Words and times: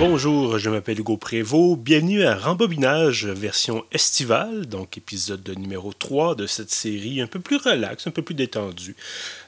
Bonjour, 0.00 0.58
je 0.58 0.70
m'appelle 0.70 0.98
Hugo 0.98 1.18
Prévost. 1.18 1.78
Bienvenue 1.78 2.24
à 2.24 2.34
Rembobinage 2.34 3.26
version 3.26 3.84
estivale, 3.92 4.64
donc 4.64 4.96
épisode 4.96 5.46
numéro 5.58 5.92
3 5.92 6.36
de 6.36 6.46
cette 6.46 6.70
série 6.70 7.20
un 7.20 7.26
peu 7.26 7.38
plus 7.38 7.58
relax, 7.58 8.06
un 8.06 8.10
peu 8.10 8.22
plus 8.22 8.34
détendue 8.34 8.96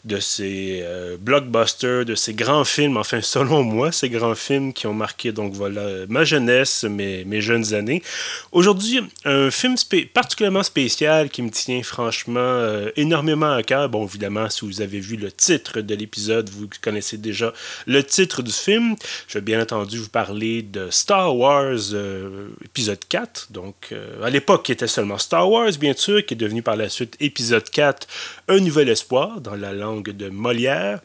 de 0.05 0.19
ces 0.19 0.81
euh, 0.83 1.17
blockbusters, 1.17 2.05
de 2.05 2.17
ces 2.17 2.35
grands 2.35 2.65
films, 2.65 2.97
enfin 2.97 3.21
selon 3.23 3.63
moi, 3.63 3.93
ces 3.93 4.11
grands 4.11 4.35
films 4.35 4.73
qui 4.73 4.87
ont 4.87 4.95
marqué 4.95 5.31
donc 5.33 5.53
voilà 5.53 6.07
ma 6.09 6.25
jeunesse, 6.25 6.85
mes, 6.85 7.25
mes 7.25 7.41
jeunes 7.41 7.73
années. 7.75 8.03
Aujourd'hui, 8.51 9.01
un 9.25 9.51
film 9.51 9.77
particulièrement 10.13 10.65
spécial 10.65 11.31
qui 11.31 11.43
me 11.43 11.51
tient 11.51 11.83
franchement 11.83 12.41
euh, 12.41 12.91
énormément 12.97 13.53
à 13.53 13.63
cœur. 13.63 13.89
Bon, 13.89 14.05
évidemment, 14.05 14.51
si 14.51 14.65
vous 14.65 14.81
avez 14.81 14.99
vu 14.99 15.17
le 15.17 15.31
titre 15.31 15.81
de 15.81 15.95
l'épisode, 15.95 16.51
vous 16.51 16.69
connaissez 16.81 17.17
déjà 17.17 17.53
le 17.87 18.03
titre 18.03 18.43
du 18.43 18.53
film. 18.53 18.97
Je 19.29 19.35
vais 19.35 19.43
bien 19.43 19.63
entendu 19.63 19.99
vous 19.99 20.09
parler 20.09 20.63
de 20.63 20.89
Star 20.91 21.37
Wars 21.37 21.77
euh, 21.93 22.49
épisode 22.65 23.01
4. 23.09 23.49
Donc, 23.51 23.95
à 24.23 24.31
l'époque, 24.31 24.65
qui 24.65 24.73
était 24.73 24.87
seulement 24.87 25.19
Star 25.19 25.49
Wars, 25.49 25.71
bien 25.79 25.95
sûr, 25.97 26.25
qui 26.27 26.35
est 26.35 26.37
devenu 26.37 26.63
par 26.63 26.77
la 26.77 26.89
suite 26.89 27.17
épisode 27.21 27.69
4, 27.71 28.07
Un 28.49 28.61
Nouvel 28.61 28.89
Espoir, 28.89 29.41
dans 29.41 29.55
la 29.55 29.73
langue 29.73 29.92
de 30.01 30.31
Molière. 30.31 31.01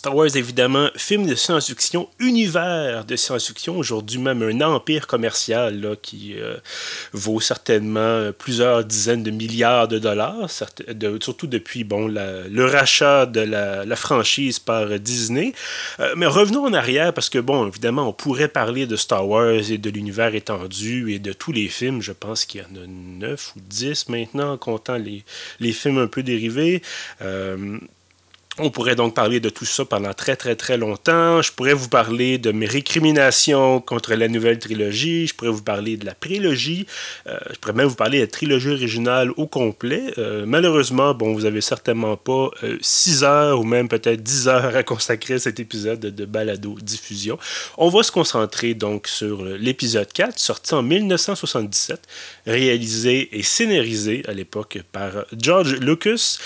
Star 0.00 0.16
Wars, 0.16 0.34
évidemment, 0.34 0.88
film 0.96 1.26
de 1.26 1.34
science-fiction, 1.34 2.08
univers 2.20 3.04
de 3.04 3.16
science-fiction, 3.16 3.76
aujourd'hui 3.76 4.18
même 4.18 4.42
un 4.42 4.62
empire 4.62 5.06
commercial 5.06 5.94
qui 6.00 6.36
euh, 6.38 6.56
vaut 7.12 7.38
certainement 7.38 8.30
plusieurs 8.38 8.82
dizaines 8.82 9.22
de 9.22 9.30
milliards 9.30 9.88
de 9.88 9.98
dollars, 9.98 10.48
surtout 11.20 11.46
depuis 11.46 11.84
bon, 11.84 12.08
le 12.08 12.64
rachat 12.64 13.26
de 13.26 13.42
la, 13.42 13.96
franchise 13.96 14.58
par 14.58 14.98
Disney. 14.98 15.52
Euh, 15.98 16.14
mais 16.16 16.24
revenons 16.24 16.64
en 16.64 16.72
arrière, 16.72 17.12
parce 17.12 17.28
que, 17.28 17.38
bon, 17.38 17.68
évidemment, 17.68 18.08
on 18.08 18.14
pourrait 18.14 18.48
parler 18.48 18.86
de 18.86 18.96
Star 18.96 19.28
Wars 19.28 19.70
et 19.70 19.76
de 19.76 19.90
l'univers 19.90 20.34
étendu 20.34 21.12
et 21.12 21.18
de 21.18 21.34
tous 21.34 21.52
les 21.52 21.68
films. 21.68 22.00
Je 22.00 22.12
pense 22.12 22.46
qu'il 22.46 22.62
y 22.62 22.64
en 22.64 22.82
a 22.82 22.86
neuf 22.86 23.52
ou 23.54 23.60
dix 23.60 24.08
maintenant, 24.08 24.52
en 24.52 24.56
comptant 24.56 24.96
les, 24.96 25.72
films 25.74 25.98
un 25.98 26.06
peu 26.06 26.22
dérivés. 26.22 26.80
Euh, 27.20 27.78
on 28.62 28.70
pourrait 28.70 28.94
donc 28.94 29.14
parler 29.14 29.40
de 29.40 29.48
tout 29.48 29.64
ça 29.64 29.84
pendant 29.84 30.12
très 30.12 30.36
très 30.36 30.54
très 30.54 30.76
longtemps. 30.76 31.40
Je 31.42 31.52
pourrais 31.52 31.72
vous 31.72 31.88
parler 31.88 32.38
de 32.38 32.52
mes 32.52 32.66
récriminations 32.66 33.80
contre 33.80 34.14
la 34.14 34.28
nouvelle 34.28 34.58
trilogie. 34.58 35.26
Je 35.26 35.34
pourrais 35.34 35.50
vous 35.50 35.62
parler 35.62 35.96
de 35.96 36.04
la 36.04 36.14
prélogie. 36.14 36.86
Euh, 37.26 37.38
je 37.50 37.58
pourrais 37.58 37.74
même 37.74 37.86
vous 37.86 37.94
parler 37.94 38.18
de 38.18 38.24
la 38.24 38.30
trilogie 38.30 38.70
originale 38.70 39.30
au 39.36 39.46
complet. 39.46 40.12
Euh, 40.18 40.44
malheureusement, 40.46 41.14
bon, 41.14 41.32
vous 41.32 41.44
avez 41.44 41.60
certainement 41.60 42.16
pas 42.16 42.50
6 42.80 43.22
euh, 43.22 43.26
heures 43.26 43.60
ou 43.60 43.64
même 43.64 43.88
peut-être 43.88 44.22
10 44.22 44.48
heures 44.48 44.76
à 44.76 44.82
consacrer 44.82 45.34
à 45.34 45.38
cet 45.38 45.60
épisode 45.60 46.00
de, 46.00 46.24
balado 46.24 46.76
diffusion. 46.82 47.38
On 47.78 47.88
va 47.88 48.02
se 48.02 48.12
concentrer 48.12 48.74
donc 48.74 49.08
sur 49.08 49.44
l'épisode 49.44 50.12
4, 50.12 50.38
sorti 50.38 50.74
en 50.74 50.82
1977, 50.82 52.00
réalisé 52.46 53.38
et 53.38 53.42
scénarisé 53.42 54.22
à 54.28 54.32
l'époque 54.32 54.78
par 54.92 55.24
George 55.36 55.76
Lucas. 55.76 56.38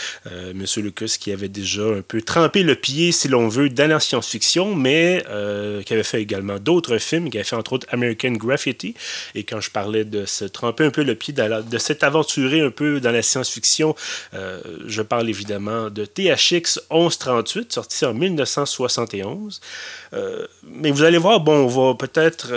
Monsieur 0.54 0.82
Lucas 0.82 1.16
qui 1.18 1.32
avait 1.32 1.48
déjà 1.48 1.82
un 1.82 2.02
peut 2.06 2.22
tremper 2.22 2.62
le 2.62 2.74
pied, 2.74 3.12
si 3.12 3.28
l'on 3.28 3.48
veut, 3.48 3.68
dans 3.68 3.88
la 3.88 4.00
science-fiction, 4.00 4.74
mais 4.74 5.24
euh, 5.28 5.82
qui 5.82 5.92
avait 5.92 6.02
fait 6.02 6.22
également 6.22 6.58
d'autres 6.58 6.98
films, 6.98 7.30
qui 7.30 7.38
avait 7.38 7.44
fait 7.44 7.56
entre 7.56 7.72
autres 7.74 7.86
American 7.90 8.32
Graffiti. 8.32 8.94
Et 9.34 9.44
quand 9.44 9.60
je 9.60 9.70
parlais 9.70 10.04
de 10.04 10.24
se 10.26 10.44
tremper 10.44 10.84
un 10.84 10.90
peu 10.90 11.02
le 11.02 11.14
pied, 11.14 11.34
de 11.34 11.78
s'être 11.78 12.04
aventuré 12.04 12.60
un 12.60 12.70
peu 12.70 13.00
dans 13.00 13.10
la 13.10 13.22
science-fiction, 13.22 13.94
euh, 14.34 14.60
je 14.86 15.02
parle 15.02 15.28
évidemment 15.28 15.90
de 15.90 16.04
THX 16.04 16.80
1138, 16.90 17.72
sorti 17.72 18.04
en 18.04 18.14
1971. 18.14 19.60
Euh, 20.12 20.46
mais 20.62 20.90
vous 20.90 21.02
allez 21.02 21.18
voir, 21.18 21.40
bon, 21.40 21.64
on 21.64 21.66
va 21.66 21.94
peut-être, 21.94 22.52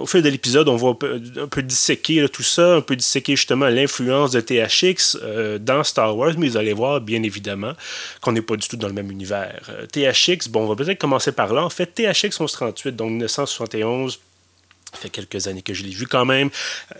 au 0.00 0.06
fil 0.06 0.22
de 0.22 0.28
l'épisode, 0.28 0.68
on 0.68 0.76
va 0.76 0.90
un 0.90 1.46
peu, 1.46 1.62
disséquer 1.62 2.26
tout 2.28 2.42
ça, 2.42 2.76
un 2.76 2.80
peu 2.80 2.96
disséquer 2.96 3.36
justement 3.36 3.68
l'influence 3.68 4.32
de 4.32 4.40
THX 4.40 5.16
dans 5.60 5.84
Star 5.84 6.16
Wars, 6.16 6.34
mais 6.36 6.48
vous 6.48 6.56
allez 6.56 6.72
voir, 6.72 7.00
bien 7.00 7.22
évidemment, 7.22 7.72
qu'on 8.20 8.32
n'est 8.32 8.42
pas 8.42 8.56
du 8.56 8.66
tout 8.66 8.76
dans 8.76 8.87
même 8.92 9.10
univers. 9.10 9.70
Euh, 9.70 9.86
THX, 9.86 10.48
bon, 10.48 10.64
on 10.64 10.66
va 10.66 10.76
peut-être 10.76 10.98
commencer 10.98 11.32
par 11.32 11.52
là. 11.52 11.64
En 11.64 11.70
fait, 11.70 11.86
THX 11.86 12.40
1138, 12.40 12.96
donc 12.96 13.10
1971, 13.10 14.12
ça 14.14 14.20
fait 14.98 15.08
quelques 15.08 15.46
années 15.46 15.62
que 15.62 15.74
je 15.74 15.82
l'ai 15.84 15.90
vu 15.90 16.06
quand 16.06 16.24
même. 16.24 16.50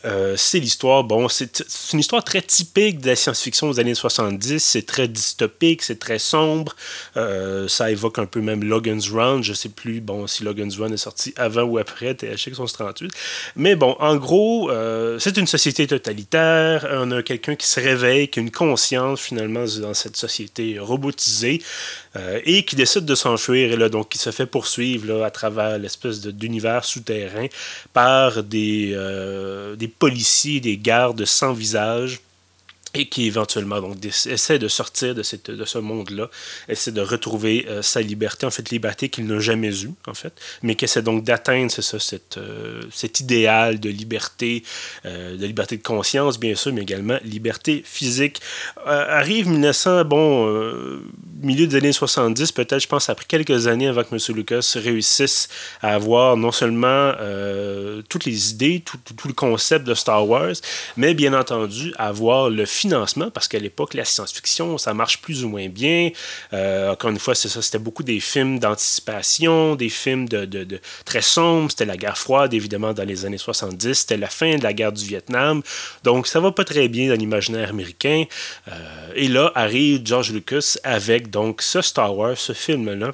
Euh, 0.04 0.34
c'est 0.36 0.60
l'histoire, 0.60 1.04
bon, 1.04 1.28
c'est 1.28 1.64
une 1.92 1.98
histoire 1.98 2.24
très 2.24 2.40
typique 2.40 3.00
de 3.00 3.08
la 3.08 3.16
science-fiction 3.16 3.68
aux 3.68 3.80
années 3.80 3.94
70. 3.94 4.62
C'est 4.62 4.86
très 4.86 5.08
dystopique, 5.08 5.82
c'est 5.82 5.98
très 5.98 6.18
sombre. 6.18 6.76
Euh, 7.16 7.68
ça 7.68 7.90
évoque 7.90 8.18
un 8.18 8.26
peu 8.26 8.40
même 8.40 8.64
Logan's 8.64 9.10
Run. 9.10 9.42
Je 9.42 9.52
sais 9.52 9.68
plus, 9.68 10.00
bon, 10.00 10.26
si 10.26 10.44
Logan's 10.44 10.78
Run 10.78 10.92
est 10.92 10.96
sorti 10.96 11.34
avant 11.36 11.62
ou 11.62 11.78
après 11.78 12.14
THX 12.14 12.58
1138. 12.58 13.12
Mais 13.56 13.76
bon, 13.76 13.96
en 13.98 14.16
gros, 14.16 14.70
euh, 14.70 15.18
c'est 15.18 15.36
une 15.36 15.46
société 15.46 15.86
totalitaire. 15.86 16.86
On 16.92 17.10
a 17.10 17.22
quelqu'un 17.22 17.56
qui 17.56 17.66
se 17.66 17.80
réveille, 17.80 18.28
qui 18.28 18.38
a 18.38 18.42
une 18.42 18.50
conscience 18.50 19.20
finalement 19.20 19.64
dans 19.80 19.94
cette 19.94 20.16
société 20.16 20.78
robotisée. 20.78 21.62
Et 22.44 22.64
qui 22.64 22.74
décide 22.74 23.04
de 23.04 23.14
s'enfuir, 23.14 23.70
et 23.70 23.76
là, 23.76 23.88
donc, 23.88 24.08
qui 24.08 24.18
se 24.18 24.32
fait 24.32 24.46
poursuivre 24.46 25.06
là, 25.06 25.24
à 25.24 25.30
travers 25.30 25.78
l'espèce 25.78 26.20
d'univers 26.20 26.84
souterrain 26.84 27.46
par 27.92 28.42
des, 28.42 28.92
euh, 28.94 29.76
des 29.76 29.88
policiers, 29.88 30.60
des 30.60 30.76
gardes 30.76 31.24
sans 31.24 31.52
visage 31.52 32.20
et 32.94 33.06
qui 33.06 33.26
éventuellement 33.26 33.80
donc, 33.82 34.02
essaie 34.04 34.58
de 34.58 34.66
sortir 34.66 35.14
de, 35.14 35.22
cette, 35.22 35.50
de 35.50 35.64
ce 35.66 35.76
monde-là, 35.76 36.30
essaie 36.68 36.90
de 36.90 37.02
retrouver 37.02 37.66
euh, 37.68 37.82
sa 37.82 38.00
liberté, 38.00 38.46
en 38.46 38.50
fait, 38.50 38.70
liberté 38.70 39.10
qu'il 39.10 39.26
n'a 39.26 39.40
jamais 39.40 39.84
eue, 39.84 39.90
en 40.06 40.14
fait, 40.14 40.32
mais 40.62 40.74
qui 40.74 40.86
essaie 40.86 41.02
donc 41.02 41.22
d'atteindre, 41.22 41.70
c'est 41.70 41.82
ça, 41.82 41.98
cette, 41.98 42.38
euh, 42.38 42.80
cet 42.90 43.20
idéal 43.20 43.78
de 43.78 43.90
liberté, 43.90 44.64
de 45.04 45.44
liberté 45.44 45.76
de 45.76 45.82
conscience, 45.82 46.40
bien 46.40 46.54
sûr, 46.54 46.72
mais 46.72 46.82
également 46.82 47.18
liberté 47.24 47.82
physique. 47.84 48.40
arrive 48.86 49.48
1900, 49.48 50.06
bon, 50.06 51.00
milieu 51.40 51.66
des 51.66 51.76
années 51.76 51.92
70, 51.92 52.52
peut-être, 52.52 52.80
je 52.80 52.88
pense, 52.88 53.08
après 53.08 53.24
quelques 53.26 53.66
années 53.66 53.88
avant 53.88 54.04
que 54.04 54.14
M. 54.14 54.36
Lucas 54.36 54.72
réussisse 54.76 55.48
à 55.82 55.94
avoir 55.94 56.36
non 56.36 56.52
seulement 56.52 57.12
toutes 58.08 58.24
les 58.24 58.50
idées, 58.50 58.82
tout, 58.84 58.98
tout, 59.04 59.14
tout, 59.14 59.28
le 59.28 59.34
concept 59.34 59.86
de 59.86 59.94
Star 59.94 60.26
Wars, 60.28 60.54
mais 60.96 61.14
bien 61.14 61.34
entendu, 61.34 61.92
avoir 61.96 62.50
le 62.50 62.64
financement, 62.66 63.30
parce 63.30 63.48
qu'à 63.48 63.58
l'époque, 63.58 63.94
la 63.94 64.04
science-fiction, 64.04 64.78
ça 64.78 64.94
marche 64.94 65.20
plus 65.20 65.44
ou 65.44 65.48
moins 65.48 65.68
bien. 65.68 66.10
Euh, 66.52 66.92
encore 66.92 67.10
une 67.10 67.18
fois, 67.18 67.34
c'est 67.34 67.48
ça, 67.48 67.62
c'était 67.62 67.78
beaucoup 67.78 68.02
des 68.02 68.20
films 68.20 68.58
d'anticipation, 68.58 69.74
des 69.74 69.88
films 69.88 70.28
de, 70.28 70.44
de, 70.44 70.80
très 71.04 71.22
sombres. 71.22 71.70
C'était 71.70 71.84
la 71.84 71.96
guerre 71.96 72.18
froide, 72.18 72.54
évidemment, 72.54 72.92
dans 72.92 73.04
les 73.04 73.24
années 73.24 73.38
70. 73.38 73.94
C'était 73.94 74.16
la 74.16 74.28
fin 74.28 74.56
de 74.56 74.62
la 74.62 74.72
guerre 74.72 74.92
du 74.92 75.04
Vietnam. 75.04 75.62
Donc, 76.04 76.26
ça 76.26 76.40
va 76.40 76.52
pas 76.52 76.64
très 76.64 76.88
bien 76.88 77.08
dans 77.08 77.18
l'imaginaire 77.18 77.70
américain. 77.70 78.24
Euh, 78.68 78.72
et 79.14 79.28
là, 79.28 79.52
arrive 79.54 80.02
George 80.04 80.32
Lucas 80.32 80.76
avec 80.84 81.27
donc 81.28 81.62
ce 81.62 81.82
Star 81.82 82.16
Wars, 82.16 82.36
ce 82.36 82.52
film-là 82.52 83.12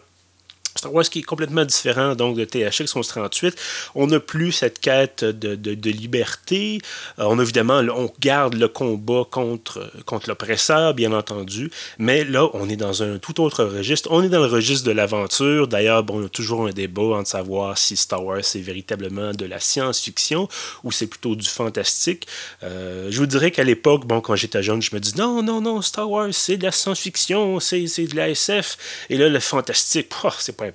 Star 0.84 0.92
Wars 0.92 1.04
qui 1.04 1.20
est 1.20 1.22
complètement 1.22 1.64
différent 1.64 2.14
donc 2.14 2.36
de 2.36 2.44
THX 2.44 2.94
1138. 2.94 3.56
On 3.94 4.06
n'a 4.08 4.20
plus 4.20 4.52
cette 4.52 4.80
quête 4.80 5.24
de, 5.24 5.54
de, 5.54 5.90
liberté. 5.90 6.78
Euh, 7.18 7.24
on 7.26 7.40
évidemment, 7.40 7.80
on 7.96 8.12
garde 8.20 8.52
le 8.52 8.68
combat 8.68 9.22
contre, 9.30 9.90
contre 10.04 10.28
l'oppresseur, 10.28 10.92
bien 10.92 11.12
entendu, 11.12 11.70
mais 11.98 12.24
là, 12.24 12.50
on 12.52 12.68
est 12.68 12.76
dans 12.76 13.02
un 13.02 13.16
tout 13.16 13.40
autre 13.40 13.64
registre. 13.64 14.10
On 14.12 14.22
est 14.22 14.28
dans 14.28 14.40
le 14.40 14.46
registre 14.46 14.86
de 14.86 14.92
l'aventure. 14.92 15.68
D'ailleurs, 15.68 16.02
bon, 16.02 16.20
y 16.20 16.26
a 16.26 16.28
toujours 16.28 16.66
un 16.66 16.70
débat 16.70 17.16
entre 17.16 17.30
savoir 17.30 17.78
si 17.78 17.96
Star 17.96 18.22
Wars 18.22 18.40
c'est 18.42 18.60
véritablement 18.60 19.32
de 19.32 19.46
la 19.46 19.60
science-fiction 19.60 20.48
ou 20.82 20.92
c'est 20.92 21.06
plutôt 21.06 21.34
du 21.34 21.48
fantastique. 21.48 22.26
Euh, 22.62 23.08
je 23.10 23.18
vous 23.18 23.26
dirais 23.26 23.50
qu'à 23.50 23.64
l'époque, 23.64 24.04
bon, 24.06 24.20
quand 24.20 24.36
j'étais 24.36 24.62
jeune, 24.62 24.82
je 24.82 24.94
me 24.94 25.00
dis 25.00 25.14
non, 25.16 25.42
non, 25.42 25.62
non, 25.62 25.80
Star 25.80 26.10
Wars 26.10 26.28
c'est 26.32 26.58
de 26.58 26.64
la 26.64 26.72
science-fiction, 26.72 27.58
c'est 27.58 27.86
de 27.86 28.16
la 28.16 28.28
SF. 28.28 28.76
Et 29.08 29.16
là, 29.16 29.30
le 29.30 29.40
fantastique, 29.40 30.08
c'est 30.38 30.56
pas 30.56 30.66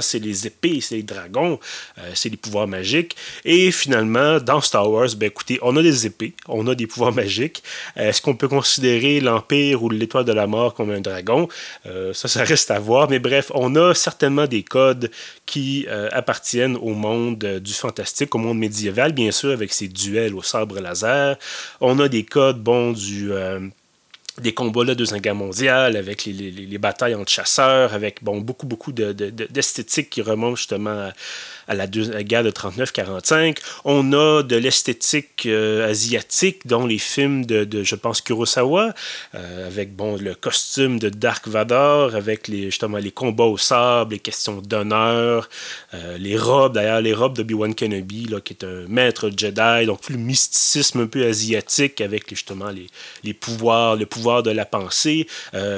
c'est 0.00 0.18
les 0.18 0.46
épées, 0.46 0.80
c'est 0.80 0.96
les 0.96 1.02
dragons, 1.02 1.58
euh, 1.98 2.10
c'est 2.14 2.28
les 2.28 2.36
pouvoirs 2.36 2.68
magiques. 2.68 3.16
Et 3.44 3.70
finalement, 3.70 4.38
dans 4.38 4.60
Star 4.60 4.90
Wars, 4.90 5.08
ben 5.16 5.26
écoutez, 5.26 5.58
on 5.62 5.76
a 5.76 5.82
des 5.82 6.06
épées, 6.06 6.34
on 6.48 6.66
a 6.66 6.74
des 6.74 6.86
pouvoirs 6.86 7.12
magiques. 7.12 7.62
Euh, 7.96 8.08
est-ce 8.08 8.22
qu'on 8.22 8.34
peut 8.34 8.48
considérer 8.48 9.20
l'Empire 9.20 9.82
ou 9.82 9.90
l'étoile 9.90 10.24
de 10.24 10.32
la 10.32 10.46
mort 10.46 10.74
comme 10.74 10.90
un 10.90 11.00
dragon? 11.00 11.48
Euh, 11.86 12.12
ça, 12.12 12.28
ça 12.28 12.44
reste 12.44 12.70
à 12.70 12.78
voir. 12.78 13.08
Mais 13.10 13.18
bref, 13.18 13.50
on 13.54 13.74
a 13.76 13.94
certainement 13.94 14.46
des 14.46 14.62
codes 14.62 15.10
qui 15.44 15.86
appartiennent 16.12 16.76
au 16.76 16.94
monde 16.94 17.38
du 17.62 17.72
fantastique, 17.72 18.34
au 18.34 18.38
monde 18.38 18.58
médiéval, 18.58 19.12
bien 19.12 19.30
sûr, 19.30 19.50
avec 19.52 19.72
ses 19.72 19.88
duels 19.88 20.34
au 20.34 20.42
sabre 20.42 20.80
laser. 20.80 21.36
On 21.80 21.98
a 22.00 22.08
des 22.08 22.24
codes, 22.24 22.60
bon, 22.60 22.92
du 22.92 23.30
des 24.40 24.52
combats 24.52 24.82
de 24.82 24.88
la 24.88 24.94
Deuxième 24.94 25.20
Guerre 25.20 25.34
mondiale, 25.34 25.96
avec 25.96 26.24
les, 26.24 26.32
les, 26.32 26.50
les, 26.50 26.78
batailles 26.78 27.14
entre 27.14 27.30
chasseurs, 27.30 27.94
avec 27.94 28.22
bon, 28.22 28.40
beaucoup, 28.40 28.66
beaucoup 28.66 28.92
d'esthétique 28.92 30.06
de, 30.06 30.10
qui 30.10 30.22
remonte 30.22 30.56
justement 30.56 30.90
à, 30.90 31.12
à 31.68 31.74
la, 31.74 31.86
guerre 31.86 32.44
de 32.44 32.50
39-45. 32.50 33.58
On 33.84 34.12
a 34.12 34.42
de 34.42 34.56
l'esthétique 34.56 35.46
euh, 35.46 35.88
asiatique, 35.88 36.66
dont 36.66 36.86
les 36.86 36.98
films 36.98 37.44
de, 37.44 37.82
je 37.82 37.94
pense, 37.94 38.20
Kurosawa, 38.20 38.94
euh, 39.34 39.66
avec 39.66 39.94
bon, 39.94 40.16
le 40.16 40.34
costume 40.34 40.98
de 40.98 41.08
Dark 41.08 41.48
Vador, 41.48 42.14
avec 42.14 42.48
les, 42.48 42.66
justement 42.66 42.98
les 42.98 43.10
combats 43.10 43.44
au 43.44 43.56
sable, 43.56 44.12
les 44.12 44.18
questions 44.20 44.60
d'honneur, 44.60 45.48
euh, 45.94 46.18
les 46.18 46.36
robes, 46.36 46.74
d'ailleurs, 46.74 47.00
les 47.00 47.14
robes 47.14 47.36
de 47.36 47.42
Obi-Wan 47.42 47.74
Kenobi, 47.74 48.26
là, 48.26 48.40
qui 48.40 48.52
est 48.52 48.64
un 48.64 48.86
maître 48.88 49.30
Jedi, 49.36 49.86
donc 49.86 50.00
tout 50.02 50.12
le 50.12 50.18
mysticisme 50.18 51.00
un 51.00 51.06
peu 51.06 51.26
asiatique 51.26 52.00
avec 52.00 52.28
justement 52.28 52.70
les, 52.70 52.86
les 53.24 53.34
pouvoirs, 53.34 53.96
le 53.96 54.06
pouvoir 54.06 54.25
de 54.42 54.50
la 54.50 54.64
pensée. 54.64 55.26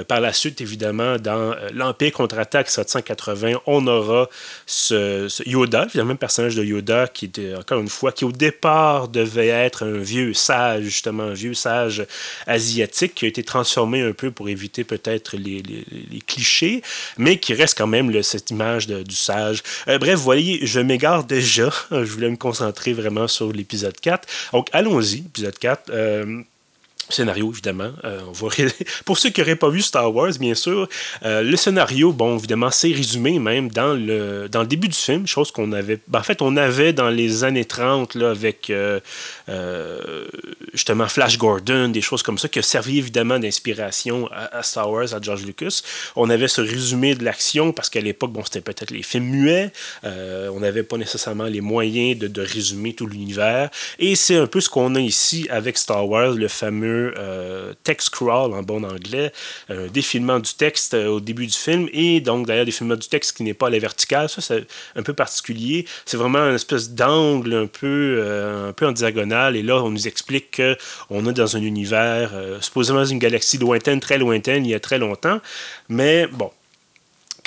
par 0.09 0.21
la 0.21 0.33
suite, 0.33 0.61
évidemment, 0.61 1.17
dans 1.17 1.55
l'Empire 1.73 2.13
contre-attaque 2.13 2.71
780, 2.71 3.61
on 3.67 3.87
aura 3.87 4.29
ce, 4.67 5.29
Yoda 5.49 5.87
le 5.95 6.05
même 6.05 6.19
personnage 6.19 6.57
de 6.57 6.65
Yoda, 6.65 7.07
qui 7.09 7.31
encore 7.57 7.81
une 7.81 7.89
fois, 7.89 8.13
qui 8.13 8.25
au 8.25 8.33
départ 8.33 9.09
devait 9.09 9.49
être 9.49 9.85
un 9.85 9.99
vieux 9.99 10.35
sage, 10.35 10.85
justement, 10.85 11.25
un 11.25 11.35
vieux 11.35 11.55
sage 11.55 12.07
asiatique, 12.47 13.15
qui 13.15 13.25
a 13.25 13.29
été 13.29 13.43
transformé 13.43 14.03
un 14.03 14.13
peu 14.13 14.31
pour 14.31 14.49
éviter 14.49 14.85
peut-être 14.85 15.37
les, 15.37 15.63
clichés, 16.27 16.83
mais 17.17 17.39
qui 17.39 17.55
reste 17.55 17.77
quand 17.77 17.87
même 17.87 18.23
cette 18.23 18.51
image 18.51 18.87
du 18.87 19.15
sage. 19.15 19.63
Euh, 19.89 19.99
bref, 19.99 20.17
vous 20.17 20.23
voyez, 20.23 20.67
je 20.67 20.81
m'égare 20.81 21.25
déjà. 21.25 21.71
Je 21.91 22.13
voulais 22.13 22.31
me 22.31 22.37
concentrer 22.37 22.93
vraiment 22.93 23.29
sur 23.29 23.53
l'épisode 23.53 23.99
4. 24.01 24.27
Donc, 24.53 24.69
allons-y, 24.73 25.19
épisode 25.19 25.59
4 25.59 25.91
scénario, 27.13 27.51
évidemment. 27.51 27.91
Euh, 28.05 28.21
on 28.29 28.33
va... 28.33 28.49
Pour 29.05 29.19
ceux 29.19 29.31
qui 29.31 29.41
n'auraient 29.41 29.57
pas 29.57 29.71
vu 29.71 29.83
Star 29.83 30.15
Wars, 30.15 30.33
bien 30.39 30.55
sûr, 30.55 30.89
euh, 31.25 31.43
le 31.43 31.57
scénario, 31.57 32.13
bon, 32.13 32.37
évidemment, 32.37 32.71
c'est 32.71 32.93
résumé 32.93 33.39
même 33.39 33.69
dans 33.69 33.95
le, 33.95 34.49
dans 34.49 34.61
le 34.61 34.67
début 34.67 34.89
du 34.89 34.97
film, 34.97 35.27
chose 35.27 35.51
qu'on 35.51 35.73
avait... 35.73 35.99
Ben, 36.09 36.21
en 36.21 36.23
fait, 36.23 36.43
on 36.43 36.57
avait 36.57 36.93
dans 36.93 37.09
les 37.09 37.45
années 37.45 37.65
30, 37.65 38.15
là, 38.15 38.31
avec 38.31 38.71
euh, 38.71 39.01
justement 40.73 41.09
Flash 41.09 41.39
Gordon, 41.39 41.89
des 41.89 42.01
choses 42.01 42.23
comme 42.23 42.39
ça, 42.39 42.49
qui 42.49 42.59
a 42.59 42.63
servi 42.63 42.99
évidemment 42.99 43.39
d'inspiration 43.39 44.29
à, 44.33 44.63
Star 44.63 44.91
Wars, 44.91 45.15
à 45.15 45.21
George 45.21 45.45
Lucas. 45.45 45.83
On 46.17 46.31
avait 46.31 46.49
ce 46.49 46.61
résumé 46.61 47.15
de 47.15 47.25
l'action, 47.25 47.73
parce 47.73 47.91
qu'à 47.91 48.01
l'époque, 48.01 48.33
bon, 48.33 48.45
c'était 48.45 48.61
peut-être 48.61 48.91
les 48.91 49.03
films 49.03 49.27
muets, 49.27 49.73
on 50.05 50.61
n'avait 50.61 50.83
pas 50.83 50.97
nécessairement 50.97 51.45
les 51.45 51.61
moyens 51.61 52.19
de, 52.19 52.29
de 52.29 52.43
résumer 52.43 52.95
tout 52.95 53.07
l'univers, 53.07 53.71
et 53.99 54.15
c'est 54.15 54.37
un 54.37 54.47
peu 54.47 54.61
ce 54.61 54.69
qu'on 54.69 54.95
a 54.95 55.01
ici 55.01 55.47
avec 55.51 55.79
Star 55.79 56.09
Wars, 56.09 56.33
le 56.33 56.49
fameux 56.49 56.98
euh, 57.17 57.75
text 57.85 58.11
crawl 58.11 58.53
en 58.53 58.63
bon 58.63 58.85
anglais, 58.85 59.33
un 59.69 59.87
défilement 59.87 60.39
du 60.39 60.55
texte 60.55 60.95
euh, 60.95 61.07
au 61.09 61.21
début 61.21 61.47
du 61.47 61.57
film, 61.57 61.89
et 61.93 62.21
donc 62.21 62.47
d'ailleurs 62.47 62.65
défilement 62.65 62.97
du 62.97 63.09
texte 63.09 63.37
qui 63.37 63.43
n'est 63.43 63.55
pas 63.55 63.69
à 63.69 63.71
la 63.71 63.79
verticale, 63.79 64.29
ça 64.29 64.41
c'est 64.41 64.67
un 64.97 65.03
peu 65.03 65.15
particulier. 65.15 65.87
C'est 66.05 66.17
vraiment 66.17 66.41
une 66.41 66.55
espèce 66.55 66.91
d'angle 66.91 67.55
un 67.55 67.67
peu, 67.67 68.19
euh, 68.21 68.71
un 68.71 68.73
peu 68.73 68.87
en 68.87 68.93
diagonale, 68.93 69.57
et 69.57 69.63
là 69.63 69.83
on 69.83 69.91
nous 69.91 70.07
explique 70.07 70.61
qu'on 70.61 71.27
est 71.27 71.33
dans 71.33 71.57
un 71.57 71.63
univers, 71.63 72.33
supposément 72.61 73.05
une 73.05 73.19
galaxie 73.19 73.59
lointaine, 73.59 74.01
très 74.01 74.19
lointaine, 74.19 74.65
il 74.65 74.71
y 74.71 74.75
a 74.75 74.81
très 74.81 74.99
longtemps, 74.99 75.41
mais 75.89 76.27
bon, 76.27 76.51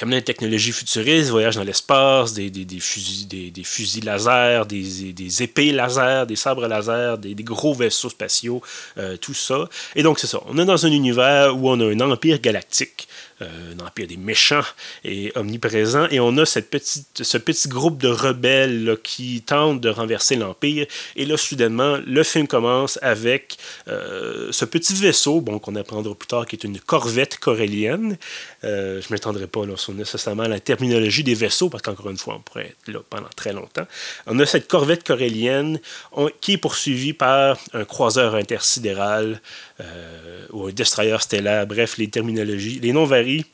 comme 0.02 0.10
les 0.10 0.24
technologies 0.24 0.72
futuristes, 0.72 1.30
voyage 1.30 1.58
dans 1.58 1.64
l'espace, 1.64 2.34
des, 2.34 2.50
des, 2.50 2.66
des, 2.66 2.80
fusils, 2.80 3.28
des, 3.28 3.52
des, 3.52 3.64
fusils 3.64 4.04
laser, 4.04 4.66
des, 4.66 5.44
épées 5.44 5.72
laser, 5.72 6.26
des 6.26 6.36
sabres 6.36 6.68
laser, 6.68 7.20
des, 7.20 7.36
gros 7.36 7.76
vaisseaux 7.76 8.10
spatiaux, 8.10 8.64
euh, 8.98 9.16
tout 9.18 9.36
ça. 9.36 9.70
Et 9.96 10.02
donc, 10.02 10.18
c'est 10.18 10.26
ça. 10.26 10.40
On 10.48 10.58
est 10.58 10.66
dans 10.66 10.88
un 10.88 10.92
univers 10.92 11.56
où 11.56 11.70
on 11.70 11.80
a 11.80 11.86
un 11.86 12.00
empire 12.00 12.40
galactique 12.42 13.08
un 13.42 13.80
empire 13.86 14.08
des 14.08 14.18
méchants 14.18 14.62
et 15.04 15.32
omniprésent. 15.36 16.08
Et 16.12 16.20
on 16.20 16.38
a 16.38 16.46
cette 16.46 16.70
petite, 16.70 17.24
ce 17.24 17.38
petit 17.38 17.68
groupe 17.68 17.98
de 17.98 18.08
rebelles 18.08 18.98
qui 19.04 19.42
tentent 19.42 19.82
de 19.82 19.90
renverser 19.90 20.36
l'empire. 20.36 20.86
Et 21.16 21.26
là, 21.26 21.38
soudainement, 21.38 21.98
le 22.06 22.24
film 22.24 22.48
commence 22.48 23.00
avec 23.02 23.58
euh, 23.88 24.50
ce 24.52 24.66
petit 24.66 24.94
vaisseau, 24.94 25.42
bon, 25.42 25.60
qu'on 25.60 25.76
apprendra 25.76 26.14
plus 26.16 26.28
tard, 26.28 26.46
qui 26.46 26.56
est 26.56 26.64
une 26.64 26.80
corvette 26.80 27.40
corélienne. 27.40 28.18
Euh, 28.64 29.02
je 29.02 29.08
ne 29.08 29.14
m'étendrai 29.14 29.48
pas 29.48 29.66
là, 29.66 29.78
sur 29.78 29.94
nécessairement 29.94 30.48
la 30.48 30.60
terminologie 30.60 31.24
des 31.24 31.36
vaisseaux, 31.36 31.70
parce 31.70 31.82
qu'encore 31.84 32.10
une 32.10 32.18
fois, 32.18 32.36
on 32.36 32.42
pourrait 32.42 32.68
être 32.68 32.94
là 32.94 33.00
pendant 33.10 33.30
très 33.36 33.54
longtemps. 33.54 33.88
On 34.28 34.40
a 34.40 34.46
cette 34.46 34.68
corvette 34.68 35.06
corélienne 35.06 35.80
qui 36.40 36.54
est 36.54 36.58
poursuivie 36.58 37.14
par 37.14 37.58
un 37.74 37.86
croiseur 37.86 38.36
intersidéral 38.36 39.42
ou 40.52 40.68
un 40.68 40.72
destroyer 40.72 41.18
stellaire. 41.20 41.66
Bref, 41.68 41.98
les 41.98 42.10
terminologies, 42.10 42.80
les 42.80 42.94
noms 42.94 43.06
varient 43.06 43.46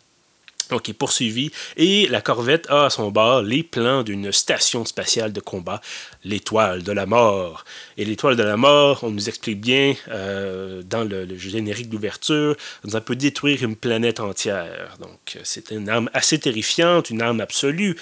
donc, 0.69 0.89
est 0.89 0.93
poursuivi 0.93 1.51
et 1.75 2.07
la 2.07 2.21
corvette 2.21 2.67
a 2.69 2.85
à 2.85 2.89
son 2.89 3.11
bord 3.11 3.41
les 3.41 3.63
plans 3.63 4.03
d'une 4.03 4.31
station 4.31 4.85
spatiale 4.85 5.33
de 5.33 5.39
combat, 5.39 5.81
l'étoile 6.23 6.83
de 6.83 6.91
la 6.91 7.05
mort. 7.05 7.65
Et 7.97 8.05
l'étoile 8.05 8.35
de 8.35 8.43
la 8.43 8.57
mort, 8.57 8.99
on 9.03 9.11
nous 9.11 9.27
explique 9.27 9.61
bien 9.61 9.95
euh, 10.09 10.81
dans 10.83 11.03
le, 11.03 11.27
générique 11.37 11.89
d'ouverture, 11.89 12.55
ça 12.87 13.01
peut 13.01 13.15
détruire 13.15 13.63
une 13.63 13.75
planète 13.75 14.19
entière. 14.19 14.97
Donc, 14.99 15.37
c'est 15.43 15.71
une 15.71 15.89
arme 15.89 16.09
assez 16.13 16.39
terrifiante, 16.39 17.09
une 17.09 17.21
arme 17.21 17.41
absolue. 17.41 17.95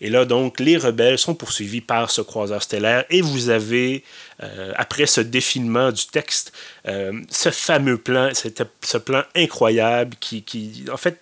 Et 0.00 0.10
là, 0.10 0.24
donc, 0.24 0.60
les 0.60 0.76
rebelles 0.76 1.18
sont 1.18 1.34
poursuivis 1.34 1.80
par 1.80 2.10
ce 2.10 2.20
croiseur 2.20 2.62
stellaire 2.62 3.04
et 3.10 3.22
vous 3.22 3.48
avez, 3.50 4.04
euh, 4.42 4.72
après 4.76 5.06
ce 5.06 5.20
défilement 5.20 5.92
du 5.92 6.06
texte, 6.06 6.52
euh, 6.88 7.12
ce 7.30 7.50
fameux 7.50 7.98
plan, 7.98 8.30
ce 8.34 8.98
plan 8.98 9.22
incroyable 9.34 10.16
qui, 10.20 10.42
qui 10.42 10.84
en 10.92 10.96
fait, 10.96 11.20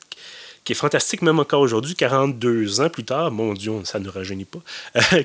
qui 0.69 0.73
est 0.73 0.75
fantastique 0.75 1.23
même 1.23 1.39
encore 1.39 1.63
aujourd'hui, 1.63 1.95
42 1.95 2.83
ans 2.83 2.91
plus 2.91 3.03
tard, 3.03 3.31
mon 3.31 3.55
Dieu, 3.55 3.73
ça 3.85 3.99
ne 3.99 4.05
nous 4.05 4.11
rajeunit 4.11 4.45
pas, 4.45 4.59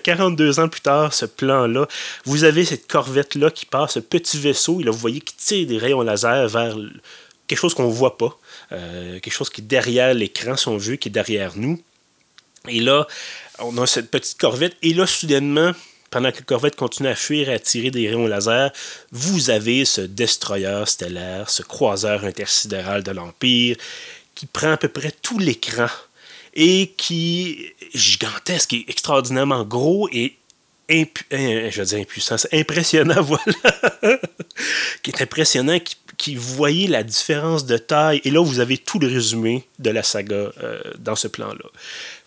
42 0.04 0.62
ans 0.62 0.70
plus 0.70 0.80
tard, 0.80 1.14
ce 1.14 1.26
plan-là, 1.26 1.86
vous 2.24 2.46
avez 2.46 2.64
cette 2.64 2.88
corvette-là 2.88 3.52
qui 3.52 3.66
passe, 3.66 3.96
ce 3.96 4.00
petit 4.00 4.40
vaisseau, 4.40 4.80
et 4.80 4.86
là, 4.86 4.92
vous 4.92 4.98
voyez 4.98 5.20
qui 5.20 5.36
tire 5.36 5.68
des 5.68 5.78
rayons 5.78 6.02
laser 6.02 6.48
vers 6.48 6.78
quelque 7.46 7.60
chose 7.60 7.74
qu'on 7.74 7.90
ne 7.90 7.92
voit 7.92 8.18
pas, 8.18 8.40
euh, 8.72 9.20
quelque 9.20 9.34
chose 9.34 9.50
qui 9.50 9.60
est 9.60 9.66
derrière 9.66 10.14
l'écran, 10.14 10.56
si 10.56 10.70
on 10.70 10.78
veut, 10.78 10.96
qui 10.96 11.10
est 11.10 11.12
derrière 11.12 11.52
nous. 11.58 11.78
Et 12.70 12.80
là, 12.80 13.06
on 13.60 13.78
a 13.80 13.86
cette 13.86 14.12
petite 14.12 14.38
corvette, 14.38 14.78
et 14.82 14.94
là, 14.94 15.06
soudainement, 15.06 15.74
pendant 16.10 16.32
que 16.32 16.38
la 16.38 16.44
corvette 16.44 16.78
continue 16.78 17.10
à 17.10 17.16
fuir 17.16 17.50
et 17.50 17.56
à 17.56 17.60
tirer 17.60 17.92
des 17.92 18.08
rayons 18.08 18.28
laser, 18.28 18.72
vous 19.12 19.50
avez 19.50 19.84
ce 19.84 20.00
destroyer 20.00 20.84
stellaire, 20.86 21.50
ce 21.50 21.64
croiseur 21.64 22.24
intersidéral 22.24 23.04
de 23.04 23.12
l'Empire, 23.12 23.76
qui 24.36 24.46
prend 24.46 24.72
à 24.72 24.78
peu 24.78 24.88
près 24.88 25.12
tout 25.12 25.40
l'écran 25.40 25.88
et 26.54 26.94
qui 26.98 27.74
est 27.82 27.98
gigantesque 27.98 28.74
et 28.74 28.86
extraordinairement 28.88 29.64
gros 29.64 30.08
et 30.12 30.38
je 30.90 31.80
veux 31.80 31.86
dire 31.86 32.00
impuissant, 32.00 32.36
impressionnant, 32.52 33.22
voilà, 33.22 34.20
qui 35.02 35.12
est 35.12 35.22
impressionnant, 35.22 35.80
qui 36.18 36.36
voyez 36.36 36.88
la 36.88 37.04
différence 37.04 37.66
de 37.66 37.78
taille. 37.78 38.22
Et 38.24 38.32
là, 38.32 38.42
vous 38.42 38.60
avez 38.60 38.78
tout 38.78 39.00
le 39.00 39.08
résumé 39.08 39.68
de 39.80 39.90
la 39.90 40.04
saga 40.04 40.52
euh, 40.64 40.80
dans 41.00 41.16
ce 41.16 41.28
plan-là. 41.28 41.66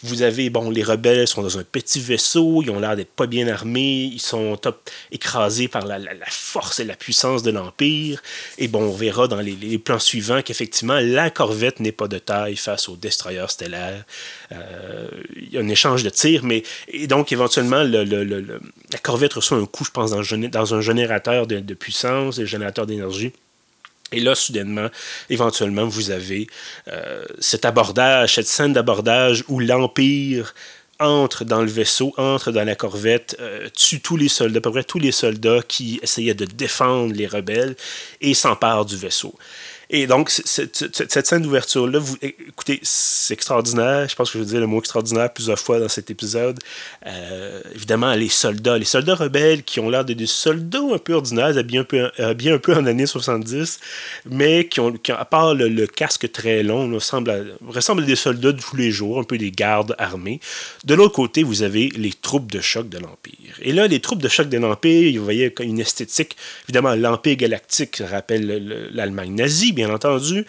Vous 0.02 0.22
avez, 0.22 0.50
bon, 0.50 0.70
les 0.70 0.82
rebelles 0.82 1.26
sont 1.26 1.42
dans 1.42 1.58
un 1.58 1.64
petit 1.64 2.00
vaisseau, 2.00 2.62
ils 2.62 2.70
ont 2.70 2.80
l'air 2.80 2.96
d'être 2.96 3.11
pas 3.11 3.26
bien 3.26 3.49
armés, 3.49 4.11
ils 4.12 4.20
sont 4.20 4.56
top, 4.56 4.90
écrasés 5.11 5.68
par 5.68 5.87
la, 5.87 5.99
force 6.28 6.80
et 6.80 6.84
la 6.84 6.96
puissance 6.96 7.42
de 7.42 7.50
l'Empire. 7.50 8.22
Et 8.58 8.68
bon, 8.68 8.82
on 8.82 8.92
verra 8.92 9.28
dans 9.28 9.40
les, 9.40 9.78
plans 9.78 9.99
suivants 9.99 10.42
qu'effectivement, 10.42 10.99
la 11.00 11.30
corvette 11.30 11.80
n'est 11.80 11.92
pas 11.92 12.08
de 12.08 12.18
taille 12.18 12.56
face 12.56 12.88
au 12.88 12.96
destroyer 12.96 13.46
stellaire. 13.49 14.04
Euh, 14.52 15.08
il 15.37 15.52
y 15.52 15.58
a 15.58 15.61
un 15.61 15.68
échange 15.68 16.02
de 16.02 16.11
tirs, 16.11 16.44
mais. 16.44 16.62
Et 16.88 17.06
donc, 17.06 17.32
éventuellement, 17.32 17.82
le, 17.82 18.04
la 18.04 18.99
corvette 18.99 19.34
reçoit 19.34 19.58
un 19.58 19.66
coup, 19.66 19.84
je 19.84 19.90
pense, 19.90 20.11
dans, 20.11 20.22
dans 20.49 20.75
un 20.75 20.80
générateur 20.80 21.46
de, 21.46 21.61
de 21.61 21.75
puissance, 21.75 22.38
un 22.38 22.44
générateur 22.44 22.87
d'énergie. 22.87 23.32
Et 24.12 24.20
là, 24.20 24.34
soudainement, 24.34 24.88
éventuellement, 25.30 25.86
vous 25.86 26.10
avez 26.10 26.46
euh, 26.88 27.25
cet 27.40 27.64
abordage, 27.64 28.34
cette 28.36 28.46
scène 28.46 28.72
d'abordage 28.72 29.44
où 29.48 29.58
l'Empire 29.58 30.54
entre 30.98 31.44
dans 31.44 31.60
le 31.60 31.70
vaisseau, 31.70 32.14
entre 32.16 32.52
dans 32.52 32.64
la 32.64 32.75
corvette, 32.75 33.36
euh, 33.40 33.68
tue 33.75 34.00
tous 34.00 34.16
les 34.16 34.28
soldats, 34.28 34.58
à 34.58 34.60
peu 34.60 34.70
près 34.70 34.84
tous 34.84 34.98
les 34.98 35.12
soldats 35.12 35.60
qui 35.66 36.00
essayaient 36.02 36.34
de 36.34 36.46
défendre 36.46 37.12
les 37.12 37.26
rebelles 37.26 37.76
et 38.20 38.32
s'empare 38.32 38.84
du 38.86 38.96
vaisseau. 38.96 39.34
Et 39.88 40.09
donc, 40.09 40.31
cette 40.31 41.26
scène 41.26 41.43
d'ouverture-là, 41.43 42.00
écoutez, 42.21 42.81
c'est 42.83 43.35
extraordinaire. 43.35 44.09
Je 44.09 44.16
pense 44.16 44.33
que 44.33 44.38
je 44.38 44.43
vais 44.43 44.50
dire 44.50 44.61
le 44.61 44.66
mot 44.66 44.81
extraordinaire 44.81 45.33
plusieurs 45.33 45.59
fois 45.59 45.78
dans 45.78 45.88
cet 45.88 46.11
épisode. 46.11 46.59
Euh, 47.07 47.61
évidemment, 47.73 48.12
les 48.14 48.28
soldats, 48.28 48.78
les 48.78 48.85
soldats 48.85 49.14
rebelles 49.14 49.62
qui 49.62 49.78
ont 49.78 49.88
l'air 49.88 50.05
de 50.05 50.16
des 50.16 50.26
soldats 50.26 50.83
un 50.93 50.99
peu 50.99 51.12
ordinaires, 51.12 51.57
habillés 51.57 51.81
un 51.81 51.85
peu, 51.85 52.11
bien 52.35 52.55
un 52.55 52.59
peu 52.59 52.75
en 52.75 52.87
années 52.87 53.07
70, 53.07 53.78
mais 54.31 54.66
qui 54.66 54.81
ont, 54.81 54.93
à 55.09 55.25
part 55.25 55.55
le, 55.55 55.87
casque 55.87 56.33
très 56.33 56.62
long, 56.62 56.93
ressemblent 56.93 57.31
à, 57.31 58.07
des 58.07 58.16
soldats 58.16 58.52
de 58.52 58.61
tous 58.61 58.76
les 58.76 58.90
jours, 58.90 59.21
un 59.21 59.25
peu 59.25 59.38
des 59.38 59.50
gardes 59.50 59.95
armés. 59.99 60.40
De 60.85 60.95
l'autre 60.95 61.14
côté, 61.14 61.43
vous 61.43 61.62
avez 61.62 61.90
les 61.97 62.12
troupes 62.12 62.50
de 62.50 62.61
choc 62.61 62.88
de 62.88 62.99
l'Empire. 62.99 63.55
Et 63.62 63.73
là, 63.73 63.87
les 63.87 64.00
troupes 64.00 64.23
de 64.23 64.28
choc 64.28 64.49
de 64.49 64.59
l'Empire, 64.59 65.19
vous 65.19 65.25
voyez 65.25 65.52
une 65.61 65.78
esthétique, 65.78 66.37
évidemment, 66.64 66.95
l'Empire 66.95 67.37
galactique 67.37 68.02
rappelle 68.05 68.90
l'Allemagne 68.93 69.35
nazie, 69.35 69.73
bien 69.76 69.90
entendu 69.90 70.45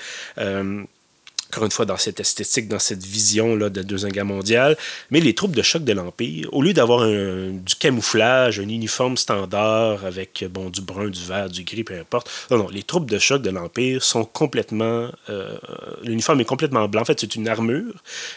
encore 1.52 1.66
une 1.66 1.72
fois, 1.72 1.86
dans 1.86 1.98
cette 1.98 2.20
esthétique, 2.20 2.68
dans 2.68 2.80
cette 2.80 3.04
vision 3.04 3.56
là, 3.56 3.70
de 3.70 3.80
la 3.80 3.84
Deuxième 3.84 4.12
Guerre 4.12 4.26
mondiale. 4.26 4.78
Mais 5.12 5.20
les 5.20 5.34
troupes 5.34 5.56
de 5.56 5.62
choc 5.62 5.84
de 5.84 5.94
l'Empire, 5.94 6.50
au 6.52 6.62
lieu 6.62 6.74
d'avoir 6.74 7.08
du 7.08 7.76
camouflage, 7.80 8.60
un 8.60 8.70
uniforme 8.70 9.18
standard 9.18 10.06
avec 10.06 10.46
bon, 10.50 10.70
du 10.70 10.82
brun, 10.82 11.10
du 11.10 11.24
vert, 11.24 11.50
du 11.50 11.64
gris, 11.64 11.84
peu 11.84 11.98
importe, 11.98 12.30
non, 12.52 12.58
non, 12.58 12.70
les 12.70 12.84
troupes 12.84 13.10
de 13.10 13.20
choc 13.20 13.42
de 13.42 13.50
l'Empire 13.50 14.04
sont 14.04 14.26
complètement. 14.26 15.10
Euh, 15.30 15.58
l'uniforme 16.04 16.42
est 16.42 16.46
complètement 16.46 16.88
blanc. 16.88 17.02
En 17.02 17.06
fait, 17.06 17.20
c'est 17.20 17.36
une 17.36 17.48
armure 17.48 17.94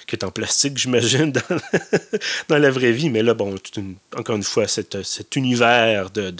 qui 0.07 0.17
est 0.17 0.25
en 0.25 0.31
plastique, 0.31 0.79
j'imagine, 0.79 1.33
dans, 2.49 2.59
la 2.59 2.71
vraie 2.71 2.93
vie. 2.93 3.11
Mais 3.11 3.23
là, 3.23 3.35
bon, 3.35 3.55
encore 4.17 4.37
une 4.37 4.43
fois, 4.43 4.67
cet, 4.67 4.97
univers 5.37 6.11
de, 6.11 6.33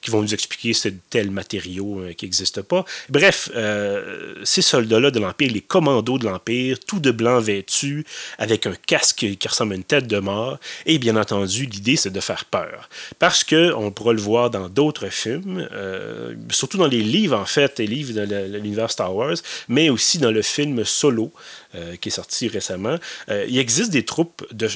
qui 0.00 0.10
vont 0.10 0.22
nous 0.22 0.34
expliquer 0.34 0.72
ce 0.72 0.88
tel 1.10 1.30
matériau 1.30 2.00
euh, 2.00 2.12
qui 2.12 2.24
n'existe 2.24 2.62
pas. 2.62 2.84
Bref, 3.08 3.50
euh, 3.54 4.34
ces 4.44 4.62
soldats-là 4.62 5.10
de 5.10 5.18
l'Empire, 5.18 5.52
les 5.52 5.60
commandos 5.60 6.15
de 6.18 6.26
l'Empire, 6.26 6.78
tout 6.80 7.00
de 7.00 7.10
blanc 7.10 7.40
vêtu, 7.40 8.04
avec 8.38 8.66
un 8.66 8.74
casque 8.86 9.26
qui 9.38 9.48
ressemble 9.48 9.72
à 9.72 9.76
une 9.76 9.84
tête 9.84 10.06
de 10.06 10.18
mort. 10.18 10.58
Et 10.84 10.98
bien 10.98 11.16
entendu, 11.16 11.66
l'idée, 11.66 11.96
c'est 11.96 12.10
de 12.10 12.20
faire 12.20 12.44
peur. 12.44 12.88
Parce 13.18 13.44
que, 13.44 13.72
on 13.74 13.90
pourra 13.90 14.12
le 14.12 14.20
voir 14.20 14.50
dans 14.50 14.68
d'autres 14.68 15.08
films, 15.08 15.68
euh, 15.72 16.34
surtout 16.50 16.78
dans 16.78 16.86
les 16.86 17.02
livres, 17.02 17.36
en 17.36 17.46
fait, 17.46 17.78
les 17.78 17.86
livres 17.86 18.12
de 18.12 18.58
l'univers 18.58 18.90
Star 18.90 19.14
Wars, 19.14 19.36
mais 19.68 19.90
aussi 19.90 20.18
dans 20.18 20.30
le 20.30 20.42
film 20.42 20.84
Solo, 20.84 21.32
euh, 21.74 21.96
qui 21.96 22.08
est 22.08 22.12
sorti 22.12 22.48
récemment. 22.48 22.96
Euh, 23.28 23.44
il 23.48 23.58
existe 23.58 23.90
des 23.90 24.04
troupes 24.04 24.46
de, 24.52 24.68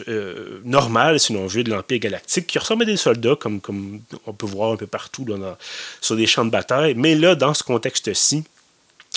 normales, 0.65 1.21
si 1.21 1.33
l'on 1.33 1.47
veut, 1.47 1.65
de 1.65 1.71
l'Empire 1.71 1.99
galactique, 1.99 2.47
qui 2.47 2.59
ressemblent 2.59 2.83
à 2.83 2.87
des 2.87 2.97
soldats, 2.97 3.37
comme, 3.37 3.61
comme 3.61 4.01
on 4.27 4.33
peut 4.33 4.47
voir 4.47 4.73
un 4.73 4.77
peu 4.77 4.87
partout 4.87 5.27
sur 6.01 6.17
des 6.17 6.27
champs 6.27 6.45
de 6.45 6.51
bataille. 6.51 6.95
Mais 6.97 7.15
là, 7.15 7.35
dans 7.35 7.55
ce 7.55 7.63
contexte-ci, 7.63 8.45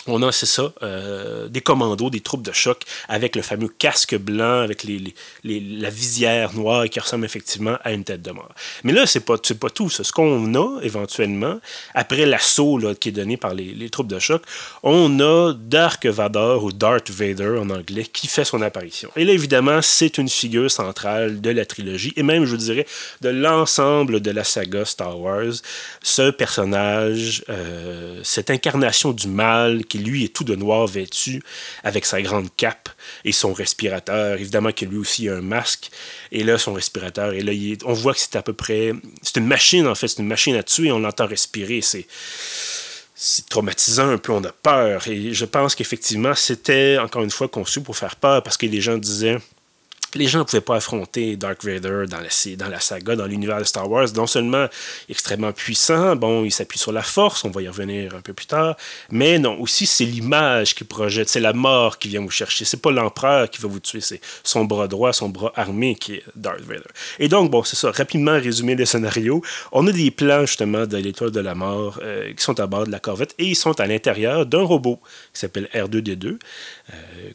on 0.07 0.21
a, 0.21 0.31
c'est 0.31 0.45
ça, 0.45 0.73
euh, 0.83 1.47
des 1.47 1.61
commandos, 1.61 2.09
des 2.09 2.19
troupes 2.19 2.43
de 2.43 2.51
choc 2.51 2.83
avec 3.07 3.35
le 3.35 3.41
fameux 3.41 3.69
casque 3.69 4.17
blanc, 4.17 4.59
avec 4.59 4.83
les, 4.83 5.13
la 5.43 5.89
visière 5.89 6.53
noire 6.53 6.85
qui 6.89 6.99
ressemble 6.99 7.25
effectivement 7.25 7.77
à 7.83 7.93
une 7.93 8.03
tête 8.03 8.21
de 8.21 8.31
mort. 8.31 8.49
Mais 8.83 8.91
là, 8.91 9.05
c'est 9.05 9.21
pas, 9.21 9.37
pas 9.37 9.69
tout. 9.69 9.89
Ce 9.89 10.11
qu'on 10.11 10.53
a 10.55 10.81
éventuellement, 10.81 11.59
après 11.93 12.25
l'assaut 12.25 12.79
qui 12.99 13.09
est 13.09 13.13
donné 13.13 13.37
par 13.37 13.53
les, 13.53 13.89
troupes 13.89 14.07
de 14.07 14.19
choc, 14.19 14.43
on 14.81 15.19
a 15.19 15.53
Dark 15.53 16.05
Vador 16.05 16.63
ou 16.63 16.71
Darth 16.71 17.09
Vader 17.09 17.57
en 17.59 17.69
anglais 17.69 18.05
qui 18.11 18.27
fait 18.27 18.45
son 18.45 18.61
apparition. 18.61 19.09
Et 19.15 19.23
là, 19.23 19.33
évidemment, 19.33 19.81
c'est 19.81 20.17
une 20.17 20.29
figure 20.29 20.69
centrale 20.69 21.41
de 21.41 21.49
la 21.49 21.65
trilogie 21.65 22.13
et 22.15 22.23
même, 22.23 22.45
je 22.45 22.55
dirais, 22.55 22.85
de 23.21 23.29
l'ensemble 23.29 24.19
de 24.21 24.31
la 24.31 24.43
saga 24.43 24.85
Star 24.85 25.19
Wars. 25.19 25.53
Ce 26.01 26.31
personnage, 26.31 27.43
euh, 27.49 28.19
cette 28.23 28.49
incarnation 28.49 29.11
du 29.11 29.27
mal, 29.27 29.85
qui 29.93 29.99
lui 29.99 30.23
est 30.23 30.33
tout 30.33 30.43
de 30.43 30.55
noir 30.55 30.87
vêtu, 30.87 31.43
avec 31.83 32.07
sa 32.07 32.19
grande 32.19 32.47
cape 32.57 32.89
et 33.25 33.31
son 33.31 33.53
respirateur. 33.53 34.39
Évidemment 34.39 34.71
que 34.71 34.85
lui 34.85 34.97
aussi 34.97 35.29
a 35.29 35.35
un 35.35 35.41
masque. 35.41 35.91
Et 36.31 36.43
là, 36.43 36.57
son 36.57 36.73
respirateur. 36.73 37.33
Et 37.33 37.41
là, 37.41 37.51
on 37.85 37.93
voit 37.93 38.13
que 38.13 38.19
c'est 38.19 38.35
à 38.35 38.41
peu 38.41 38.53
près. 38.53 38.91
C'est 39.21 39.37
une 39.37 39.45
machine, 39.45 39.85
en 39.85 39.93
fait. 39.93 40.07
C'est 40.07 40.23
une 40.23 40.27
machine 40.27 40.55
à 40.55 40.63
tuer. 40.63 40.91
On 40.91 40.97
l'entend 40.97 41.27
respirer. 41.27 41.81
C'est 41.81 42.07
c'est 43.15 43.47
traumatisant 43.47 44.09
un 44.09 44.17
peu, 44.17 44.31
on 44.31 44.43
a 44.43 44.51
peur. 44.51 45.07
Et 45.07 45.31
je 45.31 45.45
pense 45.45 45.75
qu'effectivement, 45.75 46.33
c'était 46.33 46.97
encore 46.97 47.21
une 47.21 47.29
fois 47.29 47.47
conçu 47.47 47.79
pour 47.79 47.95
faire 47.95 48.15
peur 48.15 48.41
parce 48.41 48.57
que 48.57 48.65
les 48.65 48.81
gens 48.81 48.97
disaient 48.97 49.37
les 50.15 50.27
gens 50.27 50.39
ne 50.39 50.43
pouvaient 50.43 50.61
pas 50.61 50.75
affronter 50.75 51.35
Dark 51.35 51.63
Vader 51.63 52.05
dans 52.07 52.19
la, 52.69 52.79
saga, 52.79 53.15
dans 53.15 53.25
l'univers 53.25 53.59
de 53.59 53.63
Star 53.63 53.89
Wars. 53.89 54.07
Non 54.15 54.27
seulement 54.27 54.67
extrêmement 55.09 55.51
puissant, 55.51 56.15
bon, 56.15 56.43
il 56.43 56.51
s'appuie 56.51 56.79
sur 56.79 56.91
la 56.91 57.01
force, 57.01 57.43
on 57.43 57.49
va 57.49 57.61
y 57.61 57.67
revenir 57.67 58.15
un 58.15 58.21
peu 58.21 58.33
plus 58.33 58.45
tard, 58.45 58.75
mais 59.09 59.39
non, 59.39 59.59
aussi 59.59 59.85
c'est 59.85 60.05
l'image 60.05 60.75
qui 60.75 60.83
projette, 60.83 61.29
c'est 61.29 61.39
la 61.39 61.53
mort 61.53 61.99
qui 61.99 62.09
vient 62.09 62.21
vous 62.21 62.29
chercher. 62.31 62.65
C'est 62.65 62.81
pas 62.81 62.91
l'empereur 62.91 63.49
qui 63.49 63.61
va 63.61 63.67
vous 63.67 63.79
tuer, 63.79 64.01
c'est 64.01 64.21
son 64.43 64.65
bras 64.65 64.87
droit, 64.87 65.13
son 65.13 65.29
bras 65.29 65.51
armé 65.55 65.95
qui 65.95 66.15
est 66.15 66.23
Darth 66.35 66.61
Vader. 66.61 66.81
Et 67.19 67.27
donc, 67.27 67.51
bon, 67.51 67.63
c'est 67.63 67.75
ça, 67.75 67.91
rapidement 67.91 68.33
résumer 68.33 68.75
le 68.75 68.85
scénario. 68.85 69.41
On 69.71 69.87
a 69.87 69.91
des 69.91 70.11
plans 70.11 70.45
justement 70.45 70.85
de 70.85 70.97
l'étoile 70.97 71.31
de 71.31 71.39
la 71.39 71.55
mort 71.55 71.99
euh, 72.01 72.33
qui 72.33 72.43
sont 72.43 72.59
à 72.59 72.67
bord 72.67 72.85
de 72.85 72.91
la 72.91 72.99
corvette 72.99 73.33
et 73.37 73.45
ils 73.45 73.55
sont 73.55 73.79
à 73.79 73.87
l'intérieur 73.87 74.45
d'un 74.45 74.63
robot 74.63 74.99
qui 75.33 75.39
s'appelle 75.39 75.69
R2D2, 75.73 76.25
euh, 76.25 76.37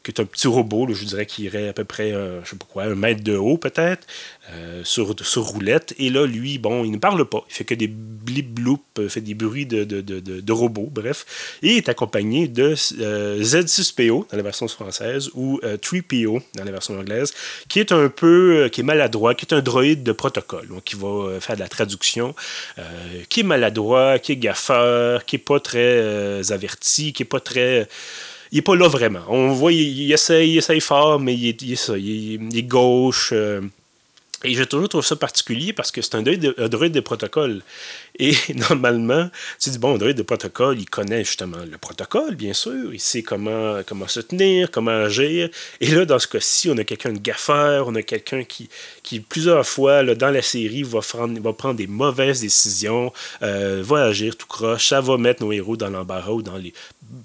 qui 0.02 0.10
est 0.10 0.20
un 0.20 0.24
petit 0.24 0.48
robot, 0.48 0.92
je 0.92 1.04
dirais, 1.04 1.26
qui 1.26 1.44
irait 1.44 1.68
à 1.68 1.72
peu 1.72 1.84
près, 1.84 2.12
euh, 2.12 2.40
je 2.44 2.54
un 2.80 2.94
mètre 2.94 3.22
de 3.22 3.36
haut 3.36 3.58
peut-être, 3.58 4.06
euh, 4.52 4.82
sur, 4.84 5.14
roulette. 5.36 5.94
Et 5.98 6.10
là, 6.10 6.26
lui, 6.26 6.58
bon, 6.58 6.84
il 6.84 6.92
ne 6.92 6.98
parle 6.98 7.24
pas. 7.26 7.44
Il 7.50 7.54
fait 7.54 7.64
que 7.64 7.74
des 7.74 7.88
blip 7.88 8.54
bloop, 8.54 8.82
euh, 8.98 9.08
fait 9.08 9.20
des 9.20 9.34
bruits 9.34 9.66
de, 9.66 9.84
de, 9.84 10.52
robots, 10.52 10.88
bref. 10.90 11.58
Et 11.62 11.76
est 11.76 11.88
accompagné 11.88 12.48
de 12.48 12.74
euh, 13.00 13.42
Z6PO 13.42 14.30
dans 14.30 14.36
la 14.36 14.42
version 14.42 14.68
française 14.68 15.30
ou 15.34 15.60
3PO 15.62 16.40
dans 16.54 16.64
la 16.64 16.70
version 16.70 16.98
anglaise, 16.98 17.34
qui 17.68 17.80
est 17.80 17.92
un 17.92 18.08
peu, 18.08 18.68
qui 18.72 18.80
est 18.80 18.84
maladroit, 18.84 19.34
qui 19.34 19.44
est 19.44 19.54
un 19.54 19.60
droïde 19.60 20.02
de 20.02 20.12
protocole, 20.12 20.68
donc 20.68 20.84
qui 20.84 20.96
va 20.96 21.40
faire 21.40 21.56
de 21.56 21.60
la 21.60 21.68
traduction, 21.68 22.34
qui 23.28 23.40
est 23.40 23.44
maladroit, 23.44 24.18
qui 24.18 24.32
est 24.32 24.36
gaffeur, 24.36 25.24
qui 25.24 25.36
est 25.36 25.40
pas 25.40 25.60
très 25.60 26.52
averti, 26.52 27.12
qui 27.12 27.22
est 27.22 27.26
pas 27.26 27.40
très 27.40 27.88
il 28.52 28.56
n'est 28.56 28.62
pas 28.62 28.76
là 28.76 28.88
vraiment. 28.88 29.20
On 29.28 29.52
voit, 29.52 29.72
il, 29.72 30.10
essaye, 30.12 30.52
il 30.52 30.58
essaye 30.58 30.80
fort, 30.80 31.20
mais 31.20 31.34
il 31.34 31.48
est, 31.48 31.62
il 31.62 32.58
est, 32.58 32.62
gauche. 32.62 33.30
Euh, 33.32 33.60
et 34.44 34.54
j'ai 34.54 34.66
toujours 34.66 34.88
trouvé 34.88 35.04
ça 35.04 35.16
particulier 35.16 35.72
parce 35.72 35.90
que 35.90 36.00
c'est 36.00 36.14
un 36.14 36.22
droïde 36.22 36.92
de, 36.92 37.00
protocole. 37.00 37.60
Et 38.20 38.34
normalement, 38.70 39.28
tu 39.58 39.70
dis, 39.70 39.78
bon, 39.78 39.96
un 39.96 39.98
droïde 39.98 40.16
de 40.16 40.22
protocole, 40.22 40.78
il 40.78 40.88
connaît 40.88 41.24
justement 41.24 41.58
le 41.68 41.76
protocole, 41.76 42.36
bien 42.36 42.52
sûr. 42.52 42.94
Il 42.94 43.00
sait 43.00 43.22
comment, 43.22 43.80
comment 43.84 44.06
se 44.06 44.20
tenir, 44.20 44.70
comment 44.70 44.92
agir. 44.92 45.48
Et 45.80 45.88
là, 45.88 46.04
dans 46.04 46.20
ce 46.20 46.28
cas-ci, 46.28 46.70
on 46.70 46.78
a 46.78 46.84
quelqu'un 46.84 47.12
de 47.12 47.18
gaffeur, 47.18 47.88
on 47.88 47.96
a 47.96 48.02
quelqu'un 48.02 48.44
qui, 48.44 48.68
qui, 49.02 49.18
plusieurs 49.18 49.66
fois, 49.66 50.04
là, 50.04 50.14
dans 50.14 50.30
la 50.30 50.42
série, 50.42 50.84
va 50.84 51.00
prendre, 51.00 51.40
va 51.40 51.52
prendre 51.52 51.74
des 51.74 51.88
mauvaises 51.88 52.40
décisions, 52.40 53.12
euh, 53.42 53.82
va 53.84 54.04
agir 54.04 54.36
tout 54.36 54.46
croche. 54.46 54.86
Ça 54.88 55.00
va 55.00 55.18
mettre 55.18 55.42
nos 55.42 55.50
héros 55.50 55.76
dans 55.76 55.90
l'embarras 55.90 56.30
ou 56.30 56.42
dans 56.42 56.58
les 56.58 56.72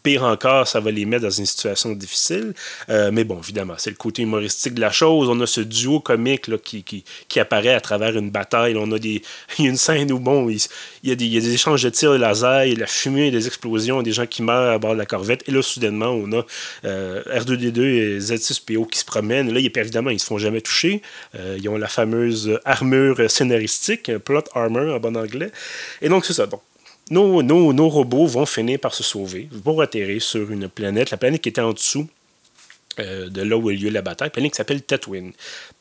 pire 0.02 0.24
encore, 0.24 0.68
ça 0.68 0.80
va 0.80 0.92
les 0.92 1.06
mettre 1.06 1.24
dans 1.24 1.30
une 1.30 1.46
situation 1.46 1.92
difficile. 1.92 2.54
Euh, 2.90 3.12
mais 3.12 3.24
bon, 3.24 3.40
évidemment, 3.40 3.76
c'est 3.78 3.90
le 3.90 3.96
côté 3.96 4.22
humoristique 4.22 4.74
de 4.74 4.82
la 4.82 4.92
chose. 4.92 5.30
On 5.30 5.40
a 5.42 5.48
ce 5.48 5.62
duo 5.62 6.00
comique 6.00 6.50
qui, 6.64 6.84
qui, 6.84 7.04
qui, 7.28 7.40
apparaît 7.40 7.74
à 7.74 7.82
travers 7.82 8.18
une 8.18 8.30
bataille. 8.30 8.76
On 8.78 8.92
a 8.92 9.00
des, 9.00 9.22
il 9.60 9.66
y 9.66 9.68
a 9.68 9.72
une 9.72 9.78
scène 9.78 10.12
où 10.12 10.20
bon, 10.20 10.50
il, 10.50 10.60
y 11.04 11.12
a 11.12 11.16
des, 11.16 11.54
échanges 11.54 11.84
de 11.84 11.90
tirs 11.90 12.14
de 12.14 12.18
laser, 12.18 12.66
il 12.66 12.80
la 12.80 12.88
fumée, 12.88 13.32
des 13.32 13.48
explosions, 13.48 14.02
des 14.02 14.12
gens 14.12 14.26
qui 14.26 14.42
meurent 14.42 14.74
à 14.74 14.78
bord 14.78 14.94
de 14.94 15.00
la 15.00 15.06
corvette. 15.06 15.44
Et 15.48 15.52
là, 15.52 15.62
soudainement, 15.62 16.10
on 16.10 16.32
a 16.34 16.46
euh, 16.86 17.24
R2D2 17.24 17.82
et 17.82 18.20
Z6PO 18.20 18.88
qui 18.90 19.00
se 19.00 19.06
promènent. 19.06 19.54
Là, 19.54 19.60
évidemment, 19.60 20.10
ils 20.10 20.16
ne 20.16 20.20
se 20.20 20.26
font 20.26 20.38
jamais 20.38 20.62
toucher. 20.62 21.02
Euh, 21.36 21.58
ils 21.60 21.70
ont 21.70 21.78
la 21.78 21.88
fameuse 21.88 22.60
armure 22.66 23.30
scénaristique, 23.30 24.18
plot 24.20 24.44
armor 24.54 24.96
en 24.96 25.00
bon 25.00 25.16
anglais. 25.18 25.52
Et 26.02 26.10
donc, 26.10 26.26
c'est 26.26 26.34
ça. 26.34 26.48
Nos, 27.12 27.90
robots 27.90 28.26
vont 28.26 28.46
finir 28.46 28.80
par 28.80 28.94
se 28.94 29.04
sauver, 29.04 29.50
vont 29.52 29.80
atterrir 29.80 30.22
sur 30.22 30.52
une 30.52 30.70
planète, 30.70 31.12
la 31.12 31.18
planète 31.18 31.42
qui 31.42 31.50
était 31.50 31.62
en 31.62 31.74
dessous 31.74 32.08
euh, 33.00 33.28
de 33.28 33.42
là 33.42 33.58
où 33.58 33.70
a 33.70 33.74
eu 33.74 33.76
lieu 33.76 33.90
la 33.90 34.04
bataille, 34.04 34.30
planète 34.30 34.52
qui 34.52 34.58
s'appelle 34.58 34.84
Tatooine. 34.84 35.32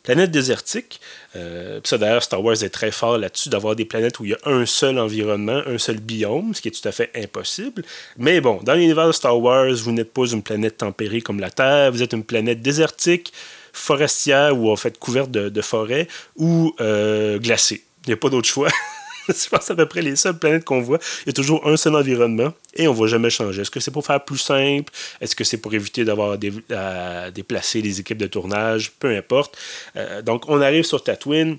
Planète 0.02 0.30
désertique. 0.30 0.98
Euh, 1.36 1.78
ça, 1.84 1.98
d'ailleurs, 1.98 2.22
Star 2.22 2.42
Wars 2.42 2.62
est 2.62 2.70
très 2.70 2.90
fort 2.90 3.18
là-dessus, 3.18 3.50
d'avoir 3.50 3.76
des 3.76 3.84
planètes 3.84 4.18
où 4.18 4.24
il 4.24 4.30
y 4.30 4.34
a 4.34 4.38
un 4.46 4.64
seul 4.64 4.98
environnement, 4.98 5.62
un 5.66 5.76
seul 5.76 5.98
biome, 5.98 6.54
ce 6.54 6.62
qui 6.62 6.68
est 6.68 6.70
tout 6.70 6.88
à 6.88 6.92
fait 6.92 7.10
impossible. 7.14 7.84
Mais 8.16 8.40
bon, 8.40 8.60
dans 8.62 8.74
l'univers 8.74 9.08
de 9.08 9.12
Star 9.12 9.38
Wars, 9.38 9.74
vous 9.74 9.92
n'êtes 9.92 10.12
pas 10.12 10.26
une 10.26 10.42
planète 10.42 10.78
tempérée 10.78 11.20
comme 11.20 11.38
la 11.38 11.50
Terre, 11.50 11.92
vous 11.92 12.02
êtes 12.02 12.14
une 12.14 12.24
planète 12.24 12.62
désertique, 12.62 13.32
forestière 13.74 14.58
ou 14.58 14.70
en 14.70 14.76
fait 14.76 14.98
couverte 14.98 15.30
de, 15.30 15.50
de 15.50 15.62
forêts 15.62 16.08
ou 16.36 16.74
euh, 16.80 17.38
glacée. 17.38 17.84
Il 18.06 18.08
n'y 18.08 18.14
a 18.14 18.16
pas 18.16 18.30
d'autre 18.30 18.48
choix. 18.48 18.70
je 19.28 19.48
pense 19.48 19.70
à 19.70 19.74
peu 19.74 19.86
près 19.86 20.02
les 20.02 20.16
seules 20.16 20.38
planètes 20.38 20.64
qu'on 20.64 20.80
voit. 20.80 20.98
Il 21.24 21.28
y 21.28 21.30
a 21.30 21.32
toujours 21.32 21.66
un 21.66 21.76
seul 21.76 21.94
environnement 21.94 22.52
et 22.74 22.88
on 22.88 22.94
ne 22.94 22.98
va 22.98 23.06
jamais 23.06 23.30
changer. 23.30 23.62
Est-ce 23.62 23.70
que 23.70 23.80
c'est 23.80 23.90
pour 23.90 24.06
faire 24.06 24.24
plus 24.24 24.38
simple? 24.38 24.92
Est-ce 25.20 25.36
que 25.36 25.44
c'est 25.44 25.58
pour 25.58 25.74
éviter 25.74 26.04
d'avoir 26.04 26.38
à 26.70 27.30
déplacer 27.30 27.82
les 27.82 28.00
équipes 28.00 28.18
de 28.18 28.26
tournage? 28.26 28.92
Peu 28.98 29.14
importe. 29.16 29.56
Euh, 29.96 30.22
donc, 30.22 30.48
on 30.48 30.60
arrive 30.60 30.84
sur 30.84 31.02
Tatooine 31.02 31.58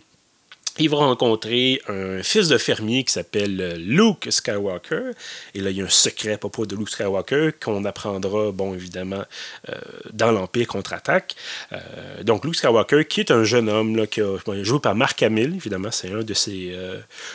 il 0.80 0.90
va 0.90 0.98
rencontrer 0.98 1.82
un 1.88 2.24
fils 2.24 2.48
de 2.48 2.58
fermier 2.58 3.04
qui 3.04 3.14
s'appelle 3.14 3.62
euh, 3.62 3.76
Luke 3.78 4.28
Skywalker. 4.30 5.12
Et 5.54 5.62
là, 5.62 5.70
il 5.70 5.78
y 5.78 5.82
a 5.82 5.86
un 5.86 5.90
secret 5.90 6.34
à 6.34 6.38
propos 6.40 6.66
de 6.66 6.76
Luke 6.76 6.90
Skywalker 6.90 7.52
qu'on 7.64 7.86
apprendra, 7.86 8.52
bon, 8.52 8.74
évidemment, 8.74 9.24
euh, 9.70 9.76
dans 10.14 10.32
l'Empire 10.32 10.68
contre-attaque. 10.68 11.36
Euh, 11.74 12.24
donc, 12.24 12.44
Luke 12.44 12.56
Skywalker, 12.56 13.06
qui 13.06 13.20
est 13.20 13.30
un 13.30 13.44
jeune 13.44 13.70
homme 13.70 13.96
là, 13.96 14.08
qui 14.08 14.22
a 14.22 14.38
joué 14.64 14.80
par 14.80 14.96
Mark 14.96 15.22
Hamill, 15.22 15.54
évidemment, 15.56 15.92
c'est 15.92 16.12
un 16.12 16.24
de 16.24 16.34
ses. 16.34 16.76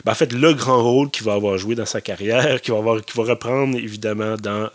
Ben, 0.04 0.12
en 0.12 0.14
fait, 0.14 0.32
le 0.32 0.52
grand 0.54 0.82
rôle 0.82 1.10
qu'il 1.10 1.24
va 1.24 1.34
avoir 1.34 1.58
joué 1.58 1.76
dans 1.76 1.86
sa 1.86 2.00
carrière, 2.00 2.60
qui 2.62 2.72
va, 2.72 2.78
avoir, 2.78 3.04
qui 3.04 3.16
va 3.16 3.24
reprendre, 3.24 3.76
évidemment, 3.78 4.34
dans 4.36 4.68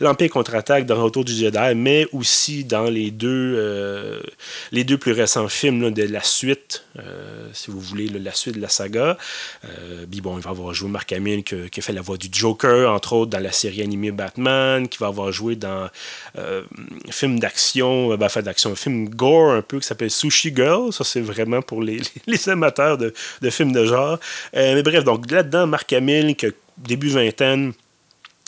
l'Empire 0.00 0.30
contre-attaque, 0.30 0.84
dans 0.84 1.02
Retour 1.02 1.24
du 1.24 1.32
Jedi, 1.32 1.74
mais 1.74 2.06
aussi 2.12 2.64
dans 2.64 2.84
les 2.84 3.10
deux, 3.10 4.20
les 4.70 4.84
deux 4.84 4.98
plus 4.98 5.12
récents 5.12 5.48
films 5.48 5.90
de 5.90 6.02
la 6.02 6.22
suite, 6.22 6.84
si 7.52 7.70
vous 7.70 7.80
voulez 7.80 8.01
la 8.08 8.32
suite 8.32 8.56
de 8.56 8.60
la 8.60 8.68
saga. 8.68 9.16
Euh, 9.64 10.06
bon, 10.08 10.38
il 10.38 10.42
va 10.42 10.50
avoir 10.50 10.72
joué 10.74 10.88
Mark 10.88 11.12
Hamill 11.12 11.44
qui, 11.44 11.54
a 11.54 11.82
fait 11.82 11.92
la 11.92 12.00
voix 12.00 12.16
du 12.16 12.28
Joker, 12.30 12.90
entre 12.90 13.14
autres 13.14 13.30
dans 13.30 13.42
la 13.42 13.52
série 13.52 13.82
animée 13.82 14.10
Batman, 14.10 14.88
qui 14.88 14.98
va 14.98 15.08
avoir 15.08 15.32
joué 15.32 15.56
dans 15.56 15.88
un 16.36 16.62
film 17.10 17.38
d'action, 17.38 18.16
ben, 18.16 18.26
enfin 18.26 18.42
d'action, 18.42 18.72
un 18.72 18.76
film 18.76 19.08
gore 19.08 19.52
un 19.52 19.62
peu 19.62 19.80
qui 19.80 19.86
s'appelle 19.86 20.10
Sushi 20.10 20.54
Girl. 20.54 20.92
Ça, 20.92 21.04
c'est 21.04 21.20
vraiment 21.20 21.62
pour 21.62 21.82
les, 21.82 22.00
amateurs 22.46 22.98
de, 22.98 23.12
films 23.50 23.72
de 23.72 23.84
genre. 23.84 24.18
mais 24.54 24.82
bref, 24.82 25.04
donc 25.04 25.30
là-dedans, 25.30 25.66
Mark 25.66 25.92
Hamill, 25.92 26.34
qui 26.36 26.46
début 26.76 27.08
vingtaine, 27.08 27.72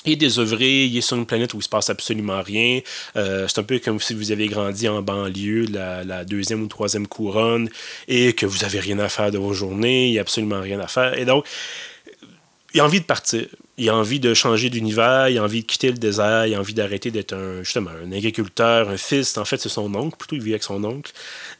est 0.04 0.16
désœuvré, 0.16 0.84
il 0.84 0.96
est 0.96 1.00
sur 1.00 1.16
une 1.16 1.26
planète 1.26 1.54
où 1.54 1.58
il 1.58 1.62
se 1.62 1.68
passe 1.68 1.90
absolument 1.90 2.42
rien. 2.42 2.80
Euh, 3.16 3.46
c'est 3.48 3.60
un 3.60 3.64
peu 3.64 3.78
comme 3.78 4.00
si 4.00 4.14
vous 4.14 4.32
avez 4.32 4.46
grandi 4.46 4.88
en 4.88 5.02
banlieue, 5.02 5.66
la, 5.70 6.24
deuxième 6.24 6.62
ou 6.62 6.66
troisième 6.66 7.06
couronne, 7.06 7.68
et 8.08 8.32
que 8.32 8.46
vous 8.46 8.64
avez 8.64 8.80
rien 8.80 8.98
à 8.98 9.08
faire 9.08 9.30
de 9.30 9.38
vos 9.38 9.52
journées, 9.52 10.08
il 10.08 10.12
n'y 10.12 10.18
a 10.18 10.22
absolument 10.22 10.60
rien 10.60 10.80
à 10.80 10.86
faire. 10.86 11.18
Et 11.18 11.24
donc, 11.24 11.44
il 12.72 12.80
a 12.80 12.84
envie 12.84 13.00
de 13.00 13.06
partir. 13.06 13.46
Il 13.76 13.88
a 13.88 13.96
envie 13.96 14.20
de 14.20 14.34
changer 14.34 14.70
d'univers, 14.70 15.28
il 15.28 15.38
a 15.38 15.42
envie 15.42 15.62
de 15.62 15.66
quitter 15.66 15.88
le 15.88 15.98
désert, 15.98 16.46
il 16.46 16.54
a 16.54 16.60
envie 16.60 16.74
d'arrêter 16.74 17.10
d'être 17.10 17.32
un, 17.32 17.64
justement 17.64 17.90
un 17.90 18.12
agriculteur, 18.12 18.88
un 18.88 18.96
fils. 18.96 19.36
En 19.36 19.44
fait, 19.44 19.56
c'est 19.56 19.68
son 19.68 19.92
oncle, 19.94 20.16
plutôt 20.16 20.36
il 20.36 20.42
vit 20.42 20.52
avec 20.52 20.62
son 20.62 20.84
oncle. 20.84 21.12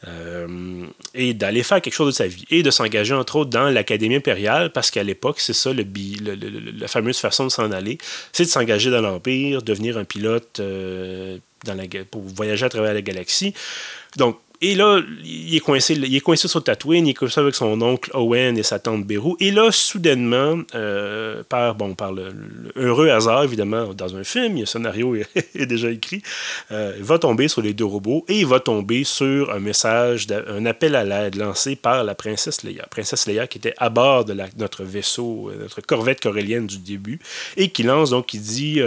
Euh, 0.06 0.86
et 1.14 1.34
d'aller 1.34 1.64
faire 1.64 1.80
quelque 1.82 1.94
chose 1.94 2.06
de 2.06 2.16
sa 2.16 2.28
vie. 2.28 2.44
Et 2.50 2.62
de 2.62 2.70
s'engager, 2.70 3.14
entre 3.14 3.36
autres, 3.36 3.50
dans 3.50 3.68
l'Académie 3.68 4.16
impériale, 4.16 4.70
parce 4.70 4.92
qu'à 4.92 5.02
l'époque, 5.02 5.40
c'est 5.40 5.52
ça 5.52 5.72
le, 5.72 5.84
la 6.78 6.86
fameuse 6.86 7.18
façon 7.18 7.46
de 7.46 7.50
s'en 7.50 7.72
aller. 7.72 7.98
C'est 8.32 8.44
de 8.44 8.50
s'engager 8.50 8.90
dans 8.90 9.00
l'Empire, 9.00 9.62
devenir 9.62 9.98
un 9.98 10.04
pilote 10.04 10.60
euh, 10.60 11.38
pour 12.10 12.22
voyager 12.22 12.66
à 12.66 12.68
travers 12.68 12.94
la 12.94 13.02
galaxie. 13.02 13.54
Donc, 14.16 14.38
et 14.64 14.74
là, 14.74 15.02
il 15.22 15.54
est 15.54 15.60
coincé, 15.60 15.92
il 15.92 16.16
est 16.16 16.20
coincé 16.20 16.48
sur 16.48 16.64
Tatooine, 16.64 17.06
il 17.06 17.10
est 17.10 17.14
coincé 17.14 17.38
avec 17.38 17.54
son 17.54 17.82
oncle 17.82 18.10
Owen 18.14 18.56
et 18.56 18.62
sa 18.62 18.78
tante 18.78 19.04
Beru. 19.04 19.34
Et 19.38 19.50
là, 19.50 19.70
soudainement, 19.70 20.62
euh, 20.74 21.42
par, 21.46 21.74
bon, 21.74 21.94
par 21.94 22.12
le, 22.12 22.32
heureux 22.74 23.10
hasard, 23.10 23.44
évidemment, 23.44 23.92
dans 23.92 24.16
un 24.16 24.24
film, 24.24 24.58
le 24.58 24.64
scénario 24.64 25.16
est, 25.54 25.66
déjà 25.66 25.90
écrit, 25.90 26.22
euh, 26.72 26.94
il 26.96 27.04
va 27.04 27.18
tomber 27.18 27.48
sur 27.48 27.60
les 27.60 27.74
deux 27.74 27.84
robots 27.84 28.24
et 28.26 28.40
il 28.40 28.46
va 28.46 28.58
tomber 28.58 29.04
sur 29.04 29.52
un 29.52 29.58
message, 29.58 30.28
un 30.48 30.64
appel 30.64 30.96
à 30.96 31.04
l'aide 31.04 31.36
lancé 31.36 31.76
par 31.76 32.02
la 32.02 32.14
princesse 32.14 32.62
Leia. 32.62 32.86
Princesse 32.90 33.26
Leia 33.26 33.46
qui 33.46 33.58
était 33.58 33.74
à 33.76 33.90
bord 33.90 34.24
de 34.24 34.34
notre 34.56 34.82
vaisseau, 34.82 35.50
euh, 35.50 35.58
notre 35.60 35.82
corvette 35.82 36.22
corélienne 36.22 36.66
du 36.66 36.78
début, 36.78 37.20
et 37.58 37.68
qui 37.68 37.82
lance 37.82 38.10
donc, 38.10 38.32
il 38.32 38.40
dit 38.40 38.80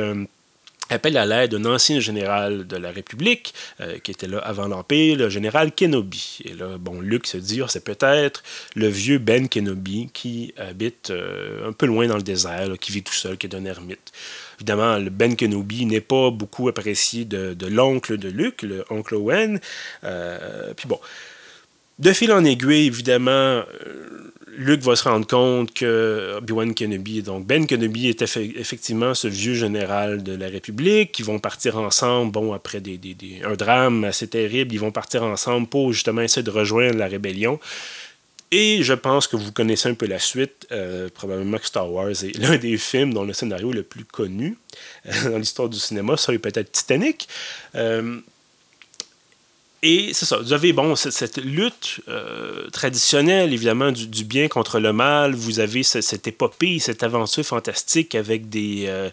appelle 0.89 1.17
à 1.17 1.25
l'aide 1.25 1.55
d'un 1.55 1.65
ancien 1.73 1.99
général 1.99 2.67
de 2.67 2.77
la 2.77 2.91
République, 2.91 3.53
euh, 3.81 3.99
qui 3.99 4.11
était 4.11 4.27
là 4.27 4.39
avant 4.39 4.67
l'Empire, 4.67 5.17
le 5.17 5.29
général 5.29 5.71
Kenobi. 5.73 6.39
Et 6.45 6.53
là, 6.53 6.77
bon, 6.79 7.01
Luke 7.01 7.27
se 7.27 7.37
dit, 7.37 7.61
oh, 7.61 7.67
c'est 7.67 7.83
peut-être 7.83 8.43
le 8.75 8.87
vieux 8.87 9.17
Ben 9.17 9.47
Kenobi 9.49 10.09
qui 10.13 10.53
habite 10.57 11.09
euh, 11.09 11.67
un 11.67 11.71
peu 11.71 11.85
loin 11.85 12.07
dans 12.07 12.15
le 12.15 12.23
désert, 12.23 12.69
qui 12.79 12.91
vit 12.91 13.03
tout 13.03 13.13
seul, 13.13 13.37
qui 13.37 13.47
est 13.47 13.55
un 13.55 13.65
ermite. 13.65 14.11
Évidemment, 14.57 14.97
le 14.97 15.09
Ben 15.09 15.35
Kenobi 15.35 15.85
n'est 15.85 16.01
pas 16.01 16.31
beaucoup 16.31 16.67
apprécié 16.67 17.25
de, 17.25 17.55
l'oncle 17.67 18.17
de 18.17 18.29
Luke, 18.29 18.61
le 18.63 18.85
oncle 18.89 19.15
Owen. 19.15 19.59
Euh, 20.03 20.73
puis 20.75 20.87
bon, 20.87 20.99
de 21.99 22.13
fil 22.13 22.31
en 22.31 22.43
aiguille, 22.43 22.87
évidemment, 22.87 23.63
Luke 24.57 24.81
va 24.81 24.95
se 24.95 25.07
rendre 25.07 25.27
compte 25.27 25.71
que 25.71 26.37
Obi-Wan 26.37 26.73
Kenobi, 26.73 27.21
donc 27.21 27.45
Ben 27.45 27.67
Kenobi, 27.67 28.09
est 28.09 28.21
effectivement 28.23 29.13
ce 29.13 29.27
vieux 29.27 29.53
général 29.53 30.23
de 30.23 30.35
la 30.35 30.47
République. 30.47 31.17
Ils 31.19 31.25
vont 31.25 31.37
partir 31.37 31.77
ensemble, 31.77 32.31
bon, 32.31 32.53
après 32.53 32.81
des, 32.81 32.99
un 33.45 33.53
drame 33.53 34.03
assez 34.03 34.27
terrible, 34.27 34.73
ils 34.73 34.79
vont 34.79 34.91
partir 34.91 35.23
ensemble 35.23 35.67
pour 35.67 35.93
justement 35.93 36.21
essayer 36.21 36.41
de 36.41 36.49
rejoindre 36.49 36.97
la 36.97 37.07
rébellion. 37.07 37.59
Et 38.51 38.81
je 38.81 38.93
pense 38.93 39.27
que 39.27 39.35
vous 39.35 39.51
connaissez 39.51 39.89
un 39.89 39.93
peu 39.93 40.07
la 40.07 40.19
suite. 40.19 40.67
Euh, 40.71 41.09
probablement 41.13 41.57
que 41.57 41.65
Star 41.65 41.91
Wars 41.91 42.09
est 42.09 42.35
l'un 42.39 42.57
des 42.57 42.77
films 42.77 43.13
dont 43.13 43.25
le 43.25 43.33
scénario 43.33 43.71
est 43.71 43.75
le 43.75 43.83
plus 43.83 44.05
connu 44.05 44.57
euh, 45.05 45.31
dans 45.31 45.37
l'histoire 45.37 45.69
du 45.69 45.77
cinéma. 45.77 46.17
Ça, 46.17 46.33
peut-être 46.33 46.71
Titanic. 46.71 47.27
Euh, 47.75 48.19
et 49.83 50.11
c'est 50.13 50.25
ça, 50.25 50.37
vous 50.37 50.53
avez 50.53 50.73
bon, 50.73 50.95
cette 50.95 51.37
lutte 51.37 52.01
euh, 52.07 52.67
traditionnelle, 52.71 53.53
évidemment, 53.53 53.91
du, 53.91 54.23
bien 54.23 54.47
contre 54.47 54.79
le 54.79 54.91
mal. 54.91 55.35
Vous 55.35 55.59
avez 55.59 55.83
cette 55.83 56.25
épopée, 56.27 56.79
cette 56.79 57.03
aventure 57.03 57.45
fantastique 57.45 58.15
avec 58.15 58.49
des, 58.49 58.85
euh, 58.87 59.11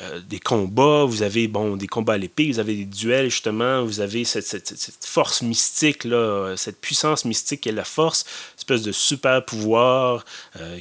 euh, 0.00 0.20
des 0.20 0.40
combats, 0.40 1.04
vous 1.04 1.22
avez 1.22 1.48
bon, 1.48 1.76
des 1.76 1.86
combats 1.86 2.14
à 2.14 2.18
l'épée, 2.18 2.50
vous 2.50 2.58
avez 2.58 2.74
des 2.74 2.84
duels, 2.84 3.30
justement, 3.30 3.84
vous 3.84 4.00
avez 4.00 4.24
cette, 4.24 4.98
force 5.04 5.42
mystique, 5.42 6.04
là, 6.04 6.54
cette 6.56 6.80
puissance 6.80 7.24
mystique 7.24 7.62
qui 7.62 7.68
est 7.68 7.72
la 7.72 7.84
force, 7.84 8.24
espèce 8.56 8.82
de 8.82 8.92
super 8.92 9.44
pouvoir 9.44 10.24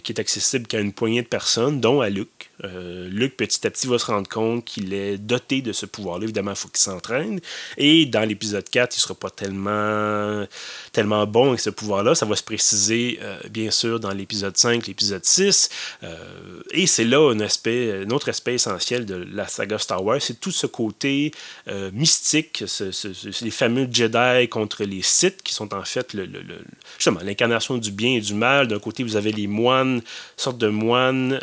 qui 0.04 0.12
est 0.12 0.20
accessible 0.20 0.68
qu'à 0.68 0.80
une 0.80 0.94
poignée 0.94 1.22
de 1.22 1.28
personnes, 1.28 1.80
dont 1.80 2.02
à 2.02 2.10
Luke. 2.10 2.50
Euh, 2.64 3.08
Luc, 3.10 3.38
petit 3.38 3.66
à 3.68 3.70
petit, 3.70 3.88
va 3.88 4.00
se 4.00 4.06
rendre 4.06 4.28
compte 4.28 4.66
qu'il 4.66 4.94
est 4.94 5.18
doté 5.18 5.62
de 5.62 5.72
ce 5.72 5.86
pouvoir-là. 5.86 6.24
Évidemment, 6.24 6.52
il 6.52 6.58
faut 6.58 6.70
qu'il 6.70 6.80
s'entraîne. 6.80 7.40
Et 7.78 8.06
dans 8.06 8.28
l'épisode 8.28 8.68
4, 8.68 8.96
il 8.96 9.00
ne 9.00 9.02
sera 9.02 9.14
pas 9.14 9.30
tellement, 9.30 10.46
tellement 10.92 11.26
bon 11.28 11.50
avec 11.50 11.60
ce 11.60 11.70
pouvoir-là. 11.70 12.16
Ça 12.16 12.26
va 12.26 12.36
se 12.36 12.44
préciser, 12.44 13.20
euh, 13.22 13.40
bien 13.50 13.72
sûr, 13.72 14.00
dans 14.00 14.12
l'épisode 14.12 14.58
5, 14.58 14.88
l'épisode 14.88 15.24
6. 15.24 15.70
Euh, 16.04 16.16
et 16.72 16.88
c'est 16.88 17.06
là 17.06 17.32
un, 17.32 17.40
aspect, 17.40 18.06
un 18.06 18.10
autre 18.10 18.30
aspect 18.30 18.56
essentiel 18.56 18.87
de 18.92 19.16
la 19.16 19.48
saga 19.48 19.78
Star 19.78 20.04
Wars. 20.04 20.22
C'est 20.22 20.40
tout 20.40 20.52
ce 20.52 20.68
côté 20.68 21.32
mystique, 21.94 22.64
les 23.42 23.52
fameux 23.52 23.88
Jedi 23.92 24.48
contre 24.50 24.84
les 24.84 25.02
Sith, 25.02 25.44
qui 25.44 25.54
sont 25.54 25.74
en 25.74 25.84
fait 25.84 26.16
justement 26.98 27.20
l'incarnation 27.22 27.78
du 27.78 27.92
bien 27.92 28.12
et 28.12 28.22
du 28.22 28.34
mal. 28.34 28.68
D'un 28.68 28.80
côté, 28.80 29.04
vous 29.04 29.16
avez 29.16 29.32
les 29.32 29.48
moines, 29.48 30.02
sorte 30.36 30.58
de 30.58 30.70
moines 30.70 31.40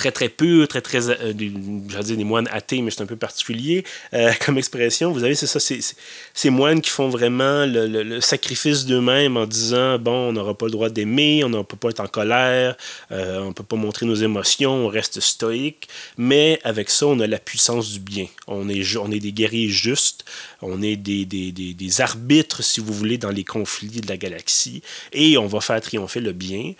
très 0.00 0.12
très 0.12 0.30
pur, 0.30 0.66
très 0.66 0.80
très, 0.80 1.10
euh, 1.10 1.34
dire 1.34 2.16
des 2.16 2.24
moines 2.24 2.48
athées, 2.50 2.80
mais 2.80 2.90
c'est 2.90 3.02
un 3.02 3.06
peu 3.06 3.16
particulier 3.16 3.84
euh, 4.14 4.32
comme 4.44 4.56
expression. 4.56 5.12
Vous 5.12 5.24
avez, 5.24 5.34
c'est 5.34 5.46
ça, 5.46 5.60
ces 5.60 6.50
moines 6.50 6.80
qui 6.80 6.88
font 6.88 7.10
vraiment 7.10 7.66
le, 7.66 8.18
sacrifice 8.22 8.86
d'eux-mêmes 8.86 9.36
en 9.36 9.46
disant, 9.46 9.98
bon, 9.98 10.28
on 10.28 10.32
n'aura 10.32 10.54
pas 10.56 10.64
le 10.66 10.72
droit 10.72 10.88
d'aimer, 10.88 11.44
on 11.44 11.50
ne 11.50 11.62
peut 11.62 11.76
pas 11.76 11.90
être 11.90 12.00
en 12.00 12.06
colère, 12.06 12.76
euh, 13.12 13.40
on 13.40 13.48
ne 13.48 13.52
peut 13.52 13.62
pas 13.62 13.76
montrer 13.76 14.06
nos 14.06 14.14
émotions, 14.14 14.72
on 14.72 14.88
reste 14.88 15.20
stoïque, 15.20 15.88
mais 16.16 16.58
avec 16.64 16.88
ça, 16.88 17.06
on 17.06 17.20
a 17.20 17.26
la 17.26 17.38
puissance 17.38 17.92
du 17.92 18.00
bien. 18.00 18.26
On 18.46 18.70
est, 18.70 18.96
on 18.96 19.10
est 19.10 19.20
des 19.20 19.32
guerriers 19.32 19.68
justes, 19.68 20.24
on 20.62 20.80
est 20.80 20.96
des, 20.96 21.26
des, 21.26 21.52
des, 21.52 22.00
arbitres, 22.00 22.62
si 22.62 22.80
vous 22.80 22.94
voulez, 22.94 23.18
dans 23.18 23.30
les 23.30 23.44
conflits 23.44 24.00
de 24.00 24.08
la 24.08 24.16
galaxie, 24.16 24.82
et 25.12 25.36
on 25.36 25.46
va 25.46 25.60
faire 25.60 25.80
triompher 25.82 26.20
le 26.20 26.32
bien, 26.32 26.72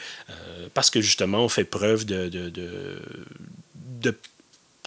parce 0.72 0.88
que 0.88 1.00
justement, 1.02 1.44
on 1.44 1.48
fait 1.48 1.64
preuve 1.64 2.06
de, 2.06 2.30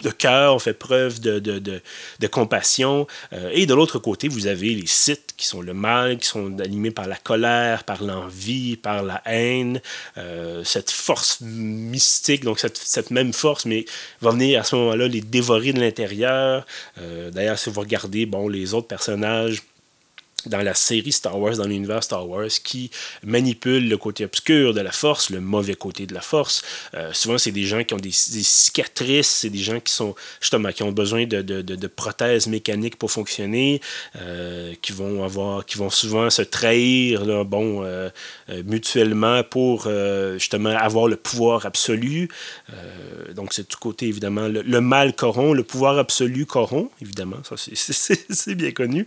de 0.04 0.10
cœur, 0.10 0.54
on 0.54 0.58
fait 0.58 0.74
preuve 0.74 1.20
de, 1.20 1.38
de, 1.38 1.58
de 1.58 2.26
compassion. 2.26 3.06
Euh, 3.32 3.50
et 3.52 3.66
de 3.66 3.74
l'autre 3.74 3.98
côté, 3.98 4.28
vous 4.28 4.46
avez 4.46 4.74
les 4.74 4.86
sites 4.86 5.34
qui 5.36 5.46
sont 5.46 5.62
le 5.62 5.74
mal, 5.74 6.18
qui 6.18 6.26
sont 6.26 6.60
animés 6.60 6.90
par 6.90 7.08
la 7.08 7.16
colère, 7.16 7.84
par 7.84 8.02
l'envie, 8.02 8.76
par 8.76 9.02
la 9.02 9.22
haine, 9.24 9.80
euh, 10.18 10.62
cette 10.64 10.90
force 10.90 11.40
mystique, 11.40 12.44
donc 12.44 12.58
cette, 12.58 12.76
cette, 12.76 13.10
même 13.10 13.32
force, 13.32 13.64
mais 13.64 13.84
va 14.20 14.30
venir 14.30 14.60
à 14.60 14.64
ce 14.64 14.76
moment-là 14.76 15.08
les 15.08 15.20
dévorer 15.20 15.72
de 15.72 15.80
l'intérieur. 15.80 16.66
Euh, 16.98 17.30
d'ailleurs, 17.30 17.58
si 17.58 17.70
vous 17.70 17.80
regardez 17.80 18.26
bon, 18.26 18.48
les 18.48 18.74
autres 18.74 18.88
personnages, 18.88 19.62
dans 20.46 20.62
la 20.62 20.74
série 20.74 21.12
Star 21.12 21.38
Wars, 21.38 21.56
dans 21.56 21.66
l'univers 21.66 22.02
Star 22.02 22.28
Wars, 22.28 22.48
qui 22.62 22.90
manipule 23.22 23.88
le 23.88 23.96
côté 23.96 24.24
obscur 24.24 24.74
de 24.74 24.80
la 24.80 24.92
force, 24.92 25.30
le 25.30 25.40
mauvais 25.40 25.74
côté 25.74 26.06
de 26.06 26.14
la 26.14 26.20
force. 26.20 26.62
Euh, 26.94 27.12
souvent, 27.12 27.38
c'est 27.38 27.52
des 27.52 27.64
gens 27.64 27.82
qui 27.84 27.94
ont 27.94 27.98
des, 27.98 28.10
cicatrices, 28.12 29.28
c'est 29.28 29.50
des 29.50 29.58
gens 29.58 29.80
qui 29.80 29.92
sont 29.92 30.14
justement 30.40 30.70
qui 30.72 30.82
ont 30.82 30.92
besoin 30.92 31.26
de, 31.26 31.42
de, 31.42 31.62
de, 31.62 31.86
prothèses 31.86 32.46
mécaniques 32.46 32.96
pour 32.96 33.10
fonctionner, 33.10 33.80
euh, 34.20 34.74
qui 34.82 34.92
vont 34.92 35.24
avoir, 35.24 35.64
qui 35.64 35.78
vont 35.78 35.90
souvent 35.90 36.30
se 36.30 36.42
trahir, 36.42 37.44
bon, 37.44 37.82
euh, 37.84 38.10
mutuellement 38.64 39.42
pour 39.44 39.88
justement 40.34 40.70
avoir 40.70 41.08
le 41.08 41.16
pouvoir 41.16 41.66
absolu. 41.66 42.28
donc, 43.34 43.52
c'est 43.52 43.68
tout 43.68 43.78
côté 43.78 44.06
évidemment 44.06 44.48
le, 44.48 44.62
le, 44.62 44.80
mal 44.80 45.14
corrompt, 45.14 45.54
le 45.54 45.62
pouvoir 45.62 45.98
absolu 45.98 46.46
corrompt, 46.46 46.90
évidemment, 47.00 47.38
ça 47.42 47.56
c'est 47.56 48.54
bien 48.54 48.72
connu. 48.72 49.06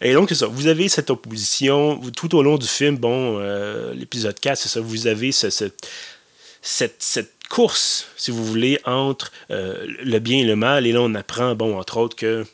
Et 0.00 0.14
donc, 0.14 0.28
c'est 0.28 0.34
ça. 0.34 0.46
Vous 0.46 0.66
avez 0.66 0.77
cette 0.86 1.10
opposition 1.10 2.00
tout 2.16 2.36
au 2.36 2.42
long 2.42 2.56
du 2.56 2.68
film. 2.68 2.96
Bon, 2.96 3.38
euh, 3.40 3.92
l'épisode 3.94 4.38
4, 4.38 4.56
c'est 4.56 4.68
ça, 4.68 4.80
vous 4.80 5.08
avez 5.08 5.32
cette, 5.32 5.74
cette, 6.62 7.34
course, 7.48 8.06
si 8.16 8.30
vous 8.30 8.44
voulez, 8.44 8.78
entre 8.84 9.32
euh, 9.50 9.86
le 10.04 10.18
bien 10.18 10.38
et 10.38 10.44
le 10.44 10.54
mal. 10.54 10.86
Et 10.86 10.92
là, 10.92 11.00
on 11.00 11.14
apprend, 11.14 11.54
bon, 11.54 11.78
entre 11.78 11.96
autres, 11.96 12.14
que 12.14 12.44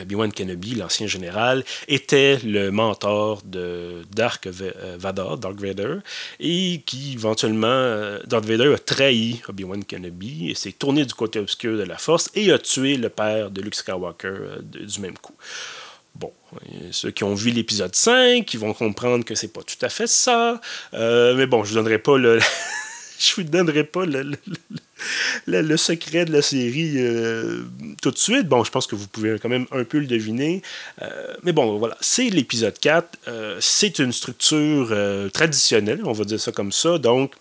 Obi-Wan 0.00 0.32
Kenobi, 0.32 0.76
l'ancien 0.76 1.08
général, 1.08 1.64
était 1.88 2.38
le 2.44 2.70
mentor 2.70 3.42
de 3.44 4.02
Dark 4.14 4.46
euh, 4.46 4.96
Vador, 4.98 5.36
Dark 5.36 5.56
Vader, 5.56 5.96
et 6.38 6.82
qui 6.86 7.14
éventuellement, 7.14 8.18
Dark 8.24 8.44
Vader 8.44 8.72
a 8.72 8.78
trahi 8.78 9.42
Obi-Wan 9.48 9.84
Kenobi, 9.84 10.50
et 10.50 10.54
s'est 10.54 10.72
tourné 10.72 11.04
du 11.04 11.14
côté 11.14 11.40
obscur 11.40 11.76
de 11.76 11.82
la 11.82 11.98
Force 11.98 12.30
et 12.34 12.52
a 12.52 12.58
tué 12.58 12.96
le 12.96 13.08
père 13.08 13.50
de 13.50 13.60
Luke 13.60 13.74
Skywalker 13.74 14.36
du 14.62 15.00
même 15.00 15.18
coup. 15.18 15.34
Ceux 16.90 17.10
qui 17.10 17.24
ont 17.24 17.34
vu 17.34 17.50
l'épisode 17.50 17.94
5, 17.94 18.52
ils 18.52 18.60
vont 18.60 18.74
comprendre 18.74 19.24
que 19.24 19.34
c'est 19.34 19.52
pas 19.52 19.62
tout 19.62 19.82
à 19.82 19.88
fait 19.88 20.06
ça. 20.06 20.60
mais 20.92 21.46
bon, 21.46 21.64
je 21.64 21.70
vous 21.70 21.76
donnerai 21.76 21.98
pas 21.98 22.18
le. 22.18 22.38
je 23.18 23.34
vous 23.36 23.42
donnerai 23.42 23.84
pas 23.84 24.04
le, 25.46 25.76
secret 25.76 26.24
de 26.24 26.32
la 26.32 26.42
série 26.42 26.94
euh, 26.96 27.62
tout 28.02 28.10
de 28.10 28.18
suite. 28.18 28.48
Bon, 28.48 28.64
je 28.64 28.70
pense 28.70 28.86
que 28.86 28.96
vous 28.96 29.06
pouvez 29.06 29.38
quand 29.38 29.48
même 29.48 29.66
un 29.72 29.84
peu 29.84 29.98
le 29.98 30.06
deviner. 30.06 30.62
Euh, 31.02 31.34
mais 31.42 31.52
bon, 31.52 31.78
voilà, 31.78 31.96
c'est 32.00 32.28
l'épisode 32.30 32.78
4. 32.78 33.18
Euh, 33.28 33.56
c'est 33.60 33.98
une 33.98 34.12
structure 34.12 34.94
traditionnelle, 35.32 36.00
on 36.04 36.12
va 36.12 36.24
dire 36.24 36.40
ça 36.40 36.52
comme 36.52 36.72
ça. 36.72 36.98
Donc, 36.98 37.32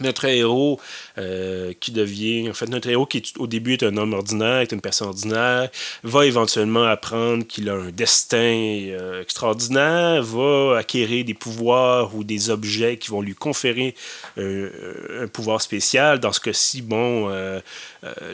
notre 0.00 0.24
héros 0.24 0.80
euh, 1.18 1.72
qui 1.80 1.92
devient, 1.92 2.48
en 2.50 2.54
fait, 2.54 2.68
notre 2.68 2.88
héros 2.88 3.06
qui 3.06 3.22
au 3.38 3.46
début 3.46 3.74
est 3.74 3.82
un 3.82 3.96
homme 3.96 4.12
ordinaire, 4.12 4.60
est 4.60 4.72
une 4.72 4.80
personne 4.80 5.08
ordinaire, 5.08 5.68
va 6.02 6.26
éventuellement 6.26 6.84
apprendre 6.84 7.46
qu'il 7.46 7.68
a 7.68 7.74
un 7.74 7.90
destin 7.90 8.36
euh, 8.38 9.22
extraordinaire, 9.22 10.22
va 10.22 10.78
acquérir 10.78 11.24
des 11.24 11.34
pouvoirs 11.34 12.14
ou 12.14 12.24
des 12.24 12.50
objets 12.50 12.96
qui 12.96 13.10
vont 13.10 13.20
lui 13.20 13.34
conférer 13.34 13.94
euh, 14.38 15.24
un 15.24 15.28
pouvoir 15.28 15.60
spécial. 15.60 16.18
Dans 16.20 16.32
ce 16.32 16.40
cas-ci, 16.40 16.82
bon, 16.82 17.30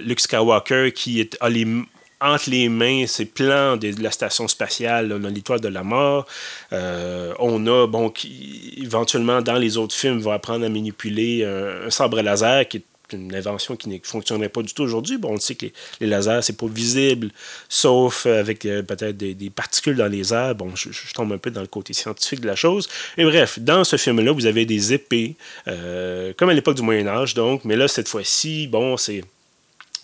Luke 0.01 0.21
Skywalker 0.21 0.92
qui 0.92 1.21
est, 1.21 1.37
a 1.40 1.49
les, 1.49 1.66
entre 2.20 2.50
les 2.50 2.68
mains 2.68 3.07
ces 3.07 3.24
plans 3.24 3.76
de, 3.76 3.92
la 4.00 4.11
station 4.11 4.48
spatiale, 4.48 5.09
dans 5.09 5.28
l'étoile 5.28 5.61
de 5.61 5.68
la 5.68 5.83
mort. 5.83 6.26
Euh, 6.72 7.33
on 7.38 7.66
a, 7.66 7.87
bon, 7.87 8.11
qui, 8.11 8.74
éventuellement, 8.83 9.42
dans 9.42 9.57
les 9.57 9.76
autres 9.76 9.94
films, 9.94 10.18
va 10.18 10.35
apprendre 10.35 10.64
à 10.64 10.68
manipuler 10.68 11.44
un, 11.44 11.90
sabre 11.90 12.20
laser 12.20 12.66
qui 12.68 12.78
est 12.78 12.85
une 13.12 13.35
invention 13.35 13.76
qui 13.76 13.88
ne 13.88 13.96
fonctionnerait 14.02 14.48
pas 14.48 14.62
du 14.62 14.72
tout 14.72 14.83
aujourd'hui. 14.83 15.18
Bon, 15.18 15.33
on 15.33 15.37
sait 15.38 15.54
que 15.54 15.66
les, 16.00 16.07
lasers, 16.07 16.40
c'est 16.42 16.57
pas 16.57 16.66
visible, 16.66 17.31
sauf 17.68 18.26
avec 18.26 18.66
euh, 18.66 18.83
peut-être 18.83 19.16
des, 19.16 19.50
particules 19.50 19.96
dans 19.96 20.07
les 20.07 20.33
airs. 20.33 20.54
Bon, 20.54 20.74
je, 20.74 20.90
tombe 21.14 21.33
un 21.33 21.38
peu 21.38 21.50
dans 21.50 21.61
le 21.61 21.66
côté 21.66 21.92
scientifique 21.92 22.40
de 22.40 22.46
la 22.46 22.57
chose. 22.57 22.88
Et 23.16 23.24
bref, 23.24 23.59
dans 23.59 23.85
ce 23.85 23.96
film-là, 23.96 24.33
vous 24.33 24.46
avez 24.46 24.66
des 24.66 24.92
épées, 24.92 25.37
euh, 25.68 26.33
comme 26.37 26.48
à 26.48 26.54
l'époque 26.54 26.76
du 26.76 26.83
Moyen 26.83 27.07
Âge, 27.07 27.35
donc, 27.35 27.64
mais 27.64 27.76
là, 27.76 27.88
cette 27.88 28.09
fois-ci, 28.09 28.66
bon, 28.66 28.96
c'est 28.96 29.22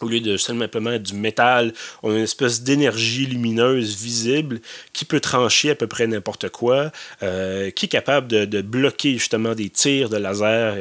au 0.05 0.09
lieu 0.09 0.21
de 0.21 0.37
simplement 0.37 0.99
du 0.99 1.14
métal, 1.14 1.73
on 2.03 2.11
a 2.11 2.17
une 2.17 2.25
espèce 2.25 2.62
d'énergie 2.62 3.27
lumineuse 3.27 3.97
visible 3.97 4.61
qui 4.93 5.05
peut 5.05 5.21
trancher 5.21 5.71
à 5.71 5.75
peu 5.75 5.87
près 5.87 6.07
n'importe 6.07 6.51
quoi, 6.51 6.93
euh, 7.23 7.71
qui 7.71 7.87
est 7.87 7.88
capable 7.88 8.29
de, 8.29 8.62
bloquer 8.62 9.14
justement 9.14 9.55
des 9.55 9.71
tirs 9.71 10.09
de 10.09 10.17
laser 10.17 10.77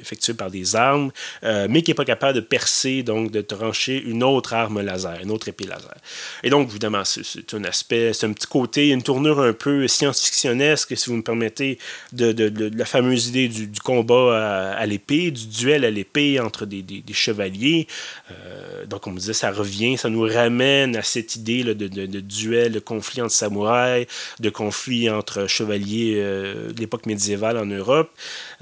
effectués 0.00 0.34
par 0.34 0.50
des 0.50 0.76
armes, 0.76 1.10
euh, 1.44 1.66
mais 1.68 1.82
qui 1.82 1.90
n'est 1.90 1.94
pas 1.94 2.04
capable 2.04 2.34
de 2.34 2.40
percer, 2.40 3.02
donc 3.02 3.30
de 3.30 3.40
trancher 3.40 4.02
une 4.02 4.22
autre 4.22 4.54
arme 4.54 4.80
laser, 4.80 5.20
une 5.22 5.30
autre 5.30 5.48
épée 5.48 5.64
laser. 5.64 5.94
Et 6.42 6.50
donc, 6.50 6.70
évidemment, 6.70 7.04
c'est 7.04 7.54
un 7.54 7.64
aspect, 7.64 8.12
c'est 8.12 8.26
un 8.26 8.32
petit 8.32 8.46
côté, 8.46 8.88
une 8.88 9.02
tournure 9.02 9.40
un 9.40 9.52
peu 9.52 9.86
science-fictionnesque, 9.88 10.96
si 10.96 11.10
vous 11.10 11.16
me 11.16 11.22
permettez, 11.22 11.78
de, 12.12 12.52
la 12.76 12.84
fameuse 12.84 13.28
idée 13.28 13.48
du, 13.48 13.80
combat 13.82 14.74
à, 14.76 14.86
l'épée, 14.86 15.30
du 15.30 15.46
duel 15.46 15.84
à 15.84 15.90
l'épée 15.90 16.40
entre 16.40 16.66
des, 16.66 16.84
chevaliers. 17.12 17.86
Euh, 18.30 18.49
euh, 18.50 18.86
donc, 18.86 19.06
on 19.06 19.12
me 19.12 19.18
disait, 19.18 19.32
ça 19.32 19.50
revient, 19.50 19.96
ça 19.96 20.08
nous 20.08 20.22
ramène 20.22 20.96
à 20.96 21.02
cette 21.02 21.36
idée 21.36 21.62
de, 21.62 22.20
duel, 22.20 22.72
de 22.72 22.80
conflit 22.80 23.22
entre 23.22 23.32
samouraïs, 23.32 24.06
de 24.40 24.50
conflit 24.50 25.10
entre 25.10 25.46
chevaliers 25.46 26.14
euh, 26.16 26.72
de 26.72 26.80
l'époque 26.80 27.06
médiévale 27.06 27.58
en 27.58 27.66
Europe. 27.66 28.10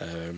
Euh, 0.01 0.33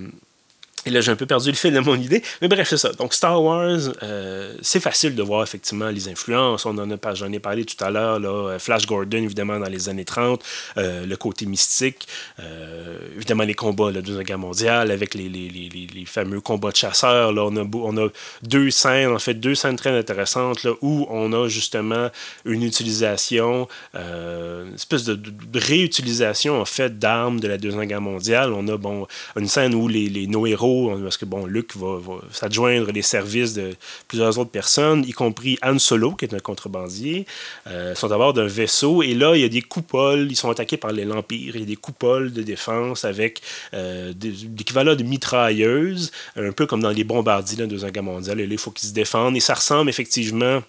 et 0.87 0.91
là, 0.91 1.01
j'ai 1.01 1.13
un 1.13 1.17
peu 1.17 1.27
perdu 1.27 1.51
le 1.51 1.57
fil 1.57 1.75
de 1.75 1.81
mon 1.81 1.97
idée. 1.97 2.23
Mais 2.41 2.49
bref, 2.49 2.69
c'est 2.69 2.79
ça. 2.79 2.93
Donc, 2.93 3.13
Star 3.13 3.43
Wars, 3.43 3.79
euh, 4.03 4.55
c'est 4.63 4.81
facile 4.81 5.15
de 5.15 5.23
voir 5.23 5.43
effectivement 5.43 5.89
les 5.91 6.09
influences. 6.09 6.65
On 6.65 6.77
en 6.79 6.91
a, 6.91 7.15
j'en 7.15 7.31
ai 7.33 7.39
parlé 7.39 7.65
tout 7.65 7.83
à 7.85 7.91
l'heure. 7.91 8.19
Là, 8.19 8.59
Flash 8.59 8.87
Gordon, 8.87 9.19
évidemment, 9.19 9.59
dans 9.59 9.69
les 9.69 9.89
années 9.89 10.07
30. 10.07 10.43
Euh, 10.79 11.05
le 11.05 11.17
côté 11.17 11.45
mystique. 11.45 12.09
Euh, 12.39 12.97
évidemment, 13.17 13.45
les 13.45 13.55
combats 13.55 13.93
de 13.93 14.17
la 14.17 14.25
Guerre 14.25 14.39
mondiale 14.39 14.91
avec 14.91 15.15
les, 15.15 15.29
les, 15.29 15.49
les, 15.49 15.69
les, 15.69 16.05
fameux 16.07 16.41
combats 16.41 16.71
de 16.71 16.77
chasseurs. 16.77 17.33
Là, 17.33 17.45
on, 17.45 17.57
a, 17.57 17.65
on 17.75 17.97
a 17.99 18.09
deux 18.43 18.71
scènes, 18.71 19.11
en 19.11 19.19
fait, 19.19 19.35
deux 19.35 19.55
scènes 19.55 19.77
très 19.77 19.97
intéressantes 19.97 20.63
là, 20.65 20.73
où 20.81 21.07
on 21.11 21.33
a 21.33 21.49
justement 21.49 22.09
une 22.45 22.63
utilisation, 22.63 23.69
une 23.95 24.75
espèce 24.75 25.05
de, 25.05 25.19
réutilisation, 25.55 26.61
en 26.61 26.65
fait, 26.65 26.99
d'armes 26.99 27.41
de 27.41 27.49
la 27.49 27.59
Deuxième 27.59 27.85
Guerre 27.85 28.01
mondiale. 28.01 28.53
On 28.53 28.67
a, 28.69 28.77
bon, 28.77 29.07
une 29.37 29.49
scène 29.49 29.75
où 29.75 29.89
les, 29.89 30.27
nos 30.27 30.47
héros 30.47 30.70
parce 31.03 31.17
que 31.17 31.25
bon, 31.25 31.47
Luc 31.47 31.77
va, 31.77 31.99
s'adjoindre 32.33 32.91
les 32.93 33.03
services 33.03 33.55
de 33.55 33.75
plusieurs 34.09 34.39
autres 34.39 34.51
personnes, 34.51 35.05
y 35.07 35.13
compris 35.13 35.59
Han 35.63 35.79
Solo, 35.79 36.13
qui 36.13 36.25
est 36.25 36.35
un 36.35 36.41
contrebandier, 36.41 37.27
euh, 37.67 37.95
sont 37.95 38.11
à 38.11 38.17
bord 38.17 38.33
d'un 38.33 38.47
vaisseau, 38.47 39.03
et 39.03 39.15
là, 39.15 39.35
il 39.35 39.43
y 39.43 39.45
a 39.45 39.49
des 39.49 39.63
coupoles, 39.63 40.29
ils 40.31 40.37
sont 40.37 40.51
attaqués 40.51 40.77
par 40.77 40.93
l'Empire, 40.93 41.57
il 41.57 41.61
y 41.61 41.65
a 41.65 41.67
des 41.67 41.77
coupoles 41.77 42.33
de 42.33 42.43
défense 42.43 43.05
avec 43.05 43.41
euh, 43.75 44.13
l'équivalent 44.57 44.95
de 44.95 45.03
mitrailleuses, 45.03 46.11
un 46.37 46.53
peu 46.53 46.67
comme 46.67 46.83
dans 46.83 46.91
les 46.91 47.05
bombardiers 47.05 47.57
de 47.57 47.63
la 47.63 47.69
Deuxième 47.69 47.91
Guerre 47.91 48.03
mondiale, 48.03 48.39
là, 48.39 48.45
il 48.45 48.59
faut 48.59 48.71
qu'ils 48.71 48.89
se 48.89 48.95
défendent, 48.95 49.37
et 49.37 49.41
ça 49.41 49.55
ressemble 49.55 49.91
effectivement, 49.91 50.63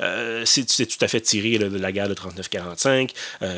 euh, 0.00 0.42
c'est 0.44 0.64
tout 0.64 1.04
à 1.04 1.08
fait 1.08 1.20
tiré 1.20 1.58
de 1.58 1.78
la 1.78 1.92
guerre 1.92 2.08
de 2.08 2.14
39-45, 2.14 3.10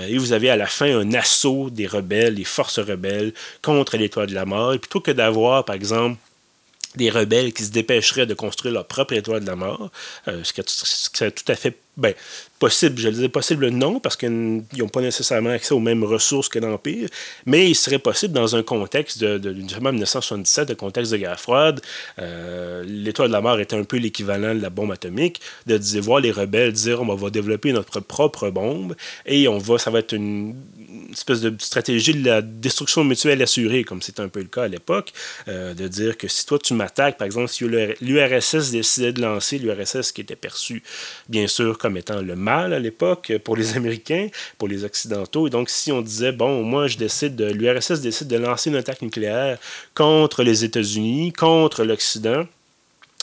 et 0.08 0.18
vous 0.18 0.32
avez 0.32 0.50
à 0.50 0.56
la 0.56 0.66
fin 0.66 0.98
un 0.98 1.12
assaut 1.14 1.70
des 1.70 1.86
rebelles, 1.86 2.34
des 2.34 2.44
forces 2.44 2.78
rebelles 2.78 3.32
contre 3.62 3.96
l'étoile 3.96 4.26
de 4.26 4.34
la 4.34 4.44
mort, 4.44 4.72
et 4.74 4.78
plutôt 4.78 5.00
que 5.00 5.10
d'avoir, 5.10 5.64
par 5.64 5.74
exemple, 5.74 5.89
des 6.96 7.10
rebelles 7.10 7.52
qui 7.52 7.64
se 7.64 7.70
dépêcheraient 7.70 8.26
de 8.26 8.34
construire 8.34 8.74
leur 8.74 8.86
propre 8.86 9.14
étoile 9.14 9.42
de 9.42 9.46
la 9.46 9.56
mort, 9.56 9.90
euh, 10.26 10.42
ce 10.42 10.52
qui 10.52 10.60
est 10.60 11.30
tout 11.30 11.52
à 11.52 11.54
fait 11.54 11.76
ben, 11.96 12.14
possible, 12.58 12.98
je 12.98 13.08
le 13.08 13.14
disais 13.14 13.28
possible 13.28 13.68
non, 13.68 14.00
parce 14.00 14.16
qu'ils 14.16 14.30
n'ont 14.30 14.88
pas 14.88 15.00
nécessairement 15.00 15.50
accès 15.50 15.72
aux 15.72 15.80
mêmes 15.80 16.02
ressources 16.02 16.48
que 16.48 16.58
l'Empire, 16.58 17.08
mais 17.46 17.68
il 17.68 17.74
serait 17.74 17.98
possible 17.98 18.32
dans 18.32 18.56
un 18.56 18.62
contexte 18.62 19.20
de, 19.20 19.38
de, 19.38 19.52
1977, 19.52 20.68
de 20.68 20.74
contexte 20.74 21.12
de 21.12 21.18
guerre 21.18 21.38
froide, 21.38 21.80
euh, 22.18 22.82
l'étoile 22.86 23.28
de 23.28 23.34
la 23.34 23.40
mort 23.40 23.60
était 23.60 23.76
un 23.76 23.84
peu 23.84 23.98
l'équivalent 23.98 24.54
de 24.54 24.60
la 24.60 24.70
bombe 24.70 24.92
atomique, 24.92 25.40
de 25.66 25.76
dire, 25.76 26.02
voir 26.02 26.20
les 26.20 26.32
rebelles 26.32 26.72
dire 26.72 27.02
on 27.02 27.14
va 27.14 27.30
développer 27.30 27.72
notre 27.72 28.00
propre 28.00 28.50
bombe 28.50 28.96
et 29.26 29.46
on 29.46 29.58
va, 29.58 29.78
ça 29.78 29.90
va 29.90 30.00
être 30.00 30.14
une, 30.14 30.54
espèce 31.12 31.40
de 31.40 31.54
stratégie 31.58 32.14
de 32.14 32.24
la 32.24 32.42
destruction 32.42 33.04
mutuelle 33.04 33.42
assurée, 33.42 33.84
comme 33.84 34.02
c'était 34.02 34.22
un 34.22 34.28
peu 34.28 34.40
le 34.40 34.46
cas 34.46 34.64
à 34.64 34.68
l'époque, 34.68 35.12
euh, 35.48 35.74
de 35.74 35.88
dire 35.88 36.16
que 36.16 36.28
si 36.28 36.46
toi 36.46 36.58
tu 36.58 36.74
m'attaques, 36.74 37.18
par 37.18 37.26
exemple, 37.26 37.48
si 37.48 37.64
l'URSS 37.64 38.70
décidait 38.70 39.12
de 39.12 39.20
lancer, 39.20 39.58
l'URSS 39.58 40.12
qui 40.12 40.20
était 40.20 40.36
perçu, 40.36 40.82
bien 41.28 41.46
sûr, 41.46 41.78
comme 41.78 41.96
étant 41.96 42.20
le 42.20 42.36
mal 42.36 42.72
à 42.72 42.78
l'époque 42.78 43.32
pour 43.44 43.56
les 43.56 43.76
Américains, 43.76 44.28
pour 44.58 44.68
les 44.68 44.84
Occidentaux, 44.84 45.46
et 45.46 45.50
donc 45.50 45.70
si 45.70 45.92
on 45.92 46.02
disait, 46.02 46.32
bon, 46.32 46.62
moi 46.62 46.86
je 46.86 46.96
décide 46.96 47.36
de, 47.36 47.46
l'URSS 47.46 48.00
décide 48.00 48.28
de 48.28 48.36
lancer 48.36 48.70
une 48.70 48.76
attaque 48.76 49.02
nucléaire 49.02 49.58
contre 49.94 50.42
les 50.42 50.64
États-Unis, 50.64 51.32
contre 51.32 51.84
l'Occident, 51.84 52.46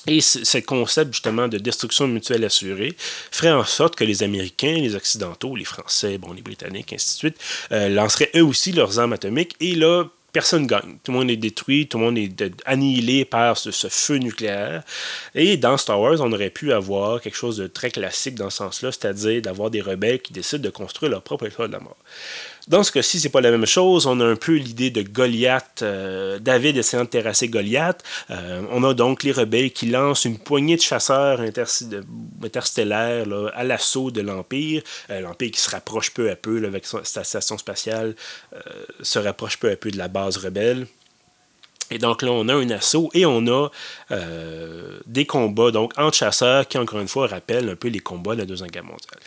et 0.07 0.21
ce 0.21 0.57
concept 0.59 1.13
justement 1.13 1.47
de 1.47 1.57
destruction 1.57 2.07
mutuelle 2.07 2.45
assurée 2.45 2.95
ferait 3.31 3.51
en 3.51 3.65
sorte 3.65 3.95
que 3.95 4.03
les 4.03 4.23
Américains, 4.23 4.75
les 4.75 4.95
Occidentaux, 4.95 5.55
les 5.55 5.65
Français, 5.65 6.17
bon, 6.17 6.33
les 6.33 6.41
Britanniques, 6.41 6.93
ainsi 6.93 7.13
de 7.13 7.17
suite, 7.17 7.37
euh, 7.71 7.89
lanceraient 7.89 8.31
eux 8.35 8.43
aussi 8.43 8.71
leurs 8.71 8.99
armes 8.99 9.13
atomiques. 9.13 9.55
Et 9.59 9.75
là, 9.75 10.05
personne 10.31 10.65
gagne. 10.65 10.97
Tout 11.03 11.11
le 11.11 11.17
monde 11.17 11.29
est 11.29 11.35
détruit, 11.35 11.87
tout 11.87 11.97
le 11.97 12.05
monde 12.05 12.17
est 12.17 12.43
annihilé 12.65 13.25
par 13.25 13.57
ce, 13.57 13.71
ce, 13.71 13.87
feu 13.89 14.17
nucléaire. 14.17 14.83
Et 15.35 15.57
dans 15.57 15.77
Star 15.77 15.99
Wars, 15.99 16.21
on 16.21 16.31
aurait 16.31 16.51
pu 16.51 16.71
avoir 16.71 17.21
quelque 17.21 17.37
chose 17.37 17.57
de 17.57 17.67
très 17.67 17.91
classique 17.91 18.35
dans 18.35 18.49
ce 18.49 18.57
sens-là, 18.57 18.91
c'est-à-dire 18.91 19.41
d'avoir 19.41 19.69
des 19.71 19.81
rebelles 19.81 20.21
qui 20.21 20.33
décident 20.33 20.63
de 20.63 20.69
construire 20.69 21.11
leur 21.11 21.21
propre 21.21 21.47
étoile 21.47 21.67
de 21.67 21.73
la 21.73 21.79
mort. 21.79 21.97
Dans 22.67 22.83
ce 22.83 22.91
cas-ci, 22.91 23.21
c'est 23.21 23.29
pas 23.29 23.39
la 23.39 23.51
même 23.51 23.65
chose. 23.65 24.07
On 24.07 24.19
a 24.19 24.25
un 24.25 24.35
peu 24.35 24.55
l'idée 24.55 24.89
de 24.89 25.01
Goliath, 25.01 25.79
euh, 25.83 26.37
David 26.39 26.75
essayant 26.75 27.05
de 27.05 27.09
terrasser 27.09 27.47
Goliath. 27.47 28.03
Euh, 28.29 28.61
on 28.71 28.83
a 28.83 28.93
donc 28.93 29.23
les 29.23 29.31
rebelles 29.31 29.71
qui 29.71 29.85
lancent 29.85 30.25
une 30.25 30.37
poignée 30.37 30.75
de 30.75 30.81
chasseurs 30.81 31.39
interstellaires 32.43 33.25
à 33.53 33.63
l'assaut 33.63 34.11
de 34.11 34.19
l'Empire. 34.19 34.81
Euh, 35.09 35.21
L'Empire 35.21 35.51
qui 35.51 35.61
se 35.61 35.69
rapproche 35.69 36.11
peu 36.11 36.29
à 36.29 36.35
peu 36.35 36.65
avec 36.65 36.85
sa 36.85 37.23
station 37.23 37.57
spatiale, 37.57 38.15
se 39.01 39.19
rapproche 39.19 39.57
peu 39.57 39.71
à 39.71 39.75
peu 39.77 39.89
de 39.89 39.97
la 39.97 40.09
base 40.09 40.37
rebelle. 40.37 40.87
Et 41.89 41.99
donc 41.99 42.21
là, 42.21 42.31
on 42.31 42.49
a 42.49 42.53
un 42.53 42.69
assaut 42.71 43.09
et 43.13 43.25
on 43.25 43.47
a 43.47 43.71
des 45.05 45.25
combats 45.25 45.71
donc 45.71 45.93
entre 45.97 46.17
chasseurs 46.17 46.67
qui, 46.67 46.77
encore 46.77 46.99
une 46.99 47.07
fois, 47.07 47.27
rappellent 47.27 47.69
un 47.69 47.75
peu 47.75 47.87
les 47.87 47.99
combats 47.99 48.35
de 48.35 48.41
la 48.41 48.45
Deuxième 48.45 48.69
Guerre 48.69 48.83
mondiale 48.83 49.19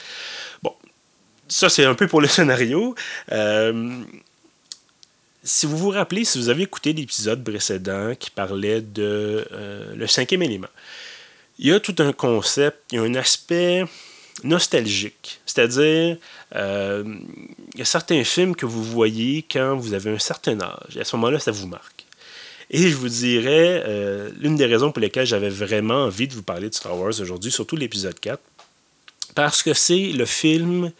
ça, 1.50 1.68
c'est 1.68 1.84
un 1.84 1.94
peu 1.94 2.06
pour 2.06 2.20
le 2.20 2.28
scénario. 2.38 2.94
Euh, 3.32 4.02
si 5.42 5.66
vous 5.66 5.76
vous 5.76 5.90
rappelez, 5.90 6.24
si 6.24 6.38
vous 6.38 6.48
avez 6.48 6.62
écouté 6.62 6.92
l'épisode 6.92 7.42
précédent 7.44 8.14
qui 8.18 8.30
parlait 8.30 8.80
de 8.80 9.46
euh, 9.52 9.94
le 9.94 10.06
cinquième 10.06 10.42
élément, 10.42 10.68
il 11.58 11.66
y 11.66 11.72
a 11.72 11.80
tout 11.80 11.96
un 11.98 12.12
concept, 12.12 12.78
il 12.92 12.96
y 12.96 12.98
a 12.98 13.02
un 13.02 13.14
aspect 13.14 13.84
nostalgique. 14.44 15.40
C'est-à-dire, 15.44 16.16
euh, 16.54 17.04
il 17.74 17.78
y 17.78 17.82
a 17.82 17.84
certains 17.84 18.22
films 18.24 18.54
que 18.54 18.64
vous 18.64 18.84
voyez 18.84 19.44
quand 19.50 19.76
vous 19.76 19.92
avez 19.92 20.10
un 20.10 20.18
certain 20.18 20.58
âge. 20.60 20.96
Et 20.96 21.00
à 21.00 21.04
ce 21.04 21.16
moment-là, 21.16 21.38
ça 21.38 21.50
vous 21.50 21.66
marque. 21.66 22.06
Et 22.70 22.88
je 22.88 22.94
vous 22.94 23.08
dirais, 23.08 23.84
l'une 24.38 24.54
des 24.54 24.66
raisons 24.66 24.92
pour 24.92 25.00
lesquelles 25.00 25.26
j'avais 25.26 25.48
vraiment 25.48 26.04
envie 26.04 26.28
de 26.28 26.34
vous 26.34 26.44
parler 26.44 26.68
de 26.68 26.74
Star 26.74 26.96
Wars 26.96 27.18
aujourd'hui, 27.20 27.50
surtout 27.50 27.74
l'épisode 27.74 28.18
4, 28.20 28.40
parce 29.34 29.64
que 29.64 29.74
c'est 29.74 30.12
le 30.12 30.24
film 30.24 30.92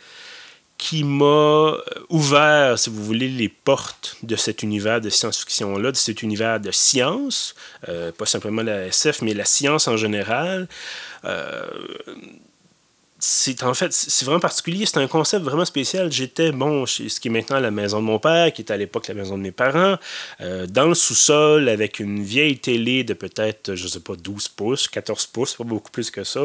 qui 0.81 1.05
m'a 1.05 1.77
ouvert, 2.09 2.79
si 2.79 2.88
vous 2.88 3.05
voulez, 3.05 3.29
les 3.29 3.51
portes 3.51 4.16
de 4.23 4.35
cet 4.35 4.62
univers 4.62 5.03
de 5.03 5.11
science-fiction-là, 5.11 5.93
de 5.93 5.97
cet 5.97 6.23
univers 6.23 6.59
de 6.59 6.71
science, 6.71 7.55
euh, 7.90 8.12
pas 8.12 8.25
simplement 8.25 8.62
la 8.62 8.87
SF, 8.87 9.21
mais 9.21 9.35
la 9.35 9.45
science 9.45 9.88
en 9.88 9.99
général. 9.99 10.69
Euh, 11.27 11.66
c'est 13.20 13.62
en 13.62 13.74
fait, 13.74 13.92
c'est 13.92 14.24
vraiment 14.24 14.40
particulier. 14.40 14.87
C'est 14.87 14.98
un 14.98 15.06
concept 15.06 15.44
vraiment 15.44 15.64
spécial. 15.64 16.11
J'étais, 16.11 16.52
bon, 16.52 16.87
chez 16.87 17.09
ce 17.09 17.20
qui 17.20 17.28
est 17.28 17.30
maintenant 17.30 17.61
la 17.61 17.70
maison 17.70 18.00
de 18.00 18.06
mon 18.06 18.18
père, 18.18 18.52
qui 18.52 18.62
était 18.62 18.72
à 18.72 18.76
l'époque 18.76 19.09
la 19.09 19.14
maison 19.14 19.37
de 19.37 19.42
mes 19.42 19.52
parents, 19.52 19.96
euh, 20.40 20.66
dans 20.66 20.87
le 20.87 20.94
sous-sol, 20.94 21.68
avec 21.68 22.00
une 22.00 22.22
vieille 22.22 22.59
télé 22.59 23.04
de 23.04 23.14
peut-être, 23.14 23.74
je 23.74 23.87
sais 23.88 24.00
pas, 24.00 24.16
12 24.16 24.48
pouces, 24.48 24.88
14 24.88 25.26
pouces, 25.26 25.54
pas 25.54 25.64
beaucoup 25.64 25.90
plus 25.90 26.11
que 26.11 26.24
ça, 26.24 26.40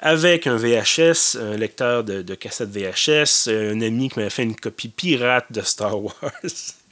avec 0.00 0.46
un 0.46 0.56
VHS, 0.56 1.38
un 1.40 1.56
lecteur 1.56 2.04
de, 2.04 2.22
de 2.22 2.34
cassette 2.34 2.70
VHS, 2.70 3.48
un 3.48 3.80
ami 3.80 4.10
qui 4.10 4.18
m'avait 4.18 4.30
fait 4.30 4.42
une 4.42 4.56
copie 4.56 4.88
pirate 4.88 5.46
de 5.50 5.62
Star 5.62 5.98
Wars. 6.02 6.12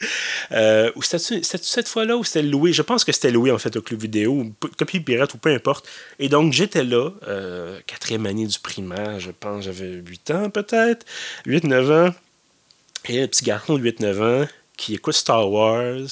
Euh, 0.53 0.91
ou 0.97 1.03
c'était 1.03 1.43
cette 1.45 1.87
fois-là 1.87 2.17
ou 2.17 2.25
c'était 2.25 2.43
loué 2.43 2.73
Je 2.73 2.83
pense 2.83 3.05
que 3.05 3.13
c'était 3.13 3.31
loué 3.31 3.53
en 3.53 3.59
fait 3.59 3.77
au 3.77 3.83
club 3.83 4.01
vidéo, 4.01 4.47
copie 4.77 4.99
pirate 4.99 5.33
ou 5.35 5.39
peu 5.39 5.51
importe. 5.51 5.87
Et 6.19 6.29
donc 6.29 6.53
j'étais 6.53 6.83
là, 6.83 7.11
euh, 7.29 7.79
quatrième 7.87 8.27
année 8.27 8.47
du 8.47 8.59
primaire, 8.59 9.21
je 9.21 9.31
pense, 9.31 9.65
j'avais 9.65 9.93
8 9.93 10.31
ans 10.33 10.51
peut-être, 10.51 11.07
8-9 11.47 12.09
ans. 12.09 12.15
Et 13.09 13.23
un 13.23 13.29
petit 13.29 13.45
garçon 13.45 13.79
de 13.79 13.83
8-9 13.83 14.23
ans 14.23 14.49
qui 14.77 14.95
écoute 14.95 15.15
Star 15.15 15.49
Wars, 15.51 16.09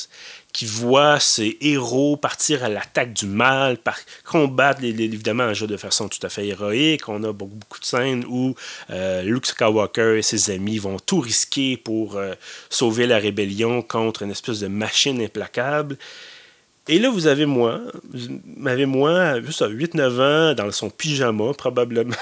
qui 0.53 0.67
voit 0.67 1.21
ses 1.21 1.57
héros 1.61 2.17
partir 2.17 2.65
à 2.65 2.69
l'attaque 2.69 3.13
du 3.13 3.27
mal, 3.27 3.79
par, 3.79 3.99
combattre 4.25 4.83
évidemment 4.83 5.45
un 5.45 5.53
jeu 5.53 5.67
de 5.67 5.77
façon 5.77 6.09
tout 6.09 6.19
à 6.23 6.29
fait 6.29 6.47
héroïque. 6.47 7.09
On 7.09 7.23
a 7.25 7.33
beaucoup, 7.33 7.55
beaucoup 7.55 7.79
de 7.79 7.85
scènes 7.85 8.25
où 8.29 8.55
euh, 8.91 9.23
Luke 9.23 9.47
Skywalker 9.47 10.19
et 10.19 10.23
ses 10.23 10.51
amis 10.51 10.79
vont 10.79 10.99
tout 10.99 11.21
risquer 11.21 11.77
pour 11.77 12.17
euh, 12.17 12.35
sauver 12.71 13.07
la 13.07 13.19
rébellion 13.19 13.83
contre 13.83 14.23
une 14.23 14.31
espèce 14.31 14.61
de 14.61 14.69
machine 14.69 15.21
implacable. 15.21 15.97
Et 16.89 16.99
là, 16.99 17.11
vous 17.11 17.27
avez 17.27 17.45
moi, 17.45 17.83
vous 18.03 18.87
moi, 18.87 19.43
juste 19.43 19.61
à 19.61 19.69
8-9 19.69 20.21
ans, 20.21 20.55
dans 20.55 20.73
son 20.73 20.89
pyjama 20.89 21.53
probablement, 21.53 22.17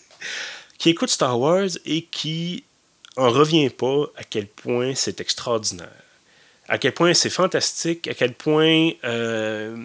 qui 0.78 0.90
écoute 0.90 1.10
Star 1.10 1.38
Wars 1.38 1.70
et 1.84 2.02
qui 2.02 2.62
en 3.16 3.30
revient 3.30 3.70
pas 3.70 4.04
à 4.16 4.22
quel 4.22 4.46
point 4.46 4.94
c'est 4.94 5.20
extraordinaire 5.20 6.07
à 6.68 6.78
quel 6.78 6.92
point 6.92 7.14
c'est 7.14 7.30
fantastique, 7.30 8.08
à 8.08 8.14
quel 8.14 8.34
point 8.34 8.90
euh, 9.04 9.76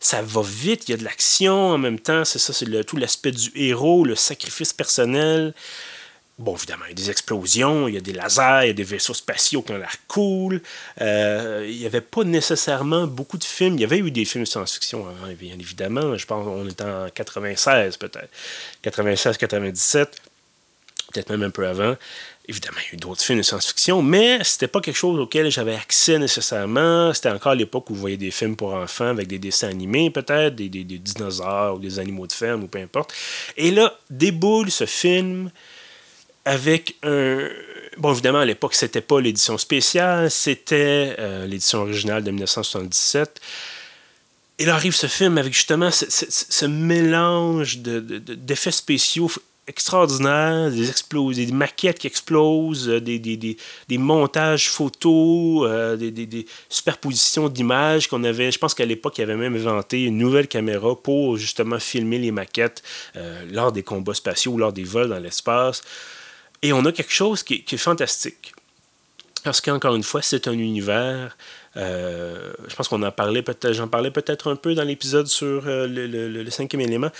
ça 0.00 0.22
va 0.22 0.42
vite, 0.42 0.88
il 0.88 0.92
y 0.92 0.94
a 0.94 0.96
de 0.96 1.04
l'action 1.04 1.54
en 1.54 1.78
même 1.78 1.98
temps, 1.98 2.24
c'est 2.24 2.38
ça, 2.38 2.52
c'est 2.52 2.84
tout 2.84 2.96
l'aspect 2.96 3.32
du 3.32 3.50
héros, 3.54 4.04
le 4.04 4.14
sacrifice 4.14 4.72
personnel. 4.72 5.54
Bon, 6.36 6.56
évidemment, 6.56 6.84
il 6.86 6.90
y 6.90 6.92
a 6.92 6.94
des 6.94 7.10
explosions, 7.10 7.86
il 7.86 7.94
y 7.94 7.96
a 7.96 8.00
des 8.00 8.12
lasers, 8.12 8.64
il 8.64 8.66
y 8.66 8.70
a 8.70 8.74
des 8.74 8.82
vaisseaux 8.82 9.14
spatiaux 9.14 9.62
qui 9.62 9.70
ont 9.70 9.78
l'air 9.78 9.94
cool. 10.08 10.60
Euh, 11.00 11.64
il 11.68 11.78
n'y 11.78 11.86
avait 11.86 12.00
pas 12.00 12.24
nécessairement 12.24 13.06
beaucoup 13.06 13.38
de 13.38 13.44
films. 13.44 13.74
Il 13.74 13.82
y 13.82 13.84
avait 13.84 13.98
eu 13.98 14.10
des 14.10 14.24
films 14.24 14.42
de 14.42 14.48
science-fiction 14.48 15.06
avant, 15.06 15.32
bien 15.32 15.54
évidemment. 15.54 16.16
Je 16.16 16.26
pense 16.26 16.44
qu'on 16.44 16.66
est 16.66 16.80
en 16.80 17.08
96 17.14 17.98
peut-être. 17.98 18.28
96-97, 18.82 20.06
peut-être 21.12 21.30
même 21.30 21.44
un 21.44 21.50
peu 21.50 21.68
avant. 21.68 21.96
Évidemment, 22.46 22.76
il 22.80 22.88
y 22.88 22.90
a 22.90 22.94
eu 22.94 22.96
d'autres 22.98 23.22
films 23.22 23.38
de 23.38 23.42
science-fiction, 23.42 24.02
mais 24.02 24.44
c'était 24.44 24.68
pas 24.68 24.82
quelque 24.82 24.96
chose 24.96 25.18
auquel 25.18 25.50
j'avais 25.50 25.74
accès 25.74 26.18
nécessairement. 26.18 27.14
C'était 27.14 27.30
encore 27.30 27.54
l'époque 27.54 27.88
où 27.88 27.94
vous 27.94 28.00
voyez 28.00 28.18
des 28.18 28.30
films 28.30 28.54
pour 28.54 28.74
enfants 28.74 29.06
avec 29.06 29.28
des 29.28 29.38
dessins 29.38 29.68
animés, 29.68 30.10
peut-être, 30.10 30.54
des, 30.54 30.68
des, 30.68 30.84
dinosaures 30.84 31.76
ou 31.76 31.78
des 31.78 31.98
animaux 31.98 32.26
de 32.26 32.32
ferme 32.32 32.64
ou 32.64 32.68
peu 32.68 32.78
importe. 32.80 33.14
Et 33.56 33.70
là, 33.70 33.98
déboule 34.10 34.70
ce 34.70 34.84
film 34.84 35.50
avec 36.44 36.96
un. 37.02 37.48
Bon, 37.96 38.12
évidemment, 38.12 38.40
à 38.40 38.44
l'époque, 38.44 38.74
c'était 38.74 39.00
pas 39.00 39.20
l'édition 39.20 39.56
spéciale, 39.56 40.30
c'était 40.30 41.16
euh, 41.18 41.46
l'édition 41.46 41.80
originale 41.80 42.24
de 42.24 42.30
1977. 42.30 43.40
Et 44.58 44.66
là 44.66 44.74
arrive 44.74 44.94
ce 44.94 45.06
film 45.06 45.38
avec 45.38 45.52
justement 45.52 45.90
ce, 45.90 46.66
mélange 46.66 47.78
d'effets 47.78 48.70
de, 48.70 48.74
spéciaux 48.74 49.30
extraordinaire, 49.66 50.70
des, 50.70 51.46
des 51.46 51.52
maquettes 51.52 51.98
qui 51.98 52.06
explosent, 52.06 52.88
euh, 52.88 53.00
des, 53.00 53.18
des, 53.18 53.36
des, 53.36 53.56
des 53.88 53.98
montages 53.98 54.68
photos, 54.68 55.66
euh, 55.68 55.96
des, 55.96 56.46
superpositions 56.68 57.48
d'images 57.48 58.08
qu'on 58.08 58.24
avait. 58.24 58.50
Je 58.50 58.58
pense 58.58 58.74
qu'à 58.74 58.84
l'époque, 58.84 59.18
il 59.18 59.22
avait 59.22 59.36
même 59.36 59.54
inventé 59.54 60.04
une 60.04 60.18
nouvelle 60.18 60.48
caméra 60.48 60.94
pour 60.94 61.36
justement 61.36 61.78
filmer 61.78 62.18
les 62.18 62.30
maquettes 62.30 62.82
euh, 63.16 63.44
lors 63.50 63.72
des 63.72 63.82
combats 63.82 64.14
spatiaux 64.14 64.52
ou 64.52 64.58
lors 64.58 64.72
des 64.72 64.84
vols 64.84 65.08
dans 65.08 65.18
l'espace. 65.18 65.82
Et 66.62 66.72
on 66.72 66.84
a 66.84 66.92
quelque 66.92 67.12
chose 67.12 67.42
qui, 67.42 67.64
qui 67.64 67.76
est 67.76 67.78
fantastique. 67.78 68.52
Parce 69.44 69.60
qu'encore 69.60 69.94
une 69.94 70.02
fois, 70.02 70.22
c'est 70.22 70.48
un 70.48 70.52
univers. 70.52 71.36
je 71.76 72.74
pense 72.74 72.88
qu'on 72.88 73.02
en 73.02 73.12
parlait 73.12 73.42
peut-être, 73.42 73.74
j'en 73.74 73.88
parlais 73.88 74.10
peut-être 74.10 74.50
un 74.50 74.56
peu 74.56 74.74
dans 74.74 74.84
l'épisode 74.84 75.26
sur 75.26 75.66
le, 75.66 75.86
le, 75.86 76.28
le, 76.28 76.50
cinquième 76.50 76.80
élément. 76.80 77.10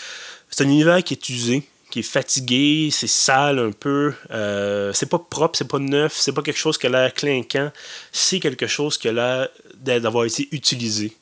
C'est 0.49 0.65
un 0.65 0.69
univers 0.69 1.05
qui 1.05 1.13
est 1.13 1.29
usé, 1.29 1.65
qui 1.95 2.01
est 2.01 2.03
fatigué, 2.03 2.89
c'est 2.91 3.07
sale 3.07 3.61
un 3.61 3.71
peu, 3.71 4.15
euh, 4.33 4.93
c'est 4.93 5.09
pas 5.09 5.21
propre, 5.21 5.57
c'est 5.57 5.69
pas 5.69 5.79
neuf, 5.79 6.17
c'est 6.17 6.33
pas 6.33 6.43
quelque 6.43 6.59
chose 6.59 6.77
qui 6.77 6.87
a 6.87 6.89
l'air 6.89 7.15
clinquant, 7.15 7.71
c'est 8.11 8.41
quelque 8.41 8.67
chose 8.67 8.99
qui 8.99 9.07
a 9.07 9.13
l'air 9.13 9.49
d'avoir 9.77 10.25
été 10.25 10.49
utilisé. 10.51 11.13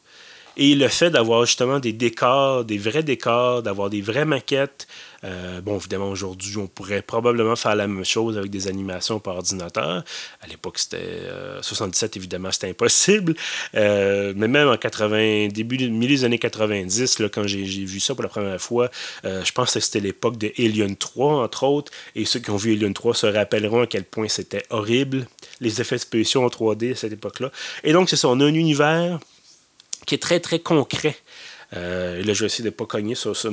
Et 0.57 0.75
le 0.75 0.89
fait 0.89 1.11
d'avoir 1.11 1.47
justement 1.47 1.79
des 1.79 1.93
décors, 1.93 2.65
des 2.65 2.79
vrais 2.79 3.03
décors, 3.03 3.63
d'avoir 3.63 3.91
des 3.91 4.03
vraies 4.03 4.25
maquettes, 4.25 4.87
euh, 5.25 5.61
bon, 5.61 5.77
évidemment, 5.77 6.11
aujourd'hui, 6.11 6.57
on 6.57 6.67
pourrait 6.67 7.03
probablement 7.03 7.57
faire 7.57 7.77
la 7.77 7.87
même 7.87 8.05
chose 8.05 8.37
avec 8.37 8.51
des 8.51 8.69
animations 8.69 9.21
par 9.21 9.37
ordinateur. 9.37 10.05
À 10.41 10.47
l'époque, 10.49 10.79
c'était 10.79 11.23
77, 11.61 12.17
euh, 12.17 12.21
évidemment, 12.21 12.51
c'était 12.51 12.71
impossible. 12.71 13.35
Euh, 13.75 14.33
mais 14.37 14.49
même 14.49 14.69
en 14.69 14.77
80, 14.77 15.49
début, 15.49 15.77
des 15.77 16.25
années 16.25 16.39
90, 16.39 17.21
là, 17.21 17.29
quand 17.29 17.47
j'ai 17.47 17.63
vu 17.63 18.01
ça 18.01 18.15
pour 18.15 18.23
la 18.23 18.29
première 18.29 18.61
fois, 18.61 18.91
je 19.25 19.53
pense 19.53 19.75
que 19.75 19.81
c'était 19.81 20.01
l'époque 20.01 20.39
de 20.39 20.53
Alien 20.59 20.97
3, 20.97 21.45
entre 21.45 21.65
autres. 21.65 21.93
Et 22.15 22.25
ceux 22.25 22.41
qui 22.41 22.51
ont 22.51 22.57
vu 22.57 22.73
Alien 22.73 22.93
3 22.93 23.15
se 23.15 23.27
rappelleront 23.27 23.83
à 23.83 23.87
quel 23.87 24.05
point 24.05 24.29
c'était 24.29 24.65
horrible, 24.71 25.27
les 25.61 25.81
effets 25.81 25.99
spéciaux 25.99 26.43
en 26.43 26.49
3D 26.49 26.93
à 26.93 26.97
cette 26.97 27.13
époque-là. 27.13 27.51
Et 27.85 27.93
donc, 27.93 28.11
c'est 28.11 28.17
ça, 28.17 28.29
on 28.29 28.41
a 28.41 28.45
un 28.45 28.55
univers 28.55 29.19
qui 30.07 30.15
est 30.15 30.23
très, 30.23 30.41
très 30.41 30.59
concret. 30.59 31.17
Euh, 31.75 32.23
là, 32.23 32.35
je 32.35 32.41
vais 32.41 32.47
essayer 32.47 32.65
de 32.65 32.69
ne 32.69 32.75
pas 32.75 32.87
cogner 32.87 33.15
sur, 33.15 33.37
sur, 33.37 33.51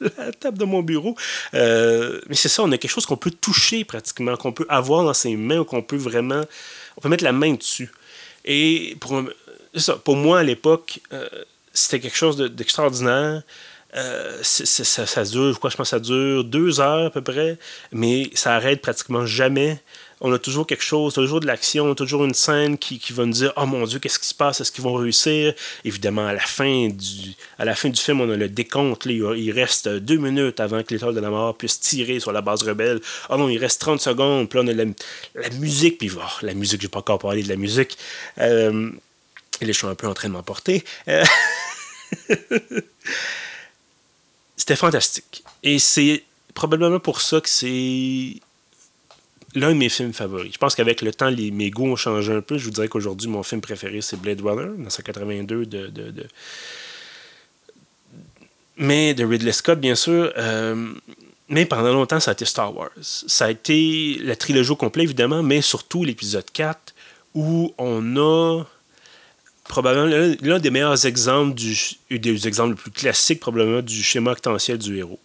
la 0.00 0.32
table 0.32 0.58
de 0.58 0.64
mon 0.64 0.82
bureau. 0.82 1.16
Euh, 1.54 2.20
mais 2.28 2.34
c'est 2.34 2.48
ça, 2.48 2.62
on 2.62 2.72
a 2.72 2.78
quelque 2.78 2.90
chose 2.90 3.06
qu'on 3.06 3.16
peut 3.16 3.30
toucher 3.30 3.84
pratiquement, 3.84 4.36
qu'on 4.36 4.52
peut 4.52 4.66
avoir 4.68 5.04
dans 5.04 5.14
ses 5.14 5.36
mains, 5.36 5.64
qu'on 5.64 5.82
peut 5.82 5.96
vraiment... 5.96 6.42
On 6.96 7.00
peut 7.00 7.08
mettre 7.08 7.24
la 7.24 7.32
main 7.32 7.54
dessus. 7.54 7.90
Et 8.44 8.96
pour, 9.00 9.22
ça, 9.76 9.96
pour 9.96 10.16
moi, 10.16 10.40
à 10.40 10.42
l'époque, 10.42 11.00
euh, 11.12 11.28
c'était 11.72 12.00
quelque 12.00 12.16
chose 12.16 12.36
d'extraordinaire. 12.36 13.42
ça, 14.42 15.06
ça, 15.06 15.24
dure, 15.24 15.58
quoi, 15.60 15.70
je 15.70 15.76
pense 15.76 15.90
ça 15.90 16.00
dure 16.00 16.44
deux 16.44 16.80
heures 16.80 17.06
à 17.06 17.10
peu 17.10 17.22
près, 17.22 17.58
mais 17.92 18.30
ça 18.34 18.54
arrête 18.54 18.80
pratiquement 18.80 19.26
jamais 19.26 19.80
on 20.24 20.32
a 20.32 20.38
toujours 20.38 20.66
quelque 20.68 20.84
chose, 20.84 21.14
toujours 21.14 21.40
de 21.40 21.46
l'action, 21.46 21.94
toujours 21.96 22.24
une 22.24 22.32
scène 22.32 22.78
qui, 22.78 23.00
va 23.10 23.26
nous 23.26 23.32
dire 23.32 23.52
Oh 23.56 23.66
mon 23.66 23.84
Dieu, 23.84 23.98
qu'est-ce 23.98 24.20
qui 24.20 24.28
se 24.28 24.34
passe? 24.34 24.60
Est-ce 24.60 24.70
qu'ils 24.70 24.84
vont 24.84 24.94
réussir? 24.94 25.52
Évidemment, 25.84 26.26
à 26.28 26.32
la 26.32 26.40
fin 26.40 26.88
du, 26.88 27.34
film, 27.96 28.20
on 28.20 28.30
a 28.30 28.36
le 28.36 28.48
décompte. 28.48 29.04
il 29.06 29.50
reste 29.50 29.88
deux 29.88 30.18
minutes 30.18 30.60
avant 30.60 30.84
que 30.84 30.94
l'étoile 30.94 31.14
de 31.14 31.20
la 31.20 31.28
mort 31.28 31.56
puisse 31.56 31.80
tirer 31.80 32.20
sur 32.20 32.30
la 32.30 32.40
base 32.40 32.62
rebelle. 32.62 33.00
Oh 33.30 33.36
non, 33.36 33.48
il 33.48 33.58
reste 33.58 33.80
30 33.80 34.00
secondes. 34.00 34.48
Puis 34.48 34.60
là, 34.60 34.64
on 34.64 34.68
a 34.68 34.72
la, 34.72 35.50
musique. 35.58 35.98
Puis 35.98 36.12
oh, 36.16 36.20
la 36.42 36.54
musique, 36.54 36.80
je 36.80 36.86
n'ai 36.86 36.90
pas 36.90 37.00
encore 37.00 37.18
parlé 37.18 37.42
de 37.42 37.48
la 37.48 37.56
musique. 37.56 37.98
Euh, 38.38 38.90
et 39.60 39.64
les 39.64 39.72
je 39.72 39.78
suis 39.78 39.88
un 39.88 39.96
peu 39.96 40.06
en 40.06 40.14
train 40.14 40.28
de 40.28 40.34
m'emporter. 40.34 40.84
Euh, 41.08 41.24
c'était 44.56 44.76
fantastique. 44.76 45.42
Et 45.64 45.80
c'est 45.80 46.22
probablement 46.54 47.00
pour 47.00 47.20
ça 47.20 47.40
que 47.40 47.48
c'est 47.48 48.36
l'un 49.54 49.70
de 49.70 49.78
mes 49.78 49.88
films 49.88 50.12
favoris. 50.12 50.52
Je 50.52 50.58
pense 50.58 50.74
qu'avec 50.74 51.02
le 51.02 51.12
temps, 51.12 51.30
mes 51.30 51.70
goûts 51.70 51.86
ont 51.86 51.96
changé 51.96 52.32
un 52.32 52.40
peu. 52.40 52.58
Je 52.58 52.64
vous 52.64 52.70
dirais 52.70 52.88
qu'aujourd'hui, 52.88 53.28
mon 53.28 53.42
film 53.42 53.60
préféré, 53.60 54.00
c'est 54.00 54.20
Blade 54.20 54.40
Runner, 54.40 54.70
1982 54.70 55.66
de, 55.66 55.86
de, 55.86 56.10
de, 56.10 56.26
Mais 58.76 59.14
Ridley 59.18 59.52
Scott, 59.52 59.80
bien 59.80 59.94
sûr. 59.94 60.32
Euh, 60.36 60.92
mais 61.48 61.66
pendant 61.66 61.92
longtemps, 61.92 62.20
ça 62.20 62.30
a 62.30 62.34
été 62.34 62.44
Star 62.44 62.74
Wars. 62.74 62.90
Ça 63.00 63.46
a 63.46 63.50
été 63.50 64.18
la 64.22 64.36
trilogie 64.36 64.70
au 64.70 64.76
complet, 64.76 65.02
évidemment, 65.04 65.42
mais 65.42 65.60
surtout 65.60 66.04
l'épisode 66.04 66.50
4, 66.50 66.94
où 67.34 67.74
on 67.76 68.16
a 68.16 68.64
probablement 69.64 70.34
l'un 70.40 70.58
des 70.58 70.70
meilleurs 70.70 71.06
exemples, 71.06 71.54
du, 71.54 71.76
des 72.10 72.48
exemples 72.48 72.70
les 72.70 72.80
plus 72.80 72.90
classiques, 72.90 73.40
probablement, 73.40 73.82
du 73.82 74.02
schéma 74.02 74.32
actentiel 74.32 74.78
du 74.78 74.98
héros. 74.98 75.20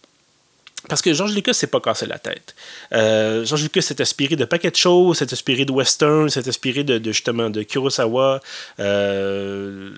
Parce 0.88 1.02
que 1.02 1.12
George 1.12 1.34
Lucas 1.34 1.52
s'est 1.52 1.66
pas 1.66 1.80
cassé 1.80 2.06
la 2.06 2.18
tête. 2.18 2.54
Euh, 2.92 3.44
George 3.44 3.62
Lucas 3.62 3.82
s'est 3.82 4.00
inspiré 4.00 4.36
de 4.36 4.44
paquets 4.46 4.70
de 4.70 4.76
choses, 4.76 5.18
s'est 5.18 5.32
inspiré 5.32 5.64
de 5.66 5.72
western, 5.72 6.30
s'est 6.30 6.48
inspiré 6.48 6.82
de, 6.82 7.12
justement 7.12 7.50
de 7.50 7.62
Kurosawa, 7.62 8.40
euh, 8.80 9.90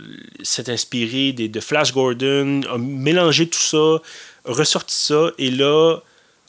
s'est 0.42 0.70
inspiré 0.70 1.32
de 1.32 1.60
Flash 1.60 1.92
Gordon, 1.92 2.62
a 2.68 2.76
mélangé 2.76 3.48
tout 3.48 3.58
ça, 3.58 4.02
ressorti 4.44 4.96
ça, 4.96 5.30
et 5.38 5.50
là, 5.50 5.98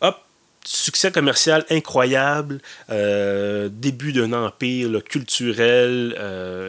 hop, 0.01 0.17
succès 0.65 1.11
commercial 1.11 1.63
incroyable, 1.69 2.59
euh, 2.89 3.69
début 3.71 4.11
d'un 4.11 4.33
empire 4.33 5.03
culturel 5.03 6.15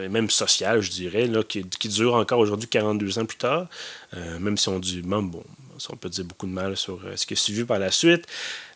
et 0.05 0.09
même 0.09 0.29
social, 0.29 0.81
je 0.81 0.91
dirais, 0.91 1.27
qui, 1.47 1.63
dure 1.87 2.13
encore 2.13 2.39
aujourd'hui 2.39 2.69
42 2.69 3.17
ans 3.17 3.25
plus 3.25 3.37
tard, 3.37 3.67
même 4.39 4.57
si 4.57 4.69
on 4.69 4.79
dit, 4.79 5.01
bon, 5.01 5.43
on 5.89 5.95
peut 5.95 6.09
dire 6.09 6.25
beaucoup 6.25 6.47
de 6.47 6.51
mal 6.51 6.77
sur 6.77 7.01
ce 7.15 7.25
qui 7.25 7.33
est 7.33 7.37
suivi 7.37 7.63
par 7.63 7.79
la 7.79 7.91
suite. 7.91 8.25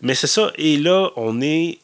Mais 0.02 0.16
c'est 0.16 0.28
ça, 0.28 0.52
et 0.58 0.78
là, 0.78 1.12
on 1.16 1.42
est 1.42 1.80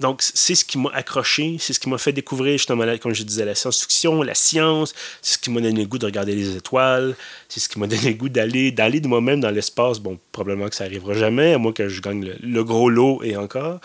donc, 0.00 0.22
c'est 0.22 0.54
ce 0.54 0.64
qui 0.64 0.78
m'a 0.78 0.90
accroché, 0.90 1.56
c'est 1.58 1.72
ce 1.72 1.80
qui 1.80 1.88
m'a 1.88 1.98
fait 1.98 2.12
découvrir, 2.12 2.52
justement, 2.52 2.84
comme 2.98 3.14
je 3.14 3.24
disais, 3.24 3.44
la 3.44 3.56
science-fiction, 3.56 4.22
la 4.22 4.34
science, 4.34 4.94
c'est 5.22 5.34
ce 5.34 5.38
qui 5.38 5.50
m'a 5.50 5.60
donné 5.60 5.80
le 5.80 5.88
goût 5.88 5.98
de 5.98 6.06
regarder 6.06 6.36
les 6.36 6.56
étoiles, 6.56 7.16
c'est 7.48 7.58
ce 7.58 7.68
qui 7.68 7.80
m'a 7.80 7.88
donné 7.88 8.10
le 8.10 8.14
goût 8.14 8.28
d'aller, 8.28 8.70
d'aller 8.70 9.00
de 9.00 9.08
moi-même 9.08 9.40
dans 9.40 9.50
l'espace. 9.50 9.98
Bon, 9.98 10.18
probablement 10.30 10.68
que 10.68 10.76
ça 10.76 10.84
n'arrivera 10.84 11.14
jamais, 11.14 11.52
à 11.54 11.58
moins 11.58 11.72
que 11.72 11.88
je 11.88 12.00
gagne 12.00 12.32
le, 12.40 12.64
gros 12.64 12.88
lot 12.88 13.22
et 13.24 13.36
encore. 13.36 13.80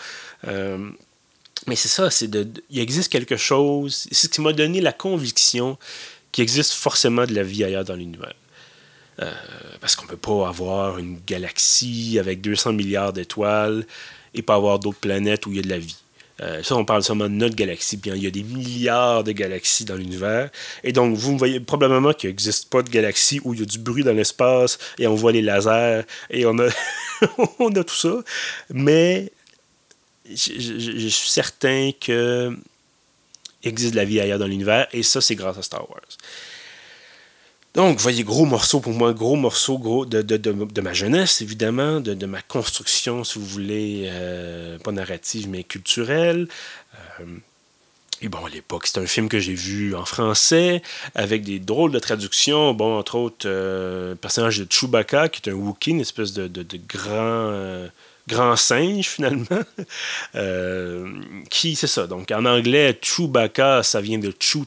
Euh, 0.46 0.88
mais 1.66 1.74
c'est 1.74 1.88
ça, 1.88 2.10
c'est 2.10 2.28
de, 2.28 2.46
il 2.70 2.78
existe 2.78 3.10
quelque 3.10 3.36
chose, 3.36 4.06
c'est 4.12 4.26
ce 4.26 4.28
qui 4.28 4.40
m'a 4.40 4.52
donné 4.52 4.80
la 4.80 4.92
conviction 4.92 5.78
qu'il 6.30 6.42
existe 6.42 6.72
forcément 6.72 7.26
de 7.26 7.34
la 7.34 7.42
vie 7.42 7.64
ailleurs 7.64 7.84
dans 7.84 7.96
l'univers. 7.96 8.34
Euh, 9.22 9.32
parce 9.80 9.94
qu'on 9.94 10.04
ne 10.04 10.10
peut 10.10 10.16
pas 10.16 10.48
avoir 10.48 10.98
une 10.98 11.20
galaxie 11.24 12.18
avec 12.18 12.40
200 12.40 12.72
milliards 12.72 13.12
d'étoiles 13.12 13.86
et 14.34 14.42
pas 14.42 14.54
avoir 14.54 14.80
d'autres 14.80 14.98
planètes 14.98 15.46
où 15.46 15.50
il 15.50 15.56
y 15.56 15.58
a 15.60 15.62
de 15.62 15.68
la 15.68 15.78
vie. 15.78 15.96
Euh, 16.40 16.64
ça, 16.64 16.74
on 16.74 16.84
parle 16.84 17.04
seulement 17.04 17.28
de 17.28 17.34
notre 17.34 17.54
galaxie. 17.54 17.96
Bien, 17.96 18.16
il 18.16 18.24
y 18.24 18.26
a 18.26 18.30
des 18.30 18.42
milliards 18.42 19.22
de 19.22 19.30
galaxies 19.30 19.84
dans 19.84 19.94
l'univers. 19.94 20.50
Et 20.82 20.92
donc, 20.92 21.16
vous 21.16 21.38
voyez 21.38 21.60
probablement 21.60 22.12
qu'il 22.12 22.28
n'existe 22.28 22.68
pas 22.70 22.82
de 22.82 22.90
galaxie 22.90 23.40
où 23.44 23.54
il 23.54 23.60
y 23.60 23.62
a 23.62 23.66
du 23.66 23.78
bruit 23.78 24.02
dans 24.02 24.12
l'espace 24.12 24.78
et 24.98 25.06
on 25.06 25.14
voit 25.14 25.30
les 25.30 25.42
lasers 25.42 26.02
et 26.30 26.44
on 26.44 26.58
a, 26.58 26.68
on 27.60 27.70
a 27.76 27.84
tout 27.84 27.94
ça. 27.94 28.16
Mais 28.70 29.30
je, 30.28 31.08
suis 31.08 31.30
certain 31.30 31.92
qu'il 32.00 32.56
existe 33.62 33.92
de 33.92 33.96
la 33.96 34.04
vie 34.04 34.18
ailleurs 34.20 34.40
dans 34.40 34.48
l'univers 34.48 34.88
et 34.92 35.04
ça, 35.04 35.20
c'est 35.20 35.36
grâce 35.36 35.58
à 35.58 35.62
Star 35.62 35.88
Wars. 35.88 36.00
Donc, 37.74 37.98
voyez, 37.98 38.22
gros 38.22 38.44
morceau 38.44 38.78
pour 38.78 38.92
moi, 38.92 39.12
gros 39.12 39.34
morceau 39.34 39.78
gros 39.78 40.06
de, 40.06 40.22
de, 40.22 40.36
de, 40.36 40.80
ma 40.80 40.92
jeunesse, 40.92 41.42
évidemment, 41.42 41.98
de, 41.98 42.26
ma 42.26 42.40
construction, 42.40 43.24
si 43.24 43.40
vous 43.40 43.44
voulez, 43.44 44.04
euh, 44.06 44.78
pas 44.78 44.92
narrative, 44.92 45.48
mais 45.48 45.64
culturelle. 45.64 46.46
Euh, 47.20 47.24
et 48.22 48.28
bon, 48.28 48.46
à 48.46 48.48
l'époque, 48.48 48.86
c'est 48.86 49.00
un 49.00 49.06
film 49.06 49.28
que 49.28 49.40
j'ai 49.40 49.54
vu 49.54 49.96
en 49.96 50.04
français, 50.04 50.82
avec 51.16 51.42
des 51.42 51.58
drôles 51.58 51.90
de 51.90 51.98
traductions. 51.98 52.74
Bon, 52.74 52.96
entre 52.96 53.16
autres, 53.16 53.48
euh, 53.48 54.10
le 54.10 54.16
personnage 54.16 54.58
de 54.58 54.66
Chewbacca, 54.70 55.28
qui 55.28 55.42
est 55.44 55.52
un 55.52 55.56
Wookiee, 55.56 55.90
une 55.90 56.00
espèce 56.00 56.32
de, 56.32 56.48
grand 56.88 57.88
grand 58.28 58.54
singe 58.56 59.08
finalement. 59.08 59.64
qui, 61.50 61.74
c'est 61.74 61.88
ça. 61.88 62.06
Donc 62.06 62.30
en 62.30 62.44
anglais, 62.44 62.96
Chewbacca, 63.02 63.82
ça 63.82 64.00
vient 64.00 64.18
de 64.18 64.32
Chew 64.38 64.64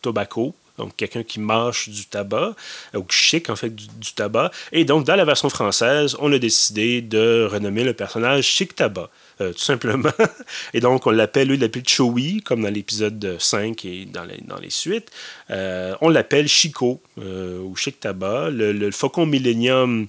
Tobacco 0.00 0.54
donc 0.80 0.96
quelqu'un 0.96 1.22
qui 1.22 1.40
marche 1.40 1.88
du 1.90 2.06
tabac, 2.06 2.54
ou 2.94 3.02
qui 3.02 3.16
chic 3.16 3.50
en 3.50 3.56
fait 3.56 3.74
du, 3.74 4.12
tabac. 4.14 4.50
Et 4.72 4.84
donc, 4.84 5.04
dans 5.04 5.16
la 5.16 5.24
version 5.24 5.50
française, 5.50 6.16
on 6.20 6.32
a 6.32 6.38
décidé 6.38 7.02
de 7.02 7.46
renommer 7.50 7.84
le 7.84 7.92
personnage 7.92 8.44
Chic 8.44 8.74
Tabac. 8.74 9.10
Euh, 9.40 9.52
tout 9.52 9.60
simplement. 9.60 10.10
Et 10.74 10.80
donc, 10.80 11.06
on 11.06 11.10
l'appelle, 11.10 11.48
lui, 11.48 11.56
il 11.56 11.60
l'appelle 11.60 11.86
Chowi, 11.86 12.42
comme 12.42 12.62
dans 12.62 12.70
l'épisode 12.70 13.36
5 13.38 13.84
et 13.84 14.06
dans 14.06 14.24
les, 14.24 14.70
suites. 14.70 15.10
Euh, 15.50 15.94
on 16.00 16.08
l'appelle 16.08 16.48
Chico, 16.48 17.00
euh, 17.18 17.58
ou 17.60 17.74
Chic 17.76 18.00
Tabac. 18.00 18.50
Le, 18.50 18.90
Faucon 18.90 19.26
Millennium, 19.26 20.06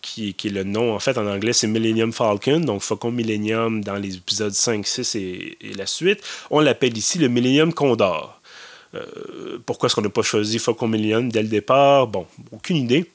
qui, 0.00 0.28
est 0.28 0.48
le 0.48 0.62
nom, 0.62 0.94
en 0.94 1.00
fait, 1.00 1.18
en 1.18 1.26
anglais, 1.26 1.52
c'est 1.52 1.66
Millennium 1.66 2.12
Falcon, 2.12 2.60
donc 2.60 2.82
Faucon 2.82 3.10
Millennium 3.10 3.82
dans 3.82 3.96
les 3.96 4.16
épisodes 4.16 4.52
5, 4.52 4.86
6 4.86 5.14
et, 5.16 5.58
et 5.60 5.72
la 5.74 5.86
suite. 5.86 6.22
On 6.50 6.60
l'appelle 6.60 6.96
ici 6.96 7.18
le 7.18 7.28
Millennium 7.28 7.72
Condor. 7.74 8.40
Euh, 8.94 9.58
pourquoi 9.66 9.86
est-ce 9.86 9.94
qu'on 9.94 10.02
n'a 10.02 10.08
pas 10.08 10.22
choisi 10.22 10.58
Faucon 10.58 10.88
Millennium 10.88 11.30
dès 11.30 11.42
le 11.42 11.48
départ? 11.48 12.06
Bon, 12.06 12.26
aucune 12.52 12.76
idée. 12.76 13.10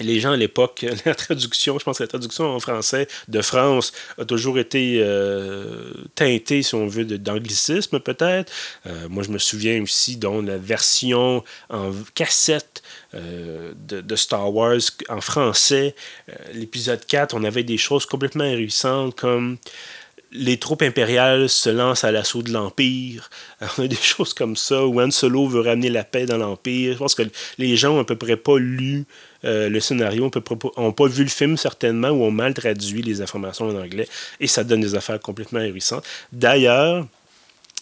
Les 0.00 0.20
gens 0.20 0.30
à 0.30 0.36
l'époque, 0.36 0.86
la 1.04 1.14
traduction, 1.14 1.76
je 1.78 1.84
pense 1.84 1.98
que 1.98 2.04
la 2.04 2.08
traduction 2.08 2.54
en 2.54 2.60
français 2.60 3.08
de 3.26 3.42
France 3.42 3.92
a 4.16 4.24
toujours 4.24 4.58
été 4.60 5.00
euh, 5.02 5.92
teintée, 6.14 6.62
si 6.62 6.74
on 6.76 6.86
veut, 6.86 7.04
d'anglicisme 7.04 7.98
peut-être. 7.98 8.52
Euh, 8.86 9.08
moi, 9.08 9.24
je 9.24 9.30
me 9.30 9.38
souviens 9.38 9.82
aussi 9.82 10.16
de 10.16 10.28
la 10.28 10.56
version 10.56 11.42
en 11.68 11.90
cassette 12.14 12.82
de, 13.12 14.16
Star 14.16 14.54
Wars 14.54 14.78
en 15.08 15.20
français. 15.20 15.96
L'épisode 16.52 17.04
4, 17.04 17.34
on 17.34 17.42
avait 17.42 17.64
des 17.64 17.78
choses 17.78 18.06
complètement 18.06 18.44
hérissantes 18.44 19.16
comme 19.16 19.56
les 20.32 20.58
troupes 20.58 20.82
impériales 20.82 21.48
se 21.48 21.70
lancent 21.70 22.04
à 22.04 22.12
l'assaut 22.12 22.42
de 22.42 22.52
l'Empire. 22.52 23.30
On 23.78 23.82
a 23.82 23.88
des 23.88 23.96
choses 23.96 24.34
comme 24.34 24.56
ça, 24.56 24.86
où 24.86 25.00
Han 25.00 25.10
Solo 25.10 25.46
veut 25.48 25.60
ramener 25.60 25.88
la 25.88 26.04
paix 26.04 26.26
dans 26.26 26.36
l'Empire. 26.36 26.94
Je 26.94 26.98
pense 26.98 27.14
que 27.14 27.22
les 27.58 27.76
gens 27.76 27.96
ont 27.96 28.00
à 28.00 28.04
peu 28.04 28.16
près 28.16 28.36
pas 28.36 28.58
lu 28.58 29.06
euh, 29.44 29.68
le 29.68 29.80
scénario, 29.80 30.30
n'ont 30.76 30.92
pas 30.92 31.06
vu 31.06 31.22
le 31.22 31.30
film 31.30 31.56
certainement, 31.56 32.10
ou 32.10 32.24
ont 32.24 32.30
mal 32.30 32.54
traduit 32.54 33.02
les 33.02 33.22
informations 33.22 33.68
en 33.68 33.76
anglais, 33.76 34.08
et 34.40 34.46
ça 34.46 34.64
donne 34.64 34.80
des 34.80 34.94
affaires 34.94 35.20
complètement 35.20 35.60
hérissantes. 35.60 36.04
D'ailleurs, 36.32 37.06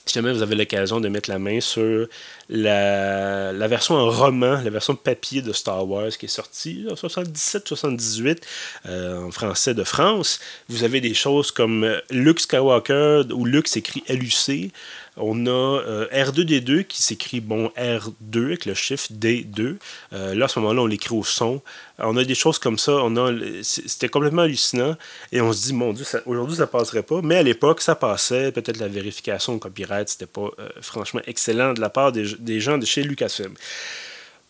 si 0.07 0.15
jamais 0.15 0.33
vous 0.33 0.43
avez 0.43 0.55
l'occasion 0.55 1.01
de 1.01 1.09
mettre 1.09 1.29
la 1.29 1.41
main 1.41 1.61
sur 1.61 2.07
la, 2.49 3.53
version 3.67 3.97
en 3.97 4.09
roman, 4.09 4.61
la 4.63 4.71
version 4.71 4.95
papier 4.95 5.43
de 5.43 5.53
Star 5.53 5.87
Wars 5.89 6.11
qui 6.11 6.27
est 6.27 6.29
sortie 6.29 6.87
en 6.89 6.95
77-78 6.95 8.39
euh, 8.87 9.25
en 9.25 9.33
français 9.33 9.75
de 9.75 9.83
France, 9.83 10.39
vous 10.69 10.85
avez 10.85 11.01
des 11.01 11.13
choses 11.13 11.51
comme 11.51 12.01
Luke 12.11 12.39
Skywalker, 12.39 13.25
où 13.33 13.45
Luke 13.45 13.67
s'écrit 13.67 14.05
LUC, 14.09 14.71
on 15.17 15.47
a 15.47 15.51
euh, 15.51 16.07
R2D2 16.13 16.85
qui 16.85 17.03
s'écrit 17.03 17.41
bon 17.41 17.69
R2 17.77 18.45
avec 18.47 18.67
le 18.67 18.75
chiffre 18.75 19.09
D2. 19.13 19.77
Euh, 20.13 20.35
là, 20.35 20.45
à 20.45 20.49
ce 20.49 20.59
moment-là, 20.59 20.83
on 20.83 20.87
l'écrit 20.87 21.15
au 21.15 21.25
son. 21.25 21.63
On 21.99 22.17
a 22.19 22.25
des 22.25 22.35
choses 22.35 22.59
comme 22.59 22.79
ça. 22.79 22.93
On 22.93 23.17
c'était 23.63 24.11
complètement 24.11 24.43
hallucinant. 24.43 24.97
Et 25.33 25.41
on 25.41 25.53
se 25.53 25.67
dit, 25.67 25.73
mon 25.73 25.95
Dieu, 25.95 26.05
aujourd'hui, 26.27 26.57
ça 26.57 26.67
passerait 26.67 27.03
pas. 27.03 27.23
Mais 27.23 27.37
à 27.37 27.43
l'époque, 27.43 27.81
ça 27.81 27.95
passait. 27.95 28.53
Peut-être 28.53 28.79
la 28.79 28.89
vérification 28.89 29.55
au 29.55 29.59
copyright, 29.59 30.09
c'était 30.09 30.27
pas 30.27 30.51
euh, 30.59 30.69
franchement 30.83 31.23
excellent 31.27 31.73
de 31.73 31.81
la 31.81 31.89
part 31.89 32.13
des, 32.13 32.61
gens 32.61 32.77
de 32.77 32.85
chez 32.85 33.03
Lucasfilm. 33.03 33.55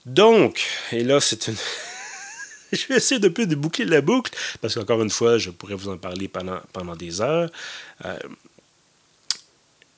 Donc, 0.05 0.65
et 0.91 1.05
là, 1.05 1.21
c'est 1.21 1.47
une. 1.47 1.57
je 2.73 2.89
vais 2.89 2.97
essayer 2.97 3.21
de 3.21 3.29
plus 3.29 3.47
de 3.47 3.55
boucler 3.55 3.85
la 3.85 4.01
boucle, 4.01 4.33
parce 4.61 4.75
qu'encore 4.75 5.01
une 5.03 5.11
fois, 5.11 5.39
je 5.39 5.51
pourrais 5.51 5.75
vous 5.75 5.89
en 5.89 5.97
parler 5.97 6.29
pendant 6.29 6.97
des 6.97 7.21
heures. 7.21 7.51